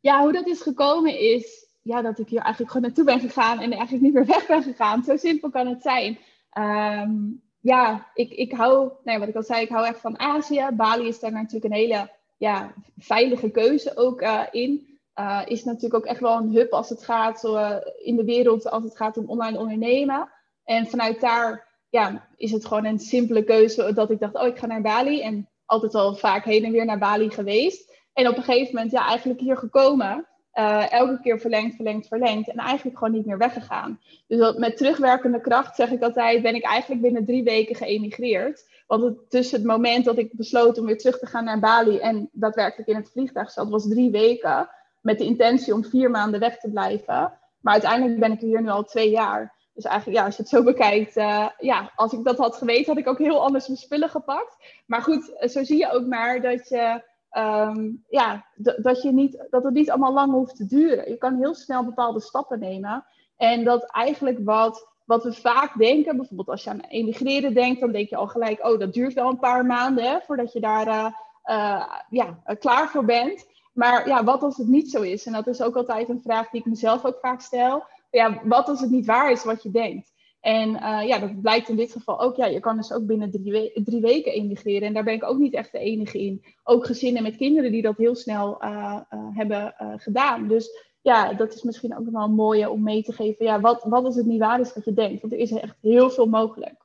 ja, 0.00 0.20
hoe 0.20 0.32
dat 0.32 0.46
is 0.46 0.60
gekomen 0.60 1.18
is 1.18 1.64
ja, 1.84 2.02
dat 2.02 2.18
ik 2.18 2.28
hier 2.28 2.40
eigenlijk 2.40 2.72
gewoon 2.72 2.86
naartoe 2.86 3.04
ben 3.04 3.20
gegaan 3.20 3.60
en 3.60 3.72
eigenlijk 3.72 4.02
niet 4.02 4.12
meer 4.14 4.26
weg 4.26 4.46
ben 4.46 4.62
gegaan. 4.62 5.02
Zo 5.02 5.16
simpel 5.16 5.50
kan 5.50 5.66
het 5.66 5.82
zijn. 5.82 6.18
Um, 6.58 7.42
ja, 7.60 8.10
ik, 8.14 8.30
ik 8.30 8.52
hou, 8.52 8.92
nee, 9.04 9.18
wat 9.18 9.28
ik 9.28 9.34
al 9.34 9.42
zei, 9.42 9.62
ik 9.62 9.68
hou 9.68 9.86
echt 9.86 10.00
van 10.00 10.18
Azië. 10.18 10.68
Bali 10.72 11.08
is 11.08 11.20
daar 11.20 11.32
natuurlijk 11.32 11.64
een 11.64 11.80
hele 11.80 12.10
ja, 12.36 12.74
veilige 12.98 13.50
keuze 13.50 13.96
ook 13.96 14.22
uh, 14.22 14.42
in. 14.50 14.98
Uh, 15.20 15.40
is 15.44 15.64
natuurlijk 15.64 15.94
ook 15.94 16.04
echt 16.04 16.20
wel 16.20 16.36
een 16.36 16.52
hub 16.52 16.72
als 16.72 16.88
het 16.88 17.04
gaat 17.04 17.44
uh, 17.44 17.76
in 18.02 18.16
de 18.16 18.24
wereld, 18.24 18.70
als 18.70 18.84
het 18.84 18.96
gaat 18.96 19.16
om 19.16 19.28
online 19.28 19.58
ondernemen. 19.58 20.30
En 20.64 20.86
vanuit 20.86 21.20
daar 21.20 21.68
ja, 21.88 22.28
is 22.36 22.52
het 22.52 22.66
gewoon 22.66 22.84
een 22.84 22.98
simpele 22.98 23.44
keuze 23.44 23.92
dat 23.92 24.10
ik 24.10 24.20
dacht, 24.20 24.34
oh, 24.34 24.46
ik 24.46 24.58
ga 24.58 24.66
naar 24.66 24.82
Bali. 24.82 25.20
En 25.20 25.48
altijd 25.64 25.94
al 25.94 26.14
vaak 26.14 26.44
heen 26.44 26.64
en 26.64 26.72
weer 26.72 26.84
naar 26.84 26.98
Bali 26.98 27.30
geweest. 27.30 27.92
En 28.12 28.28
op 28.28 28.36
een 28.36 28.42
gegeven 28.42 28.74
moment, 28.74 28.92
ja, 28.92 29.06
eigenlijk 29.06 29.40
hier 29.40 29.56
gekomen. 29.56 30.26
Uh, 30.58 30.92
elke 30.92 31.20
keer 31.20 31.40
verlengd, 31.40 31.74
verlengd, 31.74 32.08
verlengd. 32.08 32.48
En 32.48 32.56
eigenlijk 32.56 32.98
gewoon 32.98 33.12
niet 33.12 33.26
meer 33.26 33.38
weggegaan. 33.38 34.00
Dus 34.26 34.56
met 34.56 34.76
terugwerkende 34.76 35.40
kracht 35.40 35.76
zeg 35.76 35.90
ik 35.90 36.02
altijd, 36.02 36.42
ben 36.42 36.54
ik 36.54 36.64
eigenlijk 36.64 37.02
binnen 37.02 37.24
drie 37.24 37.42
weken 37.42 37.74
geëmigreerd. 37.74 38.72
Want 38.86 39.30
tussen 39.30 39.58
het 39.58 39.66
moment 39.66 40.04
dat 40.04 40.18
ik 40.18 40.36
besloot 40.36 40.78
om 40.78 40.86
weer 40.86 40.98
terug 40.98 41.18
te 41.18 41.26
gaan 41.26 41.44
naar 41.44 41.58
Bali 41.58 41.98
en 41.98 42.28
daadwerkelijk 42.32 42.88
in 42.88 42.96
het 42.96 43.10
vliegtuig 43.10 43.50
zat, 43.50 43.68
was 43.68 43.88
drie 43.88 44.10
weken. 44.10 44.68
Met 45.00 45.18
de 45.18 45.24
intentie 45.24 45.74
om 45.74 45.84
vier 45.84 46.10
maanden 46.10 46.40
weg 46.40 46.58
te 46.58 46.70
blijven. 46.70 47.32
Maar 47.60 47.72
uiteindelijk 47.72 48.20
ben 48.20 48.32
ik 48.32 48.40
hier 48.40 48.62
nu 48.62 48.68
al 48.68 48.84
twee 48.84 49.10
jaar. 49.10 49.54
Dus 49.74 49.84
eigenlijk, 49.84 50.18
ja, 50.18 50.24
als 50.24 50.36
je 50.36 50.42
het 50.42 50.50
zo 50.50 50.62
bekijkt, 50.62 51.16
uh, 51.16 51.48
ja, 51.58 51.92
als 51.96 52.12
ik 52.12 52.24
dat 52.24 52.38
had 52.38 52.56
geweten, 52.56 52.86
had 52.86 52.98
ik 52.98 53.08
ook 53.08 53.18
heel 53.18 53.44
anders 53.44 53.66
mijn 53.66 53.78
spullen 53.78 54.08
gepakt. 54.08 54.56
Maar 54.86 55.02
goed, 55.02 55.32
zo 55.40 55.64
zie 55.64 55.78
je 55.78 55.92
ook 55.92 56.06
maar 56.06 56.40
dat 56.40 56.68
je 56.68 57.02
um, 57.36 58.04
ja, 58.08 58.46
dat, 58.76 59.02
je 59.02 59.12
niet, 59.12 59.46
dat 59.50 59.64
het 59.64 59.74
niet 59.74 59.90
allemaal 59.90 60.12
lang 60.12 60.32
hoeft 60.32 60.56
te 60.56 60.66
duren. 60.66 61.10
Je 61.10 61.16
kan 61.16 61.36
heel 61.36 61.54
snel 61.54 61.84
bepaalde 61.84 62.20
stappen 62.20 62.58
nemen. 62.58 63.04
En 63.36 63.64
dat 63.64 63.90
eigenlijk 63.90 64.38
wat, 64.44 64.88
wat 65.04 65.24
we 65.24 65.32
vaak 65.32 65.78
denken, 65.78 66.16
bijvoorbeeld 66.16 66.48
als 66.48 66.64
je 66.64 66.70
aan 66.70 66.80
emigreren 66.80 67.54
denkt, 67.54 67.80
dan 67.80 67.92
denk 67.92 68.08
je 68.08 68.16
al 68.16 68.26
gelijk, 68.26 68.66
oh, 68.66 68.78
dat 68.78 68.92
duurt 68.92 69.14
wel 69.14 69.28
een 69.28 69.38
paar 69.38 69.66
maanden 69.66 70.04
hè, 70.04 70.18
voordat 70.20 70.52
je 70.52 70.60
daar 70.60 70.86
uh, 70.86 71.06
uh, 71.44 71.84
ja, 72.10 72.38
klaar 72.58 72.88
voor 72.88 73.04
bent. 73.04 73.46
Maar 73.72 74.08
ja, 74.08 74.24
wat 74.24 74.42
als 74.42 74.56
het 74.56 74.68
niet 74.68 74.90
zo 74.90 75.02
is? 75.02 75.26
En 75.26 75.32
dat 75.32 75.46
is 75.46 75.62
ook 75.62 75.76
altijd 75.76 76.08
een 76.08 76.22
vraag 76.22 76.50
die 76.50 76.60
ik 76.60 76.66
mezelf 76.66 77.04
ook 77.04 77.18
vaak 77.20 77.40
stel. 77.40 77.84
Ja, 78.10 78.40
wat 78.44 78.68
als 78.68 78.80
het 78.80 78.90
niet 78.90 79.06
waar 79.06 79.30
is 79.30 79.44
wat 79.44 79.62
je 79.62 79.70
denkt? 79.70 80.12
En 80.44 80.70
uh, 80.70 81.06
ja, 81.06 81.18
dat 81.18 81.40
blijkt 81.40 81.68
in 81.68 81.76
dit 81.76 81.92
geval 81.92 82.20
ook. 82.20 82.36
Ja, 82.36 82.46
je 82.46 82.60
kan 82.60 82.76
dus 82.76 82.92
ook 82.92 83.06
binnen 83.06 83.30
drie, 83.30 83.52
we 83.52 83.82
drie, 83.84 84.00
weken 84.00 84.32
emigreren. 84.32 84.88
En 84.88 84.94
daar 84.94 85.04
ben 85.04 85.14
ik 85.14 85.24
ook 85.24 85.38
niet 85.38 85.54
echt 85.54 85.72
de 85.72 85.78
enige 85.78 86.20
in. 86.20 86.44
Ook 86.62 86.86
gezinnen 86.86 87.22
met 87.22 87.36
kinderen 87.36 87.72
die 87.72 87.82
dat 87.82 87.96
heel 87.96 88.14
snel 88.14 88.64
uh, 88.64 89.00
uh, 89.10 89.36
hebben 89.36 89.74
gedaan. 89.96 90.48
Dus 90.48 90.68
ja, 91.02 91.32
dat 91.32 91.54
is 91.54 91.62
misschien 91.62 91.96
ook 91.96 92.10
wel 92.10 92.22
een 92.22 92.34
mooie 92.34 92.70
om 92.70 92.82
mee 92.82 93.02
te 93.02 93.12
geven. 93.12 93.44
Ja, 93.44 93.60
wat, 93.60 93.82
wat 93.84 94.04
als 94.04 94.16
het 94.16 94.26
niet 94.26 94.40
waar 94.40 94.60
is 94.60 94.74
wat 94.74 94.84
je 94.84 94.92
denkt? 94.92 95.20
Want 95.20 95.32
er 95.32 95.38
is 95.38 95.50
echt 95.50 95.76
heel 95.80 96.10
veel 96.10 96.26
mogelijk. 96.26 96.84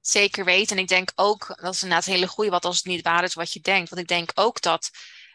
Zeker 0.00 0.44
weten. 0.44 0.76
En 0.76 0.82
ik 0.82 0.88
denk 0.88 1.12
ook, 1.14 1.46
dat 1.60 1.74
is 1.74 1.82
inderdaad 1.82 2.06
een 2.06 2.12
hele 2.12 2.26
goede, 2.26 2.50
wat 2.50 2.64
als 2.64 2.76
het 2.76 2.86
niet 2.86 3.02
waar 3.02 3.24
is 3.24 3.34
wat 3.34 3.52
je 3.52 3.60
denkt. 3.60 3.90
Want 3.90 4.02
ik 4.02 4.08
denk 4.08 4.30
ook 4.34 4.62
dat 4.62 4.90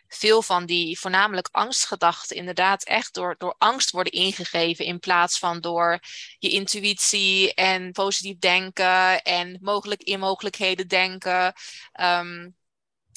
veel 0.07 0.41
van 0.41 0.65
die 0.65 0.99
voornamelijk 0.99 1.49
angstgedachten 1.51 2.35
inderdaad 2.35 2.83
echt 2.83 3.13
door, 3.13 3.35
door 3.37 3.55
angst 3.57 3.91
worden 3.91 4.13
ingegeven 4.13 4.85
in 4.85 4.99
plaats 4.99 5.39
van 5.39 5.61
door 5.61 5.99
je 6.39 6.49
intuïtie 6.49 7.53
en 7.53 7.91
positief 7.91 8.37
denken 8.37 9.21
en 9.21 9.57
mogelijk 9.61 10.01
in 10.01 10.19
mogelijkheden 10.19 10.87
denken. 10.87 11.53
Ehm, 11.91 12.49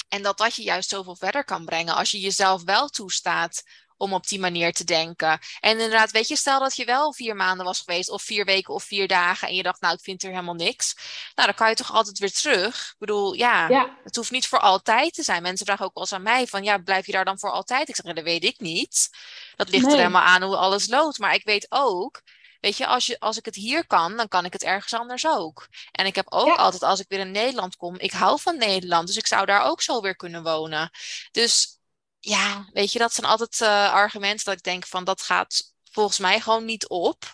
en 0.09 0.23
dat 0.23 0.39
dat 0.39 0.55
je 0.55 0.63
juist 0.63 0.89
zoveel 0.89 1.17
verder 1.17 1.45
kan 1.45 1.65
brengen 1.65 1.95
als 1.95 2.11
je 2.11 2.21
jezelf 2.21 2.63
wel 2.63 2.89
toestaat 2.89 3.63
om 4.01 4.13
op 4.13 4.27
die 4.27 4.41
manier 4.41 4.73
te 4.73 4.85
denken. 4.85 5.39
En 5.61 5.71
inderdaad, 5.71 6.11
weet 6.11 6.29
je, 6.29 6.37
stel 6.37 6.59
dat 6.61 6.77
je 6.77 6.85
wel 6.85 7.13
vier 7.13 7.37
maanden 7.37 7.67
was 7.67 7.81
geweest, 7.81 8.11
of 8.11 8.23
vier 8.23 8.45
weken 8.45 8.75
of 8.75 8.85
vier 8.85 9.09
dagen, 9.09 9.49
en 9.49 9.55
je 9.55 9.63
dacht, 9.63 9.81
nou, 9.81 9.95
ik 9.95 10.01
vind 10.01 10.23
er 10.23 10.31
helemaal 10.31 10.55
niks. 10.55 10.95
Nou, 11.35 11.49
dan 11.49 11.57
kan 11.57 11.69
je 11.69 11.75
toch 11.75 11.93
altijd 11.93 12.19
weer 12.19 12.33
terug. 12.33 12.89
Ik 12.91 12.99
bedoel, 12.99 13.33
ja, 13.33 13.69
het 14.05 14.17
hoeft 14.17 14.31
niet 14.31 14.47
voor 14.47 14.59
altijd 14.59 15.15
te 15.15 15.23
zijn. 15.23 15.43
Mensen 15.43 15.67
vragen 15.67 15.85
ook 15.85 15.95
wel 15.95 16.03
eens 16.03 16.13
aan 16.13 16.23
mij 16.23 16.47
van, 16.47 16.65
ja, 16.65 16.79
blijf 16.79 17.07
je 17.07 17.13
daar 17.13 17.25
dan 17.25 17.39
voor 17.39 17.51
altijd? 17.51 17.89
Ik 17.89 17.97
zeg, 17.97 18.15
dat 18.15 18.25
weet 18.25 18.45
ik 18.45 18.61
niet. 18.61 19.11
Dat 19.57 19.69
ligt 19.69 19.87
er 19.87 19.97
helemaal 19.97 20.23
aan 20.23 20.43
hoe 20.43 20.57
alles 20.57 20.89
loopt. 20.89 21.19
Maar 21.19 21.35
ik 21.35 21.45
weet 21.45 21.67
ook, 21.69 22.23
Weet 22.61 22.77
je 22.77 22.87
als, 22.87 23.07
je, 23.07 23.21
als 23.21 23.37
ik 23.37 23.45
het 23.45 23.55
hier 23.55 23.87
kan, 23.87 24.17
dan 24.17 24.29
kan 24.29 24.45
ik 24.45 24.53
het 24.53 24.63
ergens 24.63 24.95
anders 24.95 25.27
ook. 25.27 25.69
En 25.93 26.07
ik 26.07 26.15
heb 26.15 26.33
ook 26.33 26.57
altijd, 26.57 26.83
als 26.83 27.01
ik 27.01 27.09
weer 27.09 27.19
in 27.19 27.31
Nederland 27.31 27.77
kom, 27.77 27.99
ik 27.99 28.13
hou 28.13 28.41
van 28.41 28.59
Nederland. 28.59 29.07
Dus 29.07 29.17
ik 29.17 29.27
zou 29.27 29.47
daar 29.47 29.65
ook 29.65 29.83
zo 29.83 30.01
weer 30.01 30.17
kunnen 30.17 30.43
wonen. 30.43 30.91
Dus 31.31 31.80
ja, 32.21 32.69
weet 32.73 32.93
je, 32.93 32.99
dat 32.99 33.13
zijn 33.13 33.27
altijd 33.27 33.61
uh, 33.61 33.93
argumenten 33.93 34.45
dat 34.45 34.55
ik 34.55 34.63
denk 34.63 34.87
van 34.87 35.05
dat 35.05 35.23
gaat 35.23 35.73
volgens 35.91 36.19
mij 36.19 36.41
gewoon 36.41 36.65
niet 36.65 36.89
op. 36.89 37.25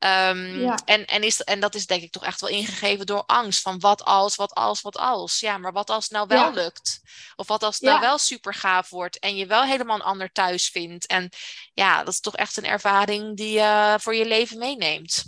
Um, 0.00 0.68
en, 0.84 1.06
en, 1.06 1.22
is, 1.22 1.42
en 1.42 1.60
dat 1.60 1.74
is 1.74 1.86
denk 1.86 2.02
ik 2.02 2.10
toch 2.10 2.24
echt 2.24 2.40
wel 2.40 2.50
ingegeven 2.50 3.06
door 3.06 3.22
angst. 3.26 3.62
Van 3.62 3.78
wat 3.78 4.04
als, 4.04 4.36
wat 4.36 4.54
als, 4.54 4.80
wat 4.80 4.96
als. 4.96 5.40
Ja, 5.40 5.58
maar 5.58 5.72
wat 5.72 5.90
als 5.90 6.04
het 6.04 6.12
nou 6.12 6.26
wel 6.26 6.52
lukt? 6.52 7.00
Of 7.36 7.48
wat 7.48 7.62
als 7.62 7.74
het 7.74 7.84
nou 7.84 8.00
wel 8.00 8.18
super 8.18 8.54
gaaf 8.54 8.90
wordt 8.90 9.18
en 9.18 9.36
je 9.36 9.46
wel 9.46 9.62
helemaal 9.62 9.96
een 9.96 10.02
ander 10.02 10.32
thuis 10.32 10.68
vindt? 10.68 11.06
En 11.06 11.28
ja, 11.74 11.98
dat 12.04 12.12
is 12.12 12.20
toch 12.20 12.36
echt 12.36 12.56
een 12.56 12.64
ervaring 12.64 13.36
die 13.36 13.52
je 13.52 13.96
voor 14.00 14.14
je 14.14 14.26
leven 14.26 14.58
meeneemt. 14.58 15.24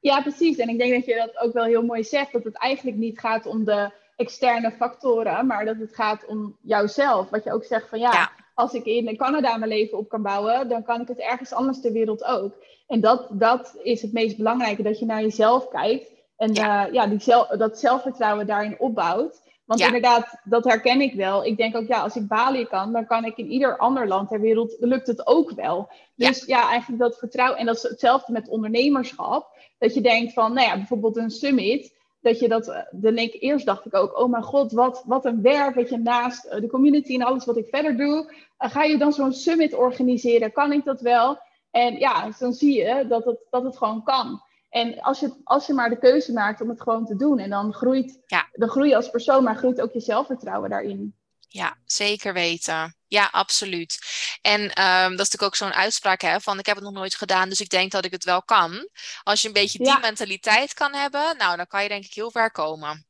Ja, 0.00 0.20
precies. 0.20 0.56
En 0.56 0.68
ik 0.68 0.78
denk 0.78 0.92
dat 0.92 1.04
je 1.04 1.14
dat 1.14 1.38
ook 1.38 1.52
wel 1.52 1.64
heel 1.64 1.82
mooi 1.82 2.04
zegt. 2.04 2.32
Dat 2.32 2.44
het 2.44 2.56
eigenlijk 2.56 2.96
niet 2.96 3.20
gaat 3.20 3.46
om 3.46 3.64
de 3.64 3.92
externe 4.18 4.70
factoren, 4.70 5.46
maar 5.46 5.64
dat 5.64 5.76
het 5.78 5.94
gaat 5.94 6.26
om 6.26 6.56
jouzelf. 6.60 7.30
Wat 7.30 7.44
je 7.44 7.52
ook 7.52 7.64
zegt 7.64 7.88
van 7.88 7.98
ja, 7.98 8.30
als 8.54 8.72
ik 8.72 8.84
in 8.84 9.16
Canada 9.16 9.56
mijn 9.56 9.70
leven 9.70 9.98
op 9.98 10.08
kan 10.08 10.22
bouwen, 10.22 10.68
dan 10.68 10.82
kan 10.82 11.00
ik 11.00 11.08
het 11.08 11.18
ergens 11.18 11.52
anders 11.52 11.80
ter 11.80 11.92
wereld 11.92 12.24
ook. 12.24 12.52
En 12.86 13.00
dat, 13.00 13.28
dat 13.30 13.78
is 13.82 14.02
het 14.02 14.12
meest 14.12 14.36
belangrijke, 14.36 14.82
dat 14.82 14.98
je 14.98 15.04
naar 15.04 15.20
jezelf 15.20 15.68
kijkt 15.68 16.10
en 16.36 16.54
ja. 16.54 16.86
Uh, 16.86 16.92
ja 16.92 17.06
die 17.06 17.20
zelf, 17.20 17.46
dat 17.48 17.78
zelfvertrouwen 17.78 18.46
daarin 18.46 18.80
opbouwt. 18.80 19.46
Want 19.64 19.80
inderdaad, 19.80 20.40
dat 20.44 20.64
herken 20.64 21.00
ik 21.00 21.14
wel. 21.14 21.44
Ik 21.44 21.56
denk 21.56 21.76
ook, 21.76 21.86
ja, 21.86 22.00
als 22.00 22.16
ik 22.16 22.28
Bali 22.28 22.66
kan, 22.66 22.92
dan 22.92 23.06
kan 23.06 23.24
ik 23.24 23.36
in 23.36 23.50
ieder 23.50 23.76
ander 23.76 24.08
land 24.08 24.28
ter 24.28 24.40
wereld, 24.40 24.76
lukt 24.80 25.06
het 25.06 25.26
ook 25.26 25.50
wel. 25.50 25.90
Dus 26.14 26.44
ja, 26.46 26.58
ja 26.58 26.68
eigenlijk 26.70 27.00
dat 27.00 27.18
vertrouwen. 27.18 27.58
En 27.58 27.66
dat 27.66 27.76
is 27.76 27.82
hetzelfde 27.82 28.32
met 28.32 28.48
ondernemerschap. 28.48 29.46
Dat 29.78 29.94
je 29.94 30.00
denkt 30.00 30.32
van, 30.32 30.52
nou 30.52 30.66
ja, 30.66 30.76
bijvoorbeeld 30.76 31.16
een 31.16 31.30
summit 31.30 31.96
dat 32.20 32.38
je 32.38 32.48
dat, 32.48 32.86
dan 32.90 33.18
ik, 33.18 33.36
eerst 33.40 33.66
dacht 33.66 33.86
ik 33.86 33.94
ook, 33.94 34.18
oh 34.18 34.30
mijn 34.30 34.42
god, 34.42 34.72
wat, 34.72 35.02
wat 35.06 35.24
een 35.24 35.42
werk, 35.42 35.74
weet 35.74 35.88
je, 35.88 35.98
naast 35.98 36.44
eh, 36.44 36.60
de 36.60 36.68
community 36.68 37.14
en 37.14 37.22
alles 37.22 37.44
wat 37.44 37.56
ik 37.56 37.68
verder 37.68 37.96
doe, 37.96 38.32
uh, 38.58 38.70
ga 38.70 38.82
je 38.82 38.98
dan 38.98 39.12
zo'n 39.12 39.32
summit 39.32 39.74
organiseren? 39.74 40.52
Kan 40.52 40.72
ik 40.72 40.84
dat 40.84 41.00
wel? 41.00 41.38
En 41.70 41.98
ja, 41.98 42.30
dan 42.38 42.52
zie 42.52 42.76
je 42.76 43.06
dat 43.08 43.24
het, 43.24 43.38
dat 43.50 43.62
het 43.62 43.76
gewoon 43.76 44.02
kan. 44.02 44.42
En 44.68 45.00
als 45.00 45.20
je, 45.20 45.32
als 45.44 45.66
je 45.66 45.72
maar 45.72 45.88
de 45.88 45.98
keuze 45.98 46.32
maakt 46.32 46.60
om 46.60 46.68
het 46.68 46.80
gewoon 46.80 47.06
te 47.06 47.16
doen, 47.16 47.38
en 47.38 47.50
dan 47.50 47.72
groeit, 47.72 48.22
ja. 48.26 48.48
dan 48.52 48.68
groei 48.68 48.88
je 48.88 48.96
als 48.96 49.10
persoon, 49.10 49.44
maar 49.44 49.56
groeit 49.56 49.80
ook 49.80 49.92
je 49.92 50.00
zelfvertrouwen 50.00 50.70
daarin. 50.70 51.14
Ja, 51.50 51.76
zeker 51.84 52.32
weten. 52.32 52.96
Ja, 53.06 53.28
absoluut. 53.32 53.98
En 54.40 54.60
um, 54.60 54.70
dat 55.16 55.26
is 55.26 55.30
natuurlijk 55.30 55.42
ook 55.42 55.56
zo'n 55.56 55.72
uitspraak 55.72 56.20
hè, 56.20 56.40
van 56.40 56.58
ik 56.58 56.66
heb 56.66 56.76
het 56.76 56.84
nog 56.84 56.94
nooit 56.94 57.14
gedaan, 57.14 57.48
dus 57.48 57.60
ik 57.60 57.68
denk 57.68 57.90
dat 57.90 58.04
ik 58.04 58.12
het 58.12 58.24
wel 58.24 58.42
kan. 58.42 58.88
Als 59.22 59.40
je 59.42 59.46
een 59.46 59.54
beetje 59.54 59.78
die 59.78 59.98
mentaliteit 59.98 60.74
kan 60.74 60.94
hebben, 60.94 61.36
nou, 61.36 61.56
dan 61.56 61.66
kan 61.66 61.82
je 61.82 61.88
denk 61.88 62.04
ik 62.04 62.14
heel 62.14 62.30
ver 62.30 62.50
komen. 62.50 63.06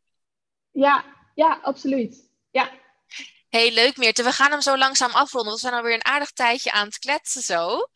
Ja, 0.71 1.05
ja, 1.35 1.59
absoluut. 1.63 2.29
Ja, 2.51 2.71
Hey, 3.49 3.73
leuk 3.73 3.97
Meerte. 3.97 4.23
We 4.23 4.33
gaan 4.33 4.51
hem 4.51 4.61
zo 4.61 4.79
langzaam 4.79 5.11
afronden. 5.11 5.53
We 5.53 5.59
zijn 5.59 5.75
alweer 5.75 5.95
een 5.95 6.05
aardig 6.05 6.31
tijdje 6.31 6.73
aan 6.73 6.87
het 6.87 6.99
kletsen 6.99 7.43
zo. 7.43 7.89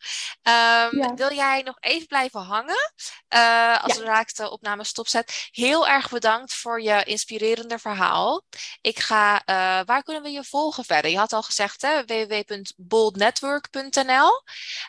Um, 0.43 1.15
Wil 1.15 1.33
jij 1.33 1.61
nog 1.61 1.77
even 1.79 2.07
blijven 2.07 2.41
hangen? 2.41 2.93
Uh, 3.35 3.83
als 3.83 3.97
ja. 3.97 4.19
ik 4.19 4.35
de 4.35 4.51
opname 4.51 4.83
stopzet. 4.83 5.49
Heel 5.51 5.87
erg 5.87 6.09
bedankt 6.09 6.53
voor 6.53 6.81
je 6.81 7.03
inspirerende 7.03 7.79
verhaal. 7.79 8.43
Ik 8.81 8.99
ga, 8.99 9.35
uh, 9.35 9.35
waar 9.85 10.03
kunnen 10.03 10.23
we 10.23 10.29
je 10.29 10.43
volgen 10.43 10.85
verder? 10.85 11.11
Je 11.11 11.17
had 11.17 11.33
al 11.33 11.43
gezegd 11.43 11.81
hè, 11.81 12.05
www.boldnetwork.nl 12.05 14.03
um, 14.05 14.33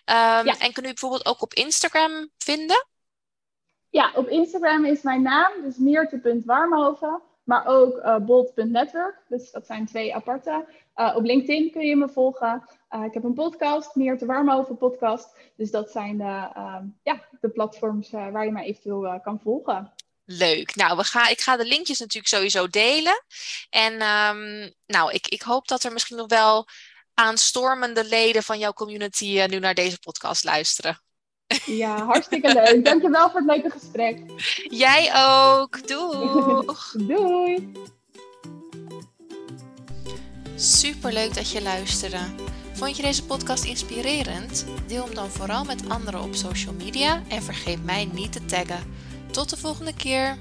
ehm, 0.04 0.48
En 0.48 0.72
kunnen 0.72 0.92
we 0.92 0.98
bijvoorbeeld 1.00 1.26
ook 1.26 1.42
op 1.42 1.54
Instagram 1.54 2.30
vinden? 2.38 2.86
Ja, 3.90 4.12
op 4.14 4.28
Instagram 4.28 4.84
is 4.84 5.02
mijn 5.02 5.22
naam, 5.22 5.62
dus 5.62 5.76
meerte.warmhoven. 5.76 7.22
Maar 7.44 7.66
ook 7.66 7.96
uh, 7.96 8.16
bold.network. 8.16 9.22
Dus 9.28 9.50
dat 9.50 9.66
zijn 9.66 9.86
twee 9.86 10.14
aparte. 10.14 10.64
Uh, 10.96 11.12
op 11.16 11.24
LinkedIn 11.24 11.70
kun 11.70 11.86
je 11.86 11.96
me 11.96 12.08
volgen. 12.08 12.68
Uh, 12.90 13.04
ik 13.04 13.14
heb 13.14 13.24
een 13.24 13.34
podcast, 13.34 13.94
Meer 13.94 14.18
te 14.18 14.26
Warm 14.26 14.50
over 14.50 14.74
podcast. 14.74 15.36
Dus 15.56 15.70
dat 15.70 15.90
zijn 15.90 16.16
de, 16.16 16.48
ehm, 16.54 16.84
ja, 17.02 17.22
de 17.40 17.48
platforms 17.48 18.10
waar 18.10 18.44
je 18.44 18.52
mij 18.52 18.64
eventueel 18.64 19.20
kan 19.20 19.40
volgen. 19.40 19.92
Leuk. 20.24 20.74
Nou, 20.74 20.96
we 20.96 21.04
gaan, 21.04 21.30
ik 21.30 21.40
ga 21.40 21.56
de 21.56 21.66
linkjes 21.66 21.98
natuurlijk 21.98 22.34
sowieso 22.34 22.68
delen. 22.68 23.24
En 23.70 23.92
um, 23.92 24.72
nou, 24.86 25.12
ik, 25.12 25.28
ik 25.28 25.42
hoop 25.42 25.68
dat 25.68 25.82
er 25.82 25.92
misschien 25.92 26.16
nog 26.16 26.28
wel 26.28 26.66
aanstormende 27.14 28.04
leden 28.04 28.42
van 28.42 28.58
jouw 28.58 28.72
community 28.72 29.44
nu 29.46 29.58
naar 29.58 29.74
deze 29.74 29.98
podcast 29.98 30.44
luisteren. 30.44 31.00
Ja, 31.64 32.04
hartstikke 32.04 32.52
leuk. 32.52 32.84
Dankjewel 32.84 33.30
voor 33.30 33.40
het 33.40 33.50
leuke 33.50 33.70
gesprek. 33.70 34.20
Jij 34.68 35.12
ook. 35.16 35.88
Doeg. 35.88 36.94
Doei. 37.08 37.72
Super 40.56 41.12
leuk 41.12 41.34
dat 41.34 41.50
je 41.50 41.62
luisterde. 41.62 42.18
Vond 42.72 42.96
je 42.96 43.02
deze 43.02 43.24
podcast 43.24 43.64
inspirerend? 43.64 44.66
Deel 44.86 45.04
hem 45.04 45.14
dan 45.14 45.30
vooral 45.30 45.64
met 45.64 45.88
anderen 45.88 46.22
op 46.22 46.34
social 46.34 46.74
media 46.74 47.22
en 47.28 47.42
vergeet 47.42 47.84
mij 47.84 48.08
niet 48.12 48.32
te 48.32 48.44
taggen. 48.44 48.94
Tot 49.30 49.50
de 49.50 49.56
volgende 49.56 49.94
keer. 49.94 50.36